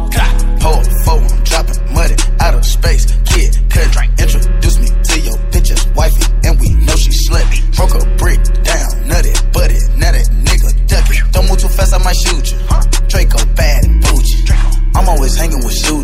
Pull 0.65 0.81
phone, 1.05 1.29
dropping 1.45 1.85
money 1.93 2.17
out 2.41 2.55
of 2.57 2.65
space. 2.65 3.05
Kid, 3.29 3.53
cut, 3.69 3.93
introduce 4.17 4.49
me 4.49 4.54
might 12.05 12.17
shoot 12.17 12.53
you. 12.53 12.59
Draco 13.09 13.39
bad 13.57 13.85
and 13.85 14.03
bougie. 14.03 14.45
I'm 14.95 15.09
always 15.09 15.37
hanging 15.37 15.65
with 15.65 15.73
shooters. 15.73 16.04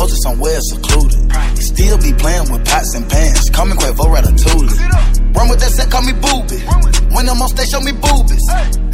Posted 0.00 0.22
somewhere 0.22 0.58
secluded. 0.62 1.20
Still 1.60 1.98
be 1.98 2.14
playing 2.14 2.50
with 2.50 2.64
pots 2.64 2.94
and 2.94 3.04
pans. 3.04 3.50
Call 3.50 3.66
me 3.66 3.76
Quavo 3.76 4.08
Ratatouille. 4.08 5.36
Run 5.36 5.48
with 5.50 5.60
that 5.60 5.76
set, 5.76 5.92
call 5.92 6.00
me 6.00 6.16
booby. 6.16 6.56
When 7.12 7.28
I'm 7.28 7.36
on 7.36 7.48
stage, 7.52 7.68
show 7.68 7.84
me 7.84 7.92
boobies. 7.92 8.40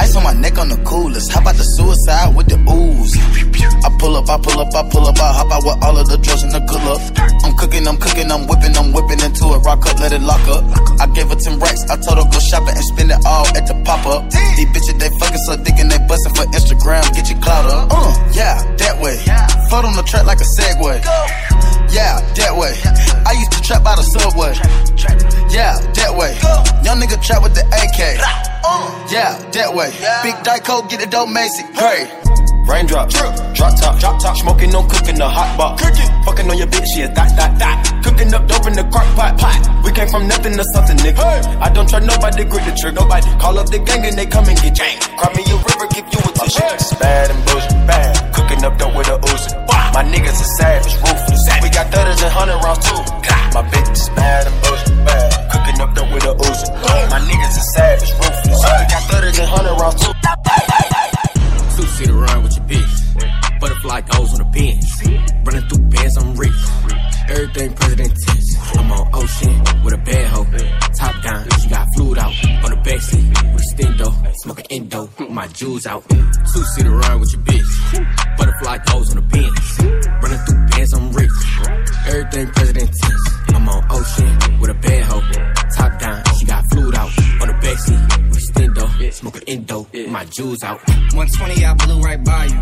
Ice 0.02 0.16
on 0.16 0.24
my 0.24 0.34
neck 0.34 0.58
on 0.58 0.68
the 0.68 0.76
coolest. 0.82 1.30
How 1.30 1.42
about 1.42 1.54
the 1.54 1.62
suicide 1.78 2.34
with 2.34 2.50
the 2.50 2.58
ooze? 2.58 3.14
I 3.86 3.88
pull 4.02 4.18
up, 4.18 4.26
I 4.26 4.34
pull 4.42 4.58
up, 4.58 4.74
I 4.74 4.82
pull 4.90 5.06
up, 5.06 5.14
I 5.22 5.30
hop 5.30 5.50
out 5.54 5.62
with 5.62 5.78
all 5.78 5.96
of 5.96 6.10
the 6.10 6.18
drugs 6.18 6.42
and 6.42 6.50
the 6.50 6.58
good. 6.66 6.82
I'm 7.46 7.54
cooking, 7.54 7.86
I'm 7.86 7.96
cooking, 8.02 8.26
I'm 8.26 8.50
whipping, 8.50 8.74
I'm 8.74 8.90
whipping 8.90 9.22
into 9.22 9.54
it. 9.54 9.62
Rock 9.62 9.86
up, 9.86 10.02
let 10.02 10.10
it 10.10 10.26
lock 10.26 10.42
up. 10.50 10.66
I 10.98 11.06
gave 11.14 11.30
her 11.30 11.38
10 11.38 11.62
racks, 11.62 11.86
I 11.86 11.96
told 12.02 12.18
her 12.18 12.26
go 12.26 12.38
shopping 12.42 12.74
and 12.74 12.86
spend 12.90 13.14
it 13.14 13.22
all 13.22 13.46
at 13.54 13.62
the 13.70 13.78
pop 13.86 14.02
up. 14.10 14.26
These 14.58 14.70
bitches, 14.74 14.98
they 14.98 15.10
fucking 15.22 15.42
so 15.46 15.54
dick 15.62 15.78
and 15.78 15.86
they 15.86 16.02
bustin' 16.10 16.34
for 16.34 16.46
Instagram. 16.50 17.06
Get 17.14 17.30
your 17.30 17.38
clout 17.38 17.70
up. 17.70 17.94
Uh, 17.94 18.10
yeah, 18.34 18.58
that 18.82 18.98
way. 18.98 19.16
Float 19.68 19.84
on 19.84 19.94
the 19.96 20.02
track 20.02 20.26
like 20.26 20.40
a 20.40 20.48
Segway. 20.58 20.95
Yeah, 21.92 22.20
that 22.36 22.52
way. 22.56 22.74
I 23.24 23.32
used 23.32 23.52
to 23.52 23.60
trap 23.62 23.84
by 23.84 23.96
the 23.96 24.02
subway. 24.02 24.52
Yeah, 25.52 25.78
that 25.96 26.12
way. 26.14 26.36
Young 26.84 27.00
nigga 27.00 27.20
trap 27.22 27.42
with 27.42 27.54
the 27.54 27.64
AK. 27.68 28.20
Uh. 28.64 29.06
Yeah, 29.10 29.38
that 29.52 29.72
way. 29.74 29.90
Big 30.22 30.34
Dyco, 30.44 30.88
get 30.90 31.00
it 31.02 31.10
dope, 31.10 31.28
Macy. 31.30 31.64
Great. 31.74 32.10
Raindrop, 32.66 33.08
drop 33.10 33.78
top, 33.78 33.98
drop 34.00 34.20
top, 34.20 34.36
smoking, 34.36 34.70
no 34.70 34.82
cooking, 34.82 35.14
the 35.14 35.28
hot 35.28 35.56
box. 35.56 35.80
Cooking, 35.80 36.10
fucking 36.26 36.50
on 36.50 36.58
your 36.58 36.66
bitch, 36.66 36.98
yeah, 36.98 37.06
that, 37.14 37.30
that, 37.38 37.58
that. 37.60 38.02
Cooking 38.02 38.34
up 38.34 38.48
dope 38.48 38.66
in 38.66 38.74
the 38.74 38.82
crock 38.90 39.06
pot, 39.14 39.38
pot. 39.38 39.62
We 39.84 39.92
came 39.92 40.08
from 40.08 40.26
nothing 40.26 40.58
to 40.58 40.64
something, 40.74 40.96
nigga. 40.98 41.22
I 41.62 41.70
don't 41.70 41.88
trust 41.88 42.04
nobody, 42.04 42.42
grip 42.42 42.66
the 42.66 42.74
trigger. 42.74 42.98
Nobody 42.98 43.30
call 43.38 43.58
up 43.58 43.70
the 43.70 43.78
gang 43.78 44.04
and 44.04 44.18
they 44.18 44.26
come 44.26 44.50
and 44.50 44.58
get 44.58 44.74
jank. 44.74 44.98
Cry 45.14 45.30
me 45.38 45.46
a 45.46 45.54
river, 45.62 45.86
give 45.94 46.10
you 46.10 46.18
a 46.18 46.30
tissue. 46.34 46.98
Bad 46.98 47.30
and 47.30 47.38
bullshit, 47.46 47.86
bad. 47.86 48.34
Cooking 48.34 48.64
up 48.64 48.74
dope 48.78 48.96
with 48.98 49.14
a 49.14 49.18
Uzi. 49.30 49.65
My 49.96 50.04
niggas 50.04 50.28
are 50.28 50.52
savage, 50.60 50.94
ruthless. 50.96 51.48
We 51.62 51.70
got 51.70 51.90
thudders 51.90 52.20
and 52.20 52.30
hundred 52.30 52.62
rounds 52.62 52.84
too. 52.84 53.00
My 53.56 53.64
bitch 53.64 53.90
is 53.92 54.10
bad 54.10 54.46
and 54.46 54.60
bullshit, 54.60 55.06
bad. 55.06 55.50
Cooking 55.50 55.80
up 55.80 55.94
dope 55.94 56.12
with 56.12 56.24
a 56.24 56.34
Uzi. 56.36 56.68
My 57.08 57.18
niggas 57.18 57.56
are 57.56 57.70
savage, 57.72 58.12
ruthless. 58.12 58.60
We 58.60 58.84
got 58.92 59.02
thudders 59.08 59.38
and 59.38 59.48
hundred 59.48 59.80
rounds 59.80 60.04
too. 60.04 60.12
Two 61.80 61.88
seater 61.88 62.12
run 62.12 62.42
with 62.42 62.56
your 62.58 62.66
bitch. 62.66 63.45
Butterfly 63.60 64.00
goes 64.02 64.32
on 64.32 64.38
the 64.38 64.50
bench. 64.52 64.86
Running 65.44 65.68
through 65.68 65.84
bands, 65.88 66.16
I'm 66.18 66.34
rich. 66.36 66.62
Everything 67.28 67.72
president 67.74 68.12
tense. 68.26 68.56
I'm 68.76 68.92
on 68.92 69.10
ocean 69.14 69.82
with 69.84 69.94
a 69.94 69.98
bad 69.98 70.26
hoe. 70.26 70.46
Top 70.98 71.22
down, 71.22 71.48
she 71.60 71.68
got 71.68 71.86
fluid 71.94 72.18
out. 72.18 72.32
On 72.64 72.70
the 72.70 72.80
backseat 72.84 73.28
with 73.52 73.62
a 73.62 73.74
stendo. 73.74 74.36
Smoking 74.42 74.66
endo, 74.70 75.08
my 75.30 75.46
jewels 75.48 75.86
out. 75.86 76.08
Two 76.08 76.64
seater 76.74 76.90
ride 76.90 77.18
with 77.20 77.32
your 77.32 77.42
bitch. 77.42 78.38
Butterfly 78.38 78.78
goes 78.86 79.10
on 79.10 79.16
the 79.16 79.22
bench. 79.22 79.64
Running 80.22 80.38
through 80.44 80.66
bands, 80.66 80.92
I'm 80.94 81.12
rich. 81.12 81.30
Everything 82.06 82.46
president 82.48 82.90
tense. 83.00 83.24
I'm 83.48 83.68
on 83.68 83.82
ocean 83.90 84.60
with 84.60 84.70
a 84.70 84.74
bad 84.74 85.02
hoe. 85.04 85.22
Top 85.76 85.98
down, 85.98 86.22
out. 86.94 87.10
On 87.40 87.48
the 87.48 87.56
backseat. 87.60 88.26
Smoking 89.12 89.42
indo, 89.46 89.86
my 90.08 90.24
jewels 90.26 90.62
out. 90.62 90.78
120, 91.14 91.64
I 91.64 91.74
blew 91.74 92.00
right 92.00 92.22
by 92.22 92.46
you. 92.46 92.58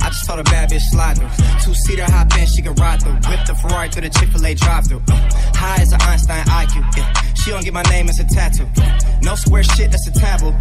I 0.00 0.10
just 0.10 0.26
told 0.26 0.38
a 0.38 0.44
bad 0.44 0.70
bitch 0.70 0.80
slide 0.90 1.18
through. 1.18 1.28
Two 1.62 1.74
seater 1.74 2.04
hop 2.04 2.36
in, 2.38 2.46
she 2.46 2.62
can 2.62 2.74
ride 2.74 3.02
through. 3.02 3.14
Whip 3.14 3.40
the 3.46 3.54
Ferrari 3.60 3.88
through 3.88 4.02
the 4.02 4.10
Chick 4.10 4.28
fil 4.28 4.46
A 4.46 4.54
drive 4.54 4.86
through. 4.86 5.02
High 5.08 5.82
as 5.82 5.92
an 5.92 6.00
Einstein 6.02 6.44
IQ. 6.44 6.96
Yeah. 6.96 7.12
She 7.34 7.50
don't 7.50 7.64
get 7.64 7.74
my 7.74 7.82
name 7.84 8.08
as 8.08 8.18
a 8.20 8.24
tattoo. 8.24 8.66
No 9.22 9.34
square 9.34 9.64
shit, 9.64 9.90
that's 9.90 10.06
a 10.06 10.12
taboo. 10.12 10.54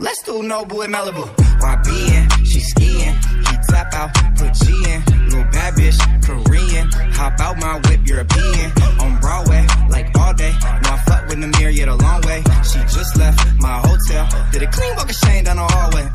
Let's 0.00 0.22
do 0.22 0.40
Nobu 0.40 0.82
in 0.82 0.92
Malibu. 0.92 1.28
YB 1.60 1.88
in, 2.08 2.44
she 2.46 2.60
skiing. 2.60 3.14
He 3.14 3.56
tap 3.68 3.92
out, 3.92 4.14
put 4.34 4.54
G 4.54 4.72
in. 4.88 5.04
Little 5.28 5.44
bad 5.52 5.74
bitch, 5.74 6.00
Korean. 6.24 6.88
Hop 7.12 7.38
out 7.38 7.58
my 7.58 7.74
whip, 7.84 8.00
European. 8.06 8.72
On 8.98 9.20
Broadway, 9.20 9.66
like 9.90 10.08
all 10.18 10.32
day. 10.32 10.52
No, 10.84 10.88
I 10.88 11.02
fuck 11.06 11.28
with 11.28 11.40
the 11.42 11.48
mirror, 11.58 11.70
yet 11.70 11.88
a 11.88 11.96
long 11.96 12.22
way. 12.22 12.42
She 12.64 12.78
just 12.96 13.18
left 13.18 13.38
my 13.60 13.76
hotel. 13.84 14.24
Did 14.52 14.62
a 14.62 14.70
clean 14.70 14.96
walk 14.96 15.10
of 15.10 15.16
shame 15.16 15.44
down 15.44 15.56
the 15.56 15.68
hallway. 15.68 16.08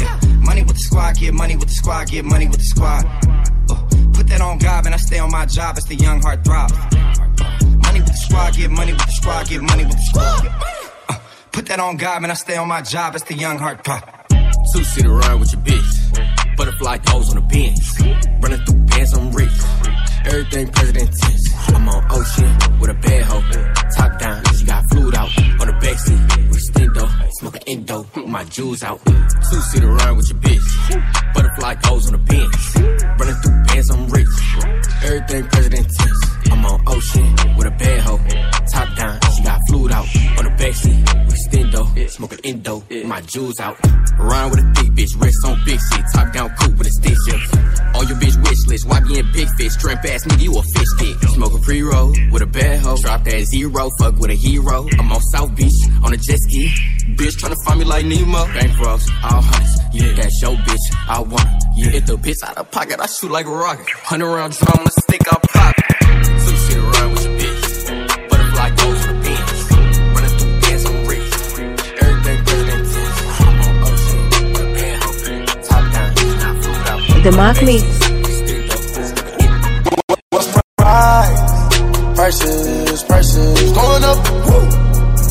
Yeah. 0.00 0.38
Money 0.42 0.64
with 0.64 0.74
the 0.74 0.82
squad, 0.82 1.16
get 1.16 1.32
money 1.32 1.54
with 1.54 1.68
the 1.68 1.74
squad, 1.74 2.08
get 2.08 2.24
money 2.24 2.48
with 2.48 2.58
the 2.58 2.64
squad. 2.64 3.04
Uh, 3.70 3.86
put 4.14 4.26
that 4.26 4.40
on 4.40 4.58
God, 4.58 4.84
and 4.86 4.94
I 4.94 4.98
stay 4.98 5.20
on 5.20 5.30
my 5.30 5.46
job. 5.46 5.78
It's 5.78 5.86
the 5.86 5.94
young 5.94 6.20
heart 6.22 6.42
throb. 6.44 6.72
Money 7.86 8.00
with 8.00 8.10
the 8.10 8.20
squad, 8.26 8.54
get 8.54 8.70
money 8.72 8.92
with 8.92 9.06
the 9.06 9.12
squad, 9.12 9.48
get 9.48 9.62
money 9.62 9.84
with 9.84 9.94
the 9.94 10.06
squad. 10.10 10.77
Put 11.58 11.66
that 11.66 11.80
on 11.80 11.96
God, 11.96 12.22
man. 12.22 12.30
I 12.30 12.34
stay 12.34 12.56
on 12.56 12.68
my 12.68 12.82
job. 12.82 13.16
It's 13.16 13.24
the 13.24 13.34
young 13.34 13.58
heart 13.58 13.82
throb. 13.82 14.04
Two 14.72 14.84
seat 14.84 15.08
ride 15.08 15.40
with 15.40 15.52
your 15.52 15.60
bitch. 15.62 16.56
Butterfly 16.56 16.98
goes 16.98 17.34
on 17.34 17.34
the 17.34 17.46
bench. 17.50 17.82
Running 18.40 18.64
through 18.64 18.78
bands, 18.86 19.12
I'm 19.12 19.32
rich. 19.32 19.58
Everything 20.24 20.68
president 20.68 21.10
tense. 21.18 21.52
I'm 21.74 21.88
on 21.88 22.06
ocean 22.12 22.78
with 22.78 22.90
a 22.90 22.94
bad 22.94 23.22
hoe. 23.24 23.42
Top 23.96 24.20
down, 24.20 24.44
she 24.54 24.66
got 24.66 24.77
fluid 24.90 25.14
out. 25.14 25.30
On 25.60 25.66
the 25.66 25.76
backseat 25.82 26.48
with 26.48 26.62
stendo. 26.72 27.32
Smoking 27.38 27.62
indo, 27.66 28.06
my 28.26 28.44
jewels 28.44 28.82
out. 28.82 29.00
Two 29.04 29.60
seat 29.60 29.84
around 29.84 30.16
with 30.16 30.28
your 30.30 30.38
bitch. 30.40 31.34
Butterfly 31.34 31.74
goes 31.86 32.06
on 32.06 32.12
the 32.12 32.18
bench. 32.18 32.56
Running 33.18 33.34
through 33.42 33.64
bands, 33.66 33.90
I'm 33.90 34.08
rich. 34.08 34.28
Everything 35.04 35.44
president 35.48 35.86
tense. 35.98 36.24
I'm 36.50 36.64
on 36.64 36.82
ocean 36.88 37.34
with 37.56 37.66
a 37.66 37.70
bad 37.70 38.00
hoe. 38.00 38.20
Top 38.72 38.96
down, 38.96 39.20
she 39.36 39.42
got 39.42 39.60
fluid 39.68 39.92
out. 39.92 40.06
On 40.38 40.44
the 40.44 40.54
backseat 40.58 41.26
with 41.26 41.38
stendo. 41.48 42.10
Smoking 42.10 42.38
indo, 42.44 42.82
my 43.04 43.20
jewels 43.22 43.60
out. 43.60 43.76
Rhyme 44.18 44.50
with 44.50 44.60
a 44.60 44.72
thick 44.74 44.90
bitch, 44.92 45.20
rest 45.20 45.36
on 45.46 45.60
big 45.64 45.78
shit. 45.78 46.04
Top 46.14 46.32
down 46.32 46.50
coupe 46.58 46.76
with 46.78 46.88
a 46.88 46.90
stick 46.90 47.16
shift. 47.26 47.56
On 47.94 48.06
your 48.08 48.16
bitch 48.16 48.36
wish 48.42 48.66
list, 48.66 48.88
why 48.88 49.00
be 49.00 49.18
in 49.18 49.30
big 49.32 49.48
fish? 49.56 49.76
Tramp 49.76 50.04
ass 50.04 50.24
nigga, 50.24 50.42
you 50.42 50.58
a 50.58 50.62
fish. 50.62 50.88
Smoke 51.34 51.54
a 51.54 51.58
pre 51.58 51.82
roll 51.82 52.08
with 52.32 52.42
a 52.42 52.46
bad 52.46 52.80
hoe. 52.80 52.96
Drop 52.96 53.22
that 53.24 53.44
zero, 53.44 53.90
fuck 53.98 54.18
with 54.18 54.30
a 54.30 54.34
hero. 54.34 54.77
I'm 54.98 55.12
on 55.12 55.20
South 55.32 55.54
Beach 55.56 55.74
on 56.04 56.12
a 56.12 56.16
jet 56.16 56.38
ski. 56.38 56.68
Bitch 57.16 57.36
tryna 57.40 57.56
find 57.64 57.78
me 57.80 57.84
like 57.84 58.04
Nemo. 58.06 58.44
Bankrolls, 58.46 59.08
all 59.24 59.42
hundreds. 59.42 59.78
Yeah, 59.92 60.12
that's 60.12 60.42
your 60.42 60.54
bitch. 60.56 60.86
I 61.08 61.20
want 61.20 61.42
her. 61.42 61.58
Yeah, 61.74 61.90
hit 61.90 62.06
the 62.06 62.16
bitch 62.16 62.42
out 62.46 62.56
of 62.58 62.70
pocket. 62.70 63.00
I 63.00 63.06
shoot 63.06 63.30
like 63.30 63.46
a 63.46 63.50
rocket. 63.50 63.88
Hundred 63.90 64.28
round 64.34 64.52
drum, 64.56 64.86
a 64.86 64.90
stick 65.02 65.22
I 65.26 65.36
pop. 65.52 65.74
Two 66.44 66.56
shit 66.64 66.78
around 66.78 67.12
with 67.12 67.24
your 67.24 67.38
bitch. 67.38 68.28
Butterfly 68.30 68.68
goes 68.70 69.00
to 69.00 69.06
the 69.08 69.18
bench. 69.24 69.50
Running 70.14 70.34
through 70.38 70.60
bands, 70.60 70.84
I'm 70.86 71.06
rich. 71.06 71.28
Everything 72.02 72.38
president 72.44 72.84
tense. 72.92 73.18
I'm 73.40 73.60
on 73.66 73.74
ocean 73.88 74.20
with 74.52 74.62
a 74.62 74.66
bad 74.74 74.96
hoe. 75.02 75.18
Top 75.68 75.84
down, 75.92 76.08
not 76.38 76.54
fluid 76.62 76.86
out. 76.86 77.22
The 77.24 77.32
Mark 77.32 77.62
Mix. 77.62 77.84
Price, 80.78 81.57
prices, 82.28 83.02
prices 83.04 83.72
going 83.72 84.04
up. 84.04 84.18
Woo. 84.44 84.60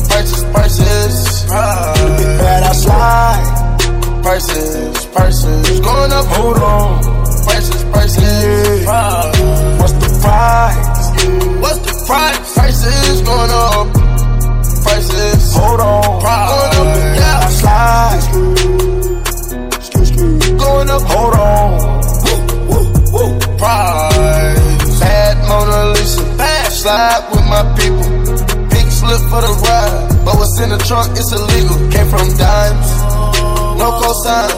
Prices, 0.08 0.42
prices. 0.50 1.42
Big 1.42 2.30
bad, 2.42 2.62
I 2.64 2.72
slide. 2.72 4.22
Prices, 4.22 5.06
prices 5.06 5.80
going 5.80 6.12
up. 6.12 6.26
Hold 6.26 6.56
on. 6.56 7.02
Prices, 7.44 7.84
prices. 7.92 8.86
What's 9.78 9.92
the 9.92 10.10
price? 10.22 10.86
What's 11.62 11.78
the 11.86 12.04
price? 12.04 12.54
Prices 12.54 13.22
going 13.22 13.50
up. 13.50 13.92
Prices. 14.82 15.54
Hold 15.54 15.80
on. 15.80 16.02
Going 16.02 16.26
up. 16.26 17.16
Yeah, 17.16 17.46
I 17.46 17.50
slide. 17.50 18.47
Slide 26.88 27.20
with 27.28 27.44
my 27.52 27.60
people. 27.76 28.08
Pink 28.72 28.88
slip 28.88 29.20
for 29.28 29.44
the 29.44 29.52
ride. 29.60 30.24
But 30.24 30.40
what's 30.40 30.56
in 30.56 30.72
the 30.72 30.80
trunk, 30.88 31.12
it's 31.20 31.28
illegal. 31.36 31.76
Came 31.92 32.08
from 32.08 32.32
dimes. 32.40 32.88
No 33.76 33.92
cosign. 34.00 34.48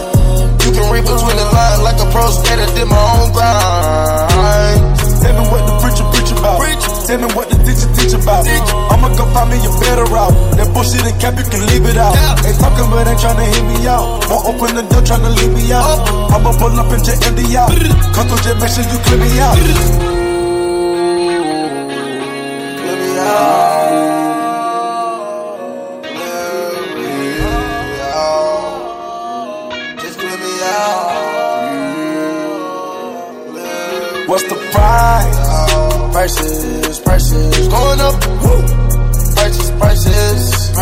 You 0.63 0.71
can 0.71 0.87
read 0.95 1.03
between 1.03 1.35
the 1.35 1.49
lines 1.51 1.83
like 1.83 1.99
a 1.99 2.07
pro 2.15 2.31
skater. 2.31 2.71
Did 2.79 2.87
my 2.87 3.03
own 3.19 3.35
grind. 3.35 4.79
Tell 5.19 5.35
me 5.35 5.43
what 5.51 5.67
the 5.67 5.75
preacher 5.83 6.07
preach 6.15 6.31
about. 6.31 6.63
Tell 7.11 7.19
me 7.19 7.27
what 7.35 7.51
the 7.51 7.59
teacher 7.67 7.91
teach 7.99 8.15
about. 8.15 8.47
I'ma 8.47 9.11
go 9.19 9.27
find 9.35 9.51
me 9.51 9.59
a 9.67 9.71
better 9.83 10.07
route. 10.07 10.31
That 10.55 10.71
bullshit 10.71 11.03
and 11.03 11.19
cap, 11.19 11.35
you 11.35 11.43
can 11.51 11.67
leave 11.67 11.83
it 11.83 11.99
out. 11.99 12.15
Ain't 12.47 12.63
talking, 12.63 12.87
but 12.95 13.11
ain't 13.11 13.19
trying 13.19 13.43
to 13.43 13.47
hear 13.59 13.65
me 13.75 13.91
out. 13.91 14.07
Won't 14.31 14.55
open 14.55 14.79
the 14.79 14.87
door, 14.87 15.03
trying 15.03 15.27
to 15.27 15.35
leave 15.35 15.51
me 15.51 15.67
out. 15.75 15.99
I'ma 16.31 16.55
pull 16.55 16.79
up 16.79 16.95
empty 16.95 17.59
out. 17.59 17.75
Come 18.15 18.31
through, 18.31 18.39
just 18.47 18.55
make 18.63 18.71
sure 18.71 18.87
you 18.87 19.03
clear 19.03 19.19
me 19.19 19.35
out. 19.43 20.20
What's 34.31 34.45
the 34.45 34.55
price? 34.71 36.13
Prices, 36.13 37.01
prices 37.01 37.69
going 37.69 38.01
up. 38.01 38.15
Woo. 38.43 38.63
Prices, 39.35 39.71
prices. 39.73 40.69
Big 40.69 40.77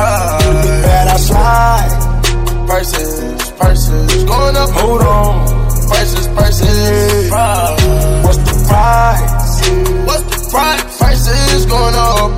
bad, 0.84 1.08
I 1.08 1.16
slide. 1.16 2.66
Prices, 2.66 3.50
prices 3.52 4.24
going 4.24 4.54
up. 4.54 4.68
Hold 4.68 5.00
on. 5.00 5.48
Prices, 5.88 6.28
prices. 6.28 7.30
What's 8.22 8.38
the 8.38 8.54
price? 8.68 9.70
What's 10.06 10.24
the 10.24 10.50
price? 10.50 10.87
Prices 11.08 11.64
going 11.64 11.94
up. 11.94 12.36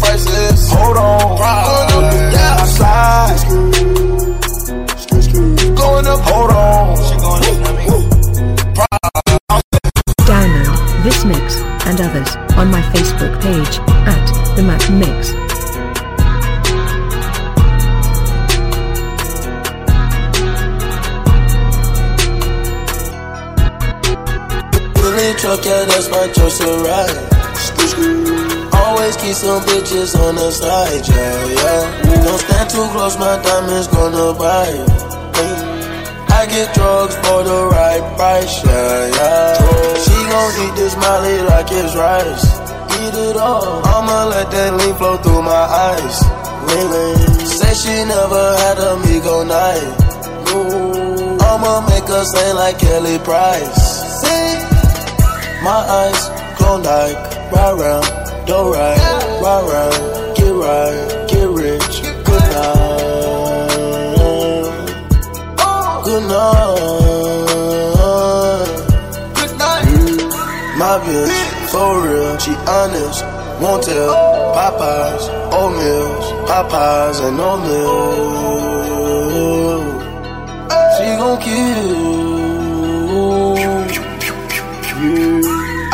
Prices. 0.00 0.70
Hold 0.70 0.98
on. 0.98 1.38
Going 1.40 1.90
up. 1.96 2.12
Yeah, 2.30 2.60
I 2.60 2.66
slide. 2.76 3.40
Going 5.74 6.06
up. 6.06 6.20
Hold 6.28 6.50
on. 6.50 6.96
She 7.08 7.16
going 7.24 7.42
up. 7.48 7.64
Download 10.28 10.76
this 11.04 11.24
mix 11.24 11.56
and 11.88 11.98
others 12.02 12.36
on 12.58 12.70
my 12.70 12.82
Facebook 12.92 13.40
page 13.40 13.80
at 14.06 14.26
The 14.56 14.62
Mac 14.62 14.90
Mix. 14.90 15.32
Really 25.02 25.32
truck, 25.38 25.64
yeah, 25.64 25.84
that's 25.86 26.10
my 26.10 26.28
choice 26.28 26.58
to 26.58 26.66
ride. 26.84 27.30
Keep 29.18 29.34
some 29.34 29.62
bitches 29.62 30.14
on 30.18 30.34
the 30.36 30.50
side, 30.50 31.06
yeah, 31.06 31.44
yeah. 31.58 32.24
Don't 32.24 32.38
stand 32.38 32.70
too 32.70 32.86
close, 32.94 33.18
my 33.18 33.36
diamonds 33.42 33.86
gonna 33.88 34.32
bite. 34.38 34.74
you. 34.74 35.70
I 36.30 36.46
get 36.46 36.72
drugs 36.74 37.14
for 37.16 37.42
the 37.42 37.68
right 37.70 38.00
price, 38.16 38.64
yeah, 38.64 39.10
yeah. 39.18 39.98
She 39.98 40.16
gon' 40.30 40.52
eat 40.62 40.74
this 40.74 40.96
molly 40.96 41.42
like 41.42 41.66
it's 41.70 41.94
rice. 41.94 42.46
Eat 43.02 43.14
it 43.28 43.36
all. 43.36 43.84
I'ma 43.84 44.24
let 44.30 44.50
that 44.50 44.74
lean 44.78 44.94
flow 44.96 45.16
through 45.18 45.42
my 45.42 45.64
eyes. 45.88 46.16
Lean. 46.70 47.46
Say 47.46 47.74
she 47.74 47.96
never 48.08 48.44
had 48.62 48.78
a 48.78 48.96
Migo 49.04 49.46
night. 49.46 50.10
I'ma 51.44 51.86
make 51.90 52.08
her 52.08 52.24
sing 52.24 52.56
like 52.56 52.78
Kelly 52.78 53.18
Price. 53.18 54.22
Sing. 54.22 54.62
My 55.62 55.82
eyes, 56.00 56.30
Klondike, 56.56 57.52
ride 57.52 57.78
round, 57.78 58.19
do 58.50 58.72
right, 58.72 58.98
ride 59.40 59.64
round, 59.70 60.36
get 60.36 60.52
right, 60.52 61.28
get 61.30 61.48
rich, 61.50 62.02
good 62.26 62.46
night, 62.50 63.70
good 66.04 66.24
night, 66.26 66.74
good 69.36 69.52
night. 69.56 69.86
My 70.80 70.94
bitch, 71.04 71.38
for 71.70 71.90
real, 72.02 72.34
she 72.38 72.52
honest, 72.66 73.22
won't 73.62 73.82
tell. 73.84 74.14
Popeyes, 74.56 75.24
oatmeal, 75.52 76.10
Popeyes 76.48 77.18
and 77.26 77.38
oatmeal. 77.38 78.00
She 80.96 81.06
gon' 81.20 81.38
kill. 81.40 82.19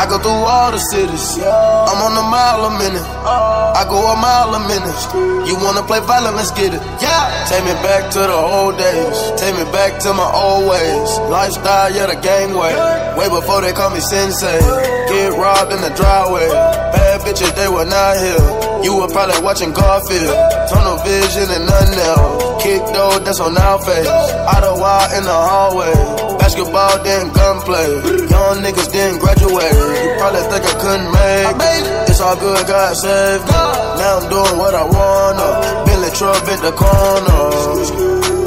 I 0.07 0.09
go 0.09 0.22
through 0.22 0.46
all 0.46 0.70
the 0.70 0.78
cities. 0.78 1.34
I'm 1.42 1.98
on 1.98 2.14
a 2.14 2.22
mile 2.30 2.70
a 2.70 2.72
minute. 2.78 3.02
I 3.02 3.82
go 3.90 3.98
a 4.07 4.14
mile 4.14 4.54
a 4.54 4.62
minute. 4.70 5.50
You 5.50 5.59
wanna 5.59 5.82
play 5.82 5.98
violent? 5.98 6.38
Let's 6.38 6.54
get 6.54 6.70
it. 6.70 6.82
Yeah. 7.02 7.26
Take 7.50 7.66
me 7.66 7.74
back 7.82 8.14
to 8.14 8.22
the 8.22 8.38
old 8.38 8.78
days. 8.78 9.18
Take 9.34 9.59
me 9.59 9.66
back 9.74 9.98
to 10.07 10.14
my 10.14 10.30
old 10.30 10.70
ways. 10.70 11.11
Lifestyle, 11.26 11.90
yeah, 11.90 12.07
the 12.07 12.14
gang 12.22 12.54
way. 12.54 12.70
Way 13.18 13.26
before 13.34 13.66
they 13.66 13.74
call 13.74 13.90
me 13.90 13.98
sensei. 13.98 14.62
Get 15.11 15.34
robbed 15.34 15.74
in 15.74 15.82
the 15.82 15.90
driveway. 15.98 16.54
Bad 16.94 17.26
bitches, 17.26 17.50
they 17.59 17.66
were 17.66 17.90
not 17.90 18.14
here. 18.22 18.86
You 18.86 18.94
were 19.02 19.11
probably 19.11 19.42
watching 19.42 19.74
Garfield. 19.74 20.38
Tunnel 20.70 21.02
vision 21.02 21.50
and 21.50 21.66
nothing 21.66 21.98
else. 21.98 22.62
Kick 22.62 22.78
though, 22.94 23.18
that's 23.26 23.42
on 23.42 23.59
our 23.59 23.82
face. 23.82 24.07
Out 24.07 24.62
of 24.62 24.78
wild 24.78 25.18
in 25.18 25.26
the 25.26 25.34
hallway. 25.34 26.26
Basketball, 26.47 27.03
then 27.03 27.32
gunplay. 27.32 27.90
Young 28.30 28.62
niggas 28.62 28.92
didn't 28.92 29.18
graduate. 29.18 29.74
You 29.74 30.14
probably 30.16 30.42
think 30.47 30.62
I 30.62 30.74
couldn't 30.78 31.11
make 31.11 31.59
it. 31.59 32.09
It's 32.09 32.20
all 32.20 32.36
good, 32.36 32.64
God 32.68 32.94
save 32.94 33.40
me. 33.42 33.51
Now 33.51 34.20
I'm 34.22 34.30
doing 34.30 34.57
what 34.57 34.72
I 34.72 34.84
wanna. 34.84 35.84
Billy 35.86 36.11
truck 36.14 36.47
at 36.47 36.62
the 36.62 36.70
corner. 36.70 38.45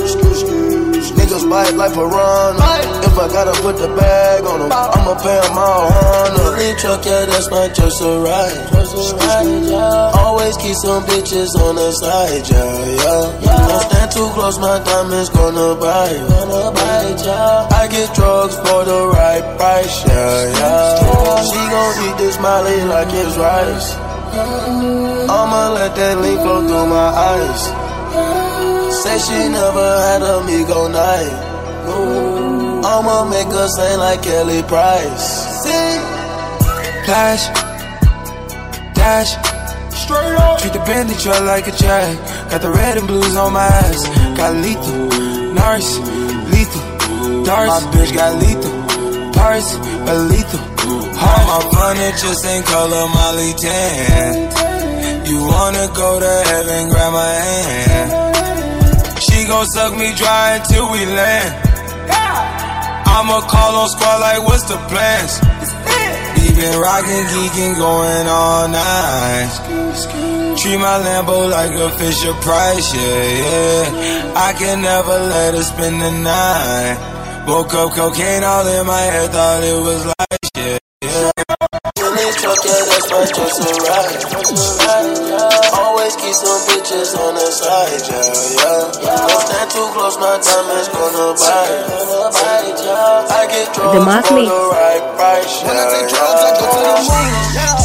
Niggas 1.39 1.49
bite 1.49 1.75
like 1.75 1.93
piranha. 1.93 3.03
If 3.03 3.17
I 3.17 3.27
gotta 3.31 3.61
put 3.61 3.77
the 3.77 3.87
bag 3.95 4.43
on 4.43 4.59
them, 4.59 4.71
I'ma 4.71 5.15
pay 5.15 5.39
them 5.39 5.57
all 5.57 5.87
honor. 5.87 6.57
Billy 6.57 6.75
truck, 6.79 7.05
yeah, 7.05 7.25
that's 7.25 7.49
my 7.49 7.67
just 7.69 8.01
a 8.01 8.19
ride. 8.19 8.55
Always 10.15 10.57
keep 10.57 10.75
some 10.75 11.03
bitches 11.03 11.55
on 11.55 11.75
the 11.75 11.91
side, 11.91 12.47
yeah, 12.49 12.85
yeah. 12.99 13.67
Don't 13.67 13.81
stand 13.89 14.11
too 14.11 14.29
close, 14.33 14.59
my 14.59 14.79
diamonds 14.83 15.29
gonna 15.29 15.75
bite. 15.79 16.19
I 17.71 17.87
get 17.89 18.13
drugs 18.15 18.55
for 18.55 18.83
the 18.85 19.07
right 19.13 19.57
price, 19.57 20.05
yeah, 20.07 20.51
yeah. 20.59 21.43
She 21.43 21.61
gon' 21.71 22.09
eat 22.09 22.17
this 22.17 22.39
Molly 22.39 22.83
like 22.85 23.07
it's 23.11 23.37
rice. 23.37 23.95
I'ma 25.29 25.73
let 25.73 25.95
that 25.95 26.17
lean 26.19 26.37
flow 26.37 26.67
through 26.67 26.87
my 26.87 27.09
eyes. 27.09 27.88
Say 29.03 29.17
she 29.17 29.47
never 29.47 29.87
had 30.07 30.21
a 30.21 30.43
Migo 30.43 30.91
night. 30.91 31.35
I'ma 32.83 33.29
make 33.29 33.47
her 33.47 33.67
sing 33.69 33.97
like 33.97 34.21
Kelly 34.21 34.61
Price. 34.63 35.63
Sing. 35.63 36.01
Flash, 37.05 37.47
dash, 38.93 39.31
straight 39.95 40.35
up. 40.43 40.59
Treat 40.59 40.73
the 40.73 40.79
Bentley 40.79 41.15
truck 41.15 41.41
like 41.45 41.67
a 41.67 41.71
jag. 41.71 42.17
Got 42.51 42.61
the 42.61 42.71
red 42.71 42.97
and 42.97 43.07
blues 43.07 43.35
on 43.37 43.53
my 43.53 43.65
ass. 43.65 44.03
Got 44.35 44.55
lethal, 44.65 44.93
Norris, 45.55 45.97
lethal. 46.51 47.43
Darts, 47.45 47.71
my 47.71 47.91
bitch 47.93 48.13
got 48.13 48.35
lethal. 48.43 49.31
Paris, 49.31 49.77
but 50.05 50.19
lethal. 50.27 50.59
All 51.23 51.43
my 51.51 51.61
furniture 51.71 52.35
same 52.35 52.63
color, 52.63 53.07
Molly 53.15 53.53
tan. 53.63 55.25
You 55.25 55.39
wanna 55.39 55.87
go 55.95 56.19
to 56.19 56.33
heaven, 56.49 56.89
grab 56.89 57.13
my 57.13 57.31
hand. 57.31 58.18
Gon' 59.49 59.65
suck 59.65 59.97
me 59.97 60.13
dry 60.13 60.61
until 60.61 60.91
we 60.91 61.05
land. 61.07 61.51
I'ma 63.09 63.41
call 63.49 63.75
on 63.81 63.89
squad 63.89 64.21
like 64.21 64.45
what's 64.45 64.63
the 64.69 64.77
plans? 64.87 65.41
We 66.37 66.53
been 66.53 66.79
rockin', 66.79 67.25
geeking, 67.33 67.75
going 67.75 68.27
all 68.27 68.67
night. 68.69 69.49
Treat 70.55 70.77
my 70.77 71.01
Lambo 71.01 71.49
like 71.49 71.71
a 71.71 71.89
Fisher 71.97 72.33
Price, 72.45 72.93
yeah, 72.93 73.23
yeah. 73.41 74.33
I 74.37 74.53
can 74.53 74.83
never 74.83 75.17
let 75.17 75.55
her 75.55 75.63
spend 75.63 75.99
the 75.99 76.11
night. 76.11 77.45
Woke 77.47 77.73
up 77.73 77.93
cocaine 77.93 78.43
all 78.43 78.67
in 78.67 78.85
my 78.85 79.01
head, 79.01 79.31
thought 79.31 79.63
it 79.63 79.81
was 79.81 80.05
like 80.05 80.39
shit, 80.55 80.79
yeah. 81.01 81.31
Billy 81.95 82.31
truck, 82.37 82.63
yeah, 82.63 82.85
that's 82.85 83.09
my 83.09 83.25
just 83.25 83.65
a 83.65 83.71
ride. 85.73 85.88
Always 85.99 86.15
keep 86.15 86.33
some 86.33 86.61
bitches 86.71 87.11
on 87.19 87.35
the 87.35 87.51
side, 87.51 87.99
yeah, 88.07 88.23
yeah. 88.55 89.27
Don't 89.27 89.43
stand 89.43 89.69
too 89.69 89.83
close, 89.91 90.15
my 90.15 90.39
diamonds 90.39 90.87
gonna 90.87 91.35
bite. 91.35 91.91
I 93.27 93.45
get 93.51 93.75
drugs 93.75 93.99
The 93.99 94.05
for 94.23 94.39
the 94.39 94.69
right 94.71 95.03
price, 95.17 95.61
yeah, 95.61 95.67
When 95.67 95.75
I 95.75 95.91
take 95.91 96.07
drugs, 96.07 96.39
I 96.39 96.55
go 96.55 96.71
to 96.71 96.79
the 96.79 97.75
moon. 97.75 97.78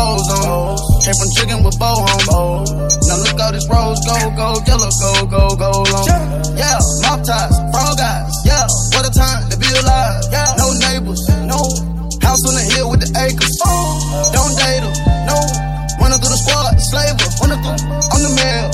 Foes 0.00 0.28
on. 0.32 0.80
Came 1.04 1.16
from 1.20 1.30
jigging 1.36 1.60
with 1.60 1.76
bow 1.76 2.00
home. 2.32 2.64
Now 3.04 3.20
look 3.20 3.36
all 3.36 3.52
this 3.52 3.68
rose, 3.68 4.00
gold, 4.08 4.32
gold, 4.32 4.64
yellow, 4.64 4.88
gold, 4.96 5.28
gold, 5.28 5.56
gold 5.60 5.92
on. 5.92 6.04
Yeah, 6.56 6.80
mop 7.04 7.20
ties, 7.20 7.52
frog 7.68 8.00
eyes. 8.00 8.32
Yeah, 8.48 8.64
what 8.96 9.04
a 9.04 9.12
time 9.12 9.44
to 9.52 9.56
be 9.60 9.68
alive. 9.68 10.24
Yeah, 10.32 10.56
no 10.56 10.72
neighbors, 10.72 11.20
no 11.44 11.60
house 12.24 12.42
on 12.48 12.56
the 12.56 12.64
hill 12.72 12.88
with 12.88 13.04
the 13.04 13.10
acres. 13.12 13.60
Don't 14.32 14.56
date 14.56 14.84
her, 14.88 14.94
no. 15.28 15.36
Wanna 16.00 16.16
through 16.16 16.32
the 16.32 16.40
squad, 16.40 16.80
slaver. 16.80 17.28
Wanna 17.44 17.60
through 17.60 17.80
on 17.84 18.20
the 18.24 18.32
mail. 18.40 18.72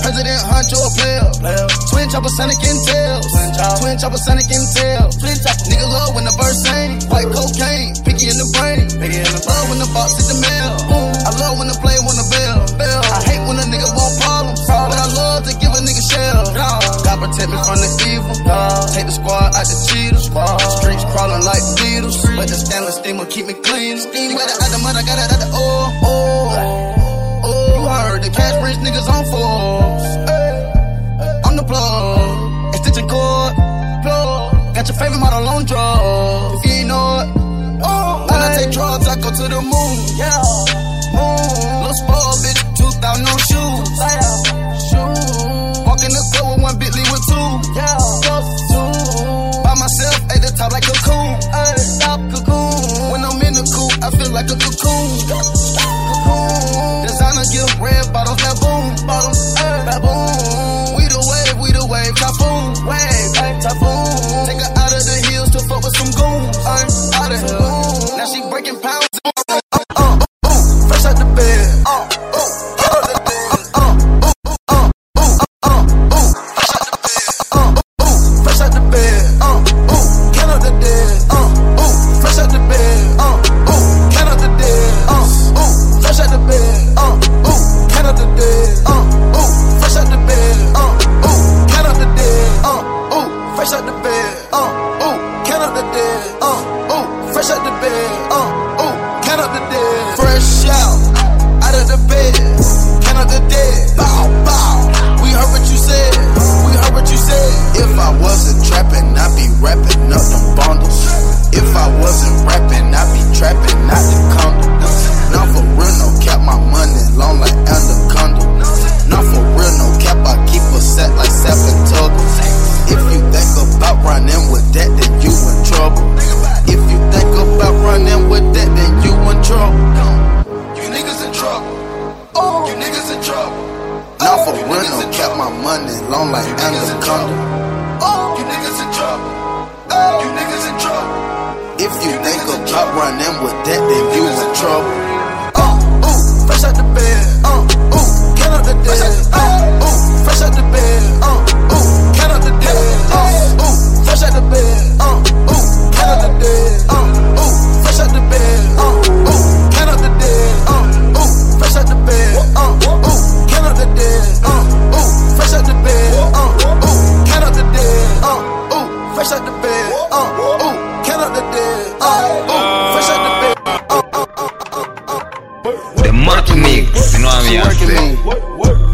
President 0.00 0.40
Huncho 0.44 0.76
a 0.80 0.90
player. 0.96 1.28
Twin 1.88 2.08
chopper, 2.08 2.32
Sonic 2.32 2.60
and 2.64 2.80
tails. 2.84 3.28
Twin 3.80 3.96
chopper, 4.00 4.20
Sonic 4.20 4.48
and 4.48 4.66
tails. 4.72 5.16
Nigga 5.68 5.88
love 5.88 6.14
when 6.16 6.24
the 6.24 6.34
verse 6.36 6.60
sing. 6.64 7.00
White 7.08 7.28
cocaine, 7.32 7.71
the 19.12 19.20
squad 19.20 19.52
out 19.54 19.66
the 19.68 19.76
cheaters. 19.88 20.24
Streets 20.80 21.04
crawling 21.12 21.44
like 21.44 21.62
beetles. 21.76 22.16
But 22.36 22.48
the 22.48 22.56
stainless 22.56 22.96
steamer 22.96 23.26
keep 23.26 23.46
me 23.46 23.54
clean. 23.54 23.98
Steam 23.98 24.36
better 24.36 24.56
out 24.62 24.70
the 24.72 24.78
mud, 24.78 24.96
I 24.96 25.02
got 25.04 25.18
it 25.20 25.32
out 25.32 25.40
the 25.40 25.48
oil. 25.52 25.88
Oh, 26.02 27.42
oh, 27.44 27.66
you 27.76 27.88
heard 27.88 28.22
the 28.22 28.30
cash 28.30 28.56
rich 28.64 28.78
niggas 28.80 29.08
on 29.08 29.24
Forbes. 29.28 30.04
I'm 31.44 31.56
the 31.56 31.64
plug. 31.64 32.74
Extension 32.74 33.08
cord. 33.08 33.54
Plug. 34.02 34.74
Got 34.74 34.88
your 34.88 34.96
favorite 34.96 35.20
model 35.20 35.48
on 35.48 35.64
drugs. 35.64 36.64
You 36.64 36.86
know 36.86 37.20
it. 37.20 37.28
Oh, 37.84 38.26
when 38.28 38.40
I 38.40 38.56
take 38.56 38.72
drugs, 38.72 39.06
I 39.08 39.16
go 39.16 39.30
to 39.30 39.44
the 39.48 39.60
moon. 39.60 39.94
Yeah. 40.16 40.51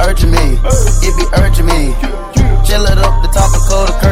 Urging 0.00 0.30
me, 0.30 0.58
it 1.04 1.16
be 1.16 1.24
urging 1.36 1.66
me. 1.66 1.94
Chill 2.64 2.84
it 2.84 2.98
up, 2.98 3.22
the 3.22 3.28
top 3.32 3.54
of 3.54 3.62
close 3.68 4.07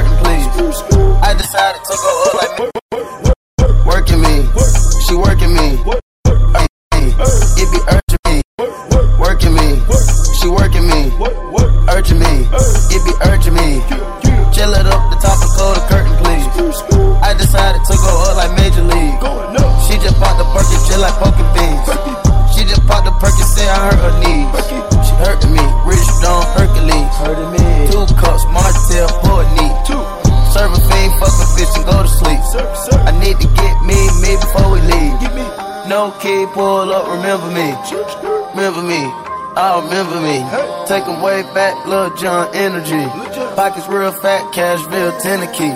remember 37.93 38.83
me. 38.83 39.03
I 39.57 39.81
remember 39.81 40.21
me. 40.21 40.45
Take 40.87 41.07
'em 41.09 41.23
way 41.23 41.43
back, 41.55 41.75
Lil 41.87 42.11
Jon 42.17 42.49
energy. 42.53 43.07
Pockets 43.55 43.89
real 43.89 44.13
fat, 44.13 44.43
Cashville, 44.53 45.13
Tennessee. 45.23 45.75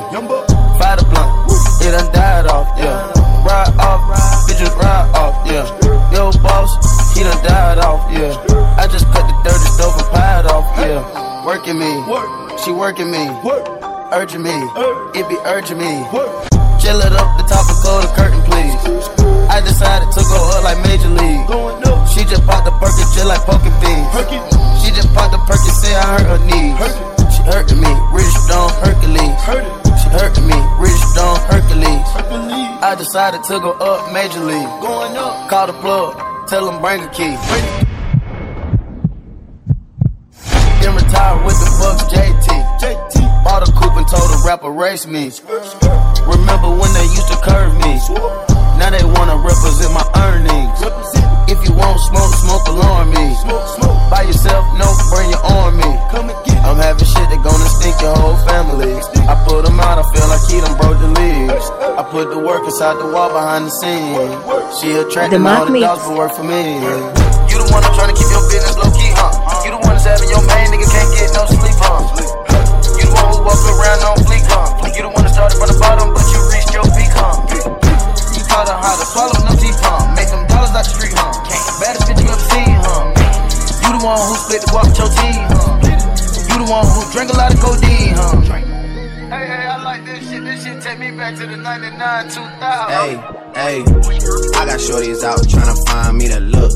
Fight 0.78 1.00
a 1.00 1.04
blunt, 1.04 1.52
it 1.80 1.92
done 1.92 2.12
died 2.12 2.46
off, 2.46 2.68
yeah. 2.76 3.08
Ride 3.46 3.72
off, 3.78 4.00
bitches 4.46 4.74
ride 4.76 5.08
off, 5.16 5.34
yeah. 5.46 5.64
Yo, 6.12 6.30
boss, 6.42 6.70
he 7.14 7.22
done 7.22 7.42
died 7.42 7.78
off, 7.78 8.00
yeah. 8.12 8.36
I 8.76 8.86
just 8.86 9.06
cut 9.12 9.26
the 9.28 9.34
dirty 9.48 9.68
stove 9.76 9.96
and 9.98 10.11
pied 10.11 10.46
off, 10.46 10.66
yeah. 10.78 11.44
Working 11.46 11.78
me, 11.78 12.04
she 12.62 12.72
working 12.72 13.11
me, 13.11 13.30
urging 14.12 14.42
me, 14.42 14.56
it 15.14 15.26
be 15.28 15.36
urging 15.46 15.78
me. 15.78 16.04
Chill 16.80 17.00
it 17.00 17.12
up, 17.12 17.28
the 17.38 17.44
top 17.48 17.68
and 17.68 17.78
close 17.82 18.04
the 18.04 18.12
curtain, 18.14 18.42
please. 18.42 19.19
I 19.61 19.62
decided 19.62 20.08
to 20.16 20.22
go 20.24 20.40
up 20.56 20.64
like 20.64 20.80
Major 20.88 21.12
League. 21.12 21.44
She 22.08 22.24
just 22.24 22.46
popped 22.48 22.64
the 22.64 22.72
perky, 22.80 23.04
chill 23.12 23.28
like 23.28 23.44
poking 23.44 23.76
beans. 23.84 24.08
She 24.80 24.88
just 24.88 25.12
popped 25.12 25.36
the 25.36 25.40
perky, 25.44 25.68
say 25.68 25.92
I 25.92 26.16
hurt 26.16 26.32
her 26.32 26.40
knees. 26.48 26.80
She 27.28 27.42
hurting 27.44 27.76
me, 27.76 27.92
rich 28.08 28.32
Don 28.48 28.72
Hercules. 28.80 29.36
She 30.00 30.08
hurting 30.16 30.48
me, 30.48 30.56
rich 30.80 31.04
Don 31.12 31.36
Hercules. 31.52 32.08
I 32.80 32.96
decided 32.96 33.44
to 33.52 33.61
go 33.61 33.72
up 33.72 34.11
Major 34.14 34.40
League. 34.40 34.72
Going 34.80 35.14
up, 35.18 35.50
call 35.50 35.66
the 35.66 35.74
plug, 35.74 36.16
tell 36.48 36.64
them 36.64 36.80
bring 36.80 37.04
a 37.04 37.11
key. 37.12 37.36
Then 40.80 40.94
retire 40.96 41.36
with 41.44 41.58
the 41.60 41.70
Bucks 41.80 42.04
JT. 42.12 42.48
JT. 42.80 43.44
Bought 43.44 43.68
a 43.68 43.72
coupe 43.72 43.96
and 43.96 44.08
told 44.08 44.28
the 44.30 44.42
rapper 44.46 44.70
race 44.70 45.06
me. 45.06 45.30
Remember 46.26 46.68
when 46.70 46.90
they 46.92 47.06
used 47.12 47.28
to 47.28 47.38
curve 47.40 47.74
me? 47.84 47.96
Now 48.80 48.90
they 48.90 49.04
wanna 49.04 49.36
represent 49.36 49.92
my 49.92 50.04
earnings. 50.24 50.76
If 51.52 51.58
you 51.68 51.72
want 51.74 51.98
smoke, 52.00 52.32
smoke 52.44 52.66
along 52.68 53.10
me. 53.12 53.26
By 54.08 54.22
yourself, 54.22 54.64
no, 54.78 54.86
bring 55.12 55.30
your 55.30 55.44
army. 55.44 55.92
I'm 56.64 56.76
having 56.76 57.04
shit 57.04 57.26
that 57.28 57.40
gonna 57.42 57.68
stink 57.80 57.96
your 58.00 58.14
whole 58.16 58.36
family. 58.48 58.94
I 59.28 59.34
put 59.48 59.64
them 59.64 59.80
out, 59.80 59.98
I 59.98 60.04
feel 60.14 60.28
like 60.28 60.44
he 60.48 60.60
done 60.60 60.76
broke 60.80 60.98
the 61.00 61.10
leaves. 61.20 61.66
I 61.98 62.02
put 62.10 62.30
the 62.30 62.38
work 62.38 62.64
inside 62.64 62.96
the 63.00 63.08
wall 63.12 63.28
behind 63.32 63.66
the 63.66 63.72
scene. 63.74 64.30
She 64.80 64.96
attracting 64.96 65.42
The 65.42 65.48
all 65.50 65.66
the 65.66 65.72
Mix. 65.72 65.84
dogs 65.84 66.02
for 66.06 66.16
work 66.16 66.32
for 66.32 66.44
me. 66.44 66.80
You 67.50 67.56
the 67.58 67.68
one 67.74 67.82
that's 67.82 67.96
trying 67.98 68.14
to 68.14 68.16
keep 68.16 68.30
your 68.30 68.44
business 68.48 68.76
low 68.78 68.90
key, 68.94 69.09
having 70.05 70.30
your 70.30 70.44
main 70.46 70.68
nigga 70.72 70.88
can't 70.88 71.11
get 71.14 71.30
no 71.36 71.44
sleep, 71.48 71.76
huh? 71.80 72.01
You 72.98 73.05
the 73.09 73.14
one 73.16 73.30
who 73.34 73.40
walk 73.44 73.61
around 73.68 74.01
on 74.05 74.16
fleek, 74.24 74.44
huh? 74.46 74.66
You 74.96 75.03
the 75.07 75.12
one 75.12 75.24
that 75.24 75.32
started 75.34 75.57
from 75.59 75.68
the 75.68 75.78
bottom, 75.80 76.12
but 76.14 76.24
you 76.32 76.40
reached 76.53 76.72
your 76.72 76.86
peak, 76.96 77.12
huh? 77.12 77.36
You 78.34 78.42
taught 78.48 78.68
her 78.68 78.78
how 78.78 78.94
to 78.96 79.07
swallow 79.07 79.36
no 79.44 79.53
teeth, 79.57 79.78
huh? 79.80 80.05
Make 80.16 80.28
them 80.30 80.46
dollars 80.48 80.74
out 80.76 80.84
the 80.84 80.92
street, 80.92 81.14
huh? 81.16 81.32
Baddest 81.80 82.05
bitch 82.09 82.20
you 82.20 82.28
ever 82.28 82.46
seen, 82.53 82.76
huh? 82.80 83.12
You 83.84 83.90
the 83.96 84.01
one 84.05 84.20
who 84.20 84.34
split 84.36 84.61
the 84.64 84.68
guap 84.72 84.84
with 84.88 84.98
your 85.01 85.11
team, 85.12 85.40
huh? 85.55 85.80
You 86.51 86.57
the 86.61 86.66
one 86.68 86.84
who 86.86 87.01
drank 87.12 87.30
a 87.32 87.36
lot 87.36 87.55
of 87.55 87.61
codeine, 87.61 88.14
huh? 88.16 88.40
Hey, 89.30 89.46
hey, 89.46 89.64
I 89.70 89.78
like 89.82 90.05
this 90.05 90.28
shit. 90.28 90.42
This 90.44 90.64
shit 90.64 90.82
take 90.82 90.98
me 90.98 91.11
back 91.12 91.36
to 91.38 91.46
the 91.46 91.57
99, 91.57 92.28
2000. 92.28 92.59
Hey, 92.90 93.39
hey, 93.55 93.82
I 93.82 94.62
got 94.66 94.78
shorties 94.78 95.22
out 95.24 95.38
tryna 95.46 95.76
find 95.86 96.18
me 96.18 96.28
the 96.28 96.40
look. 96.40 96.70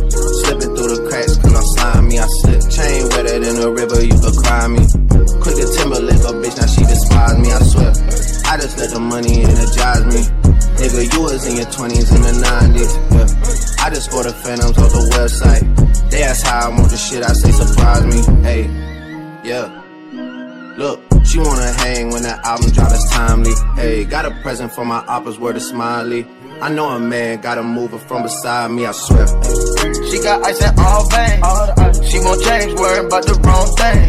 Slipping 0.45 0.73
through 0.75 0.91
the 0.95 1.01
cracks, 1.09 1.37
cause 1.39 1.55
I'm 1.55 1.67
slime 1.75 2.09
me. 2.09 2.19
I 2.19 2.27
slip. 2.43 2.63
Chain 2.71 3.09
wetter 3.11 3.39
than 3.39 3.57
a 3.63 3.71
river, 3.71 4.01
you 4.03 4.17
could 4.19 4.37
cry 4.43 4.69
me. 4.69 4.85
Quick 5.41 5.57
to 5.61 5.67
Timberlake, 5.77 6.25
a 6.25 6.33
bitch, 6.41 6.57
now 6.57 6.67
she 6.67 6.83
despise 6.85 7.39
me, 7.39 7.49
I 7.53 7.61
swear. 7.63 7.93
I 8.47 8.57
just 8.59 8.79
let 8.79 8.91
the 8.91 9.01
money 9.01 9.43
energize 9.43 10.05
me. 10.07 10.23
Nigga, 10.79 11.01
you 11.13 11.21
was 11.23 11.47
in 11.47 11.57
your 11.57 11.67
20s 11.67 12.11
and 12.13 12.25
the 12.25 12.35
90s. 12.45 12.93
Yeah. 13.15 13.85
I 13.85 13.91
just 13.91 14.07
scored 14.11 14.27
the 14.27 14.33
phantoms 14.33 14.77
off 14.79 14.91
the 14.91 15.05
website. 15.15 16.11
They 16.11 16.23
ask 16.23 16.45
how 16.45 16.67
I 16.67 16.69
want 16.69 16.91
the 16.91 16.97
shit, 16.97 17.23
I 17.23 17.33
say 17.33 17.51
surprise 17.53 18.05
me. 18.07 18.21
Hey, 18.43 18.65
yeah. 19.45 19.83
Look, 20.77 21.01
she 21.25 21.39
wanna 21.39 21.73
hang 21.73 22.11
when 22.11 22.23
that 22.25 22.45
album 22.45 22.71
drop, 22.71 22.91
it's 22.91 23.11
timely. 23.11 23.53
Hey, 23.77 24.05
got 24.05 24.25
a 24.25 24.31
present 24.43 24.73
for 24.73 24.85
my 24.85 25.01
oppas, 25.07 25.39
word 25.39 25.57
of 25.57 25.63
smiley. 25.63 26.27
I 26.63 26.71
know 26.71 26.89
a 26.89 27.01
man 27.01 27.41
gotta 27.41 27.63
move 27.63 27.91
her 27.91 27.99
from 27.99 28.23
beside 28.23 28.71
me, 28.71 28.87
I 28.87 28.93
swear. 28.93 29.27
She 30.11 30.23
got 30.23 30.45
ice 30.47 30.63
in 30.63 30.73
all 30.79 31.05
veins. 31.11 32.11
She 32.11 32.19
won't 32.21 32.43
change, 32.43 32.73
worrying 32.79 33.07
about 33.07 33.27
the 33.27 33.35
wrong 33.45 33.69
thing. 33.77 34.09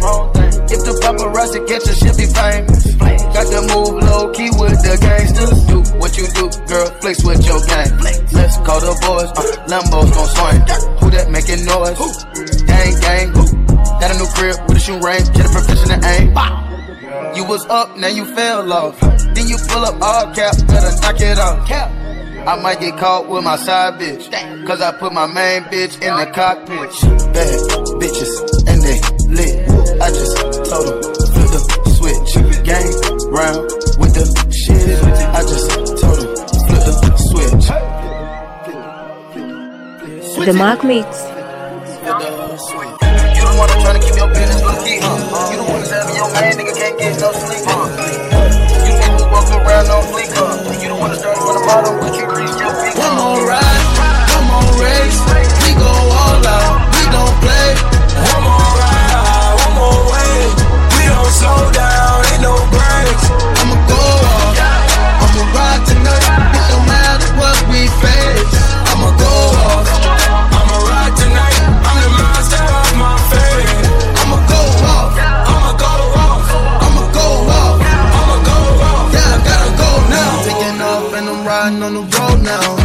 If 0.66 0.82
the 0.82 0.94
paparazzi 1.04 1.62
catch 1.68 1.86
her, 1.86 1.96
she'll 1.96 2.16
be 2.16 2.26
famous. 2.32 2.96
Got 3.36 3.48
to 3.52 3.62
move 3.70 4.02
low 4.02 4.32
key 4.32 4.50
with 4.56 4.78
the 4.82 4.98
gangsters. 5.02 5.60
Do 5.68 5.84
what 6.00 6.16
you 6.18 6.26
do, 6.32 6.48
girl, 6.66 6.88
flex 7.02 7.24
with 7.26 7.46
your 7.46 7.60
gang. 7.68 7.92
Let's 8.32 8.58
call 8.64 8.80
the 8.80 8.94
boys, 9.04 9.30
uh, 9.36 9.46
Lambos 9.68 10.10
gon' 10.16 10.30
swing. 10.32 10.62
Who 11.02 11.08
that 11.12 11.28
making 11.30 11.66
noise? 11.66 11.98
Who? 12.00 12.08
Gang, 12.66 12.94
gang. 13.04 13.28
Got 14.00 14.12
a 14.12 14.18
new 14.18 14.30
crib 14.32 14.56
with 14.68 14.78
a 14.78 14.80
shoe 14.80 15.00
range, 15.00 15.28
get 15.34 15.46
a 15.46 15.52
professional 15.52 16.00
aim. 16.06 16.32
You 17.36 17.44
was 17.46 17.66
up, 17.68 17.98
now 17.98 18.08
you 18.08 18.26
fell 18.34 18.72
off. 18.72 19.00
Then 19.36 19.48
you 19.48 19.58
pull 19.68 19.84
up 19.84 20.02
all 20.02 20.34
cap, 20.34 20.56
better 20.68 20.94
knock 21.02 21.20
it 21.20 21.38
off. 21.38 21.68
I 22.48 22.56
might 22.62 22.80
get 22.80 22.96
caught 23.00 23.28
with 23.28 23.44
my 23.44 23.56
side 23.56 24.00
bitch. 24.00 24.30
Cause 24.68 24.80
I 24.80 24.92
put 24.92 25.12
my 25.12 25.26
main 25.26 25.64
bitch 25.64 25.96
in 25.96 26.16
the 26.16 26.28
cockpit. 26.32 26.92
Bad 27.34 27.60
bitches, 27.98 28.34
and 28.70 28.82
they 28.86 29.02
lit. 29.34 29.66
I 30.00 30.10
just 30.14 30.38
told 30.70 30.86
them, 30.86 31.02
flip 31.34 31.50
the 31.50 31.60
switch. 31.98 32.38
Gang 32.64 32.86
round 33.34 33.66
with 33.98 34.14
the 34.14 34.26
shit. 34.54 34.78
I 35.34 35.42
just 35.42 35.70
told 35.98 36.22
them, 36.22 36.36
flip 36.70 36.86
the 36.86 37.18
switch. 37.18 37.66
The 40.46 40.54
Mark 40.54 40.84
Mix. 40.84 41.26
You 42.06 42.14
the 43.42 43.58
one 43.58 43.68
that's 43.68 43.82
trying 43.82 44.00
to 44.00 44.06
keep 44.06 44.16
your 44.18 44.30
business 44.30 44.62
low 44.62 44.78
key, 44.86 45.00
huh? 45.02 45.50
You 45.50 45.58
the 45.58 45.64
one 45.64 45.82
that's 45.82 45.90
having 45.90 46.16
your 46.16 46.30
main 46.30 46.54
nigga 46.62 46.78
can't 46.78 47.00
get 47.00 47.20
no 47.20 47.32
sleep, 47.32 47.66
huh? 47.66 48.05
Bottom, 51.66 52.00
but 52.00 52.16
you 52.16 52.28
reached 52.28 52.75
riding 81.66 81.82
on 81.82 81.94
the 81.96 82.02
road 82.02 82.44
now. 82.44 82.85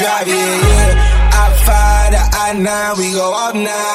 drive, 0.00 0.28
yeah, 0.28 0.34
yeah. 0.34 1.40
I 1.42 1.46
find 1.66 2.14
the 2.14 2.22
I 2.32 2.52
nine, 2.56 2.96
we 2.96 3.12
go 3.12 3.28
up 3.36 3.54
now. 3.54 3.89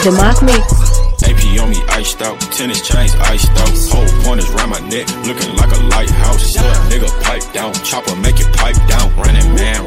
The 0.00 0.12
Mock 0.12 0.40
Mix. 0.40 0.64
AP 1.28 1.60
on 1.60 1.68
me 1.68 1.76
iced 1.92 2.22
out, 2.22 2.40
tennis 2.56 2.80
chains 2.80 3.12
iced 3.28 3.52
out. 3.52 3.68
Whole 3.92 4.08
point 4.24 4.40
is 4.40 4.48
round 4.56 4.72
my 4.72 4.80
neck, 4.88 5.04
looking 5.28 5.52
like 5.60 5.68
a 5.76 5.80
lighthouse. 5.92 6.56
Yeah, 6.56 6.72
nigga 6.88 7.12
pipe 7.20 7.44
down, 7.52 7.74
chopper 7.84 8.16
make 8.16 8.40
it 8.40 8.48
pipe 8.56 8.80
down. 8.88 9.12
Running 9.20 9.44
man, 9.54 9.84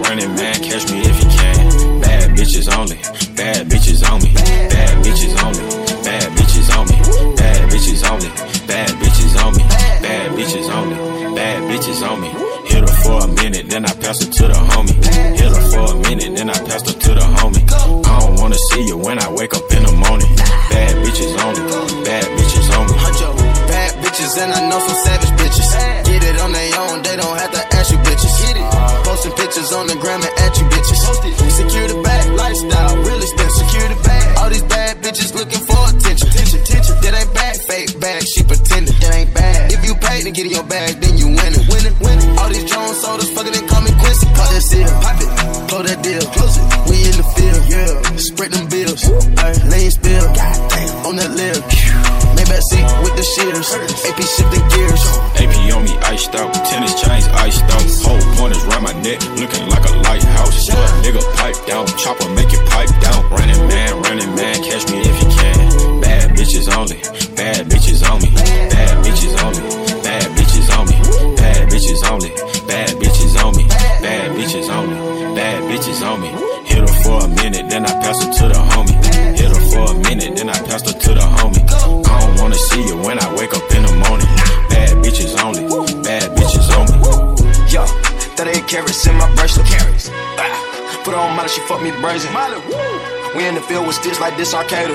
sticks 94.04 94.20
like 94.20 94.36
this 94.36 94.54
arcade. 94.54 94.91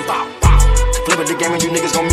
Flip 1.06 1.18
it 1.20 1.28
the 1.28 1.36
game 1.40 1.52
and 1.54 1.62
you 1.62 1.70
niggas 1.70 1.94
gon' 1.94 2.04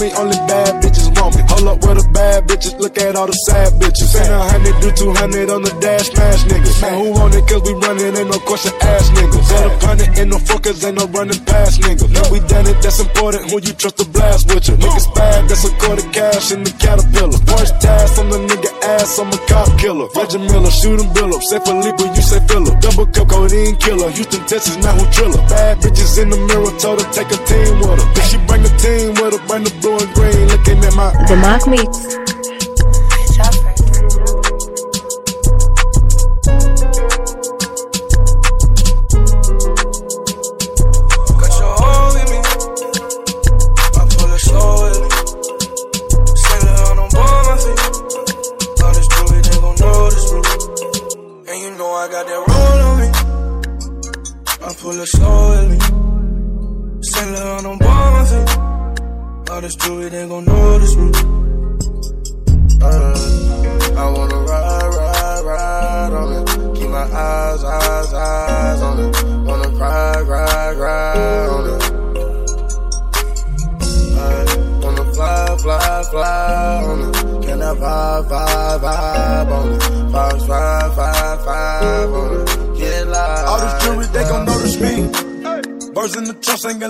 me, 0.00 0.12
only 0.14 0.36
bad 0.46 0.82
bitches 0.82 1.08
want 1.20 1.36
me. 1.36 1.42
Hold 1.48 1.68
up 1.68 1.78
with 1.86 2.02
the 2.02 2.08
bad 2.12 2.46
bitches, 2.46 2.78
look 2.78 2.98
at 2.98 3.16
all 3.16 3.26
the 3.26 3.32
sad 3.32 3.72
bitches. 3.80 4.08
Send 4.14 4.28
her 4.28 4.47
do 4.94 5.12
200 5.12 5.50
on 5.50 5.62
the 5.62 5.72
dash, 5.80 6.08
smash 6.08 6.44
niggas. 6.48 6.80
Man, 6.80 6.94
who 6.96 7.12
on 7.20 7.32
it? 7.34 7.44
Cause 7.48 7.62
we 7.62 7.72
running, 7.74 8.16
ain't 8.16 8.30
no 8.30 8.38
question, 8.40 8.72
ass 8.80 9.10
niggas. 9.10 9.48
Got 9.48 9.66
a 9.66 9.72
punnet, 9.84 10.18
ain't 10.18 10.30
no 10.30 10.38
fuckers, 10.38 10.84
ain't 10.84 10.96
no 10.96 11.06
running 11.12 11.40
past 11.44 11.80
niggas. 11.80 12.10
Now 12.10 12.24
we 12.32 12.40
done 12.48 12.66
it, 12.66 12.80
that's 12.80 13.00
important. 13.00 13.50
Who 13.50 13.60
you 13.60 13.74
trust 13.74 13.98
to 13.98 14.06
blast 14.08 14.48
with 14.48 14.68
you? 14.68 14.76
Niggas 14.76 15.08
bad, 15.14 15.48
that's 15.48 15.64
a 15.64 15.72
quarter 15.76 16.06
cash 16.12 16.52
in 16.52 16.64
the 16.64 16.72
caterpillar. 16.72 17.38
First 17.48 17.80
dash 17.80 18.18
on 18.18 18.30
the 18.30 18.40
nigga 18.48 18.70
ass, 18.96 19.18
I'm 19.18 19.28
a 19.28 19.38
cop 19.48 19.68
killer. 19.78 20.08
Reggie 20.14 20.38
Miller, 20.38 20.70
shootin' 20.70 21.08
Billup. 21.12 21.42
Say 21.42 21.60
Felipe, 21.60 22.00
you 22.00 22.22
say 22.22 22.40
Phillip. 22.48 22.80
Double 22.80 23.06
cup, 23.06 23.28
codeine 23.28 23.76
killer. 23.76 24.10
Houston, 24.10 24.42
Texas, 24.46 24.76
now 24.78 24.94
who 24.96 25.04
triller. 25.12 25.42
Bad 25.48 25.78
bitches 25.78 26.16
in 26.20 26.30
the 26.30 26.38
mirror, 26.48 26.72
told 26.78 27.00
her 27.02 27.08
take 27.12 27.28
a 27.28 27.38
team 27.44 27.80
with 27.80 27.98
her. 27.98 28.08
Then 28.14 28.24
she 28.28 28.38
bring 28.46 28.62
a 28.64 28.72
team 28.78 29.14
with 29.20 29.36
her, 29.36 29.42
bring 29.46 29.64
the 29.64 29.72
blue 29.80 29.98
and 29.98 30.10
green. 30.14 30.48
Looking 30.48 30.80
at 30.84 30.94
my. 30.94 31.12
The 31.28 31.36
Mark 31.36 31.66
Meets. 31.66 32.27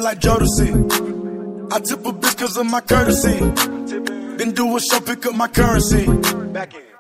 like 0.09 0.21
Jodeci. 0.21 0.71
I 1.71 1.79
tip 1.81 2.07
a 2.07 2.13
bitch 2.21 2.39
cause 2.39 2.57
of 2.57 2.67
my 2.67 2.81
courtesy. 2.81 3.37
Then 4.39 4.53
do 4.53 4.65
a 4.75 4.81
show, 4.81 5.01
pick 5.01 5.27
up 5.27 5.35
my 5.35 5.49
currency. 5.49 6.05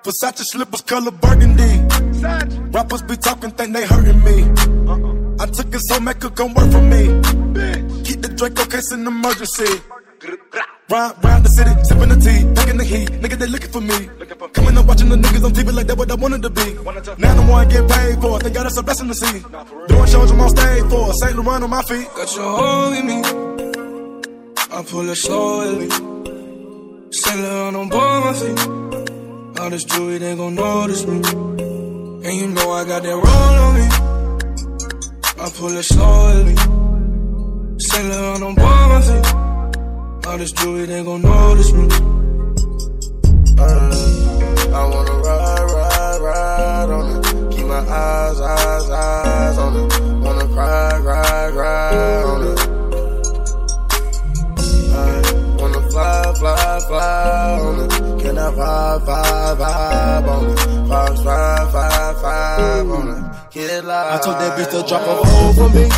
Versace 0.04 0.44
slippers, 0.52 0.82
color 0.82 1.10
burgundy. 1.10 1.72
Rappers 2.76 3.02
be 3.02 3.16
talking, 3.16 3.50
think 3.52 3.72
they 3.74 3.86
hurting 3.86 4.22
me. 4.28 4.36
I 5.40 5.46
took 5.46 5.74
it 5.74 5.82
so 5.88 6.00
make 6.00 6.20
come 6.20 6.52
work 6.52 6.70
for 6.70 6.82
me. 6.82 7.02
Keep 8.06 8.18
the 8.24 8.30
Draco 8.36 8.64
case 8.66 8.92
in 8.92 9.06
emergency. 9.06 9.72
Round, 10.90 11.24
round 11.24 11.44
the 11.46 11.50
city, 11.56 11.72
sipping 11.84 12.10
the 12.12 12.18
tea, 12.26 12.40
taking 12.58 12.76
the 12.76 12.84
heat. 12.84 13.08
Nigga, 13.22 13.38
they 13.38 13.46
looking 13.46 13.70
for 13.70 13.80
me. 13.80 13.98
Coming 14.52 14.76
up 14.78 14.86
watching 14.86 15.08
the 15.08 15.16
niggas 15.16 15.44
on 15.44 15.52
TV 15.52 15.72
like 15.72 15.86
that 15.86 15.96
what 15.98 16.10
I 16.10 16.14
wanted 16.14 16.42
to 16.42 16.50
be. 16.50 16.74
Now 17.18 17.34
the 17.34 17.42
one 17.48 17.68
get 17.68 17.88
paid 17.88 18.20
for. 18.20 18.38
Thank 18.40 18.54
God 18.54 18.64
that's 18.64 18.78
a 18.78 18.82
blessing 18.82 19.08
to 19.08 19.14
see. 19.14 19.40
Doing 19.88 20.06
shows 20.06 20.30
I'm 20.30 20.40
on 20.40 20.50
stage 20.50 20.84
for. 20.90 21.12
St. 21.14 21.36
Laurent 21.36 21.64
on 21.64 21.70
my 21.70 21.82
feet. 21.82 22.08
Got 22.14 22.36
your 22.36 22.56
hold 22.58 22.94
in 22.96 23.06
me. 23.06 23.48
I 24.70 24.82
pull 24.82 25.08
it 25.08 25.16
slowly. 25.16 25.88
Saint 27.10 27.40
Laurent 27.40 27.76
on 27.76 27.88
board 27.88 28.24
my 28.24 28.32
feet. 28.34 29.58
All 29.58 29.70
this 29.70 29.84
jewelry, 29.84 30.18
they 30.18 30.36
gon' 30.36 30.54
notice 30.54 31.06
me. 31.06 31.16
And 31.16 32.36
you 32.36 32.48
know 32.48 32.70
I 32.72 32.84
got 32.84 33.02
that 33.02 33.08
roll 33.08 33.58
on 33.64 33.74
me. 33.78 33.86
I 35.42 35.50
pull 35.50 35.76
it 35.76 35.82
slowly. 35.84 36.54
Saint 37.78 38.08
Laurent 38.10 38.42
on 38.44 38.54
board 38.54 38.88
my 38.92 39.00
feet. 39.00 40.28
All 40.28 40.38
this 40.38 40.52
jewelry, 40.52 40.84
they 40.84 41.02
gon' 41.02 41.22
notice 41.22 41.72
me. 41.72 41.88
Drop 64.88 65.02
a 65.02 65.26
phone 65.26 65.54
for 65.54 65.68
me. 65.76 65.88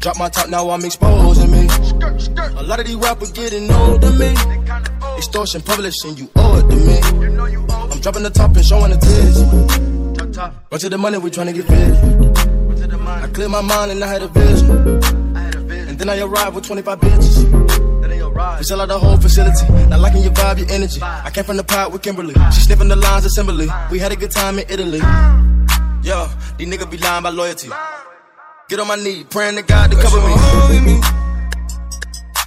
Drop 0.00 0.18
my 0.18 0.28
top, 0.30 0.48
now 0.48 0.70
I'm 0.70 0.84
exposing 0.84 1.50
me. 1.50 1.68
A 2.56 2.62
lot 2.62 2.80
of 2.80 2.86
these 2.86 2.96
rappers 2.96 3.30
getting 3.32 3.70
old 3.70 4.00
to 4.00 4.10
me. 4.12 4.34
Extortion, 5.18 5.60
publishing, 5.60 6.16
you 6.16 6.30
owe 6.36 6.58
it 6.58 6.70
to 6.70 6.76
me. 6.76 6.98
I'm 7.92 8.00
dropping 8.00 8.22
the 8.22 8.30
top 8.30 8.56
and 8.56 8.64
showing 8.64 8.90
the 8.90 8.96
tits. 8.96 9.40
Run 10.70 10.80
to 10.80 10.88
the 10.88 10.96
money, 10.96 11.18
we 11.18 11.30
tryna 11.30 11.54
get 11.54 11.66
fit. 11.66 12.90
I 13.06 13.28
cleared 13.28 13.50
my 13.50 13.60
mind 13.60 13.90
and 13.90 14.02
I 14.02 14.06
had 14.06 14.22
a 14.22 14.28
vision. 14.28 14.70
And 15.88 15.98
then 15.98 16.08
I 16.08 16.18
arrived 16.20 16.54
with 16.54 16.64
25 16.64 17.00
bitches. 17.00 18.58
We 18.58 18.64
sell 18.64 18.80
out 18.80 18.88
the 18.88 18.98
whole 18.98 19.18
facility. 19.18 19.70
Not 19.88 20.00
liking 20.00 20.22
your 20.22 20.32
vibe, 20.32 20.58
your 20.60 20.70
energy. 20.70 21.02
I 21.02 21.30
came 21.30 21.44
from 21.44 21.58
the 21.58 21.64
pot 21.64 21.92
with 21.92 22.00
Kimberly. 22.00 22.32
She 22.52 22.62
sniffing 22.62 22.88
the 22.88 22.96
lines 22.96 23.26
assembly. 23.26 23.68
We 23.90 23.98
had 23.98 24.12
a 24.12 24.16
good 24.16 24.30
time 24.30 24.58
in 24.58 24.64
Italy. 24.70 25.00
Yo, 26.02 26.28
these 26.56 26.66
niggas 26.66 26.90
be 26.90 26.96
lying 26.96 27.22
by 27.22 27.28
loyalty. 27.28 27.68
Get 28.70 28.78
on 28.78 28.86
my 28.86 28.94
knee, 28.94 29.24
praying 29.28 29.56
to 29.56 29.62
God 29.62 29.90
to 29.90 29.96
Got 29.96 30.04
cover 30.04 30.18
your 30.18 30.28
me. 30.28 30.34
hold 30.36 30.70
in 30.70 30.84
me. 30.84 31.00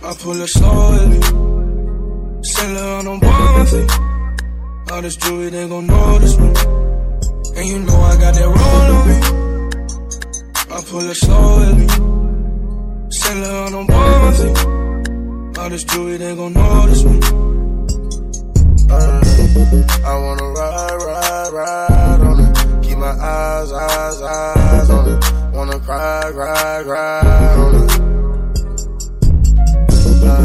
I 0.07 0.15
pull 0.21 0.39
it 0.41 0.47
slowly. 0.47 1.21
Saint 2.43 2.73
Laurent 2.75 3.07
on 3.09 3.19
board 3.19 3.57
my 3.57 3.65
feet. 3.65 3.91
All 4.93 5.01
this 5.01 5.17
jewelry, 5.17 5.49
they 5.49 5.67
gon' 5.67 5.85
notice 5.85 6.37
me. 6.39 6.47
And 7.57 7.67
you 7.67 7.79
know 7.79 7.99
I 7.99 8.15
got 8.21 8.35
that 8.35 8.47
roll 8.55 8.89
on 8.95 9.03
me. 9.09 9.17
I 10.73 10.81
pull 10.87 11.09
it 11.09 11.15
slowly. 11.15 11.87
Saint 13.11 13.39
Laurent 13.41 13.75
on 13.75 13.85
board 13.85 14.21
my 14.23 14.31
feet. 14.39 15.59
All 15.59 15.69
this 15.71 15.83
jewelry, 15.83 16.15
they 16.15 16.35
gon' 16.37 16.53
notice 16.53 17.03
me. 17.03 17.19
Uh, 18.89 19.21
I 20.05 20.17
wanna 20.23 20.47
ride, 20.55 21.01
ride, 21.03 21.51
ride 21.51 22.21
on 22.21 22.39
it. 22.39 22.83
Keep 22.87 22.97
my 22.97 23.11
eyes, 23.11 23.73
eyes, 23.73 24.21
eyes 24.21 24.62
cry, 25.93 26.31
cry, 26.33 26.83
cry 26.83 27.55
on 27.63 27.75
it. 27.75 27.91
I 30.25 30.37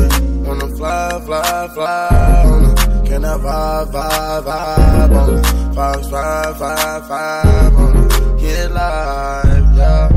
wanna 0.47 0.69
fly, 0.77 1.21
fly, 1.27 1.69
fly 1.75 2.43
on 2.53 2.65
it. 2.71 3.09
Can 3.09 3.25
I 3.25 3.37
vibe, 3.39 3.93
vibe, 3.93 4.45
vibe 4.45 5.15
on 5.21 5.39
it? 5.39 5.45
Five, 5.75 6.11
five, 6.11 6.59
five, 6.59 7.09
five 7.09 7.75
on 7.83 7.97
it. 7.97 8.41
Get 8.41 8.71
live, 8.73 9.77
yeah. 9.77 10.09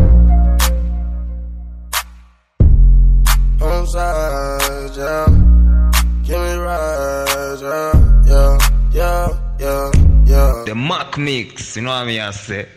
On 3.62 3.88
side, 3.88 4.98
yeah. 4.98 5.28
Give 6.24 6.40
me 6.40 6.54
yeah, 6.66 7.66
yeah, 8.26 8.58
yeah, 8.94 9.28
yeah, 9.60 9.92
yeah. 10.26 10.64
The 10.66 10.76
Mac 10.76 11.18
Mix, 11.18 11.76
you 11.76 11.84
know 11.84 11.90
what 11.90 12.04
I 12.04 12.06
mean? 12.06 12.22
I 12.22 12.32
say. 12.32 12.68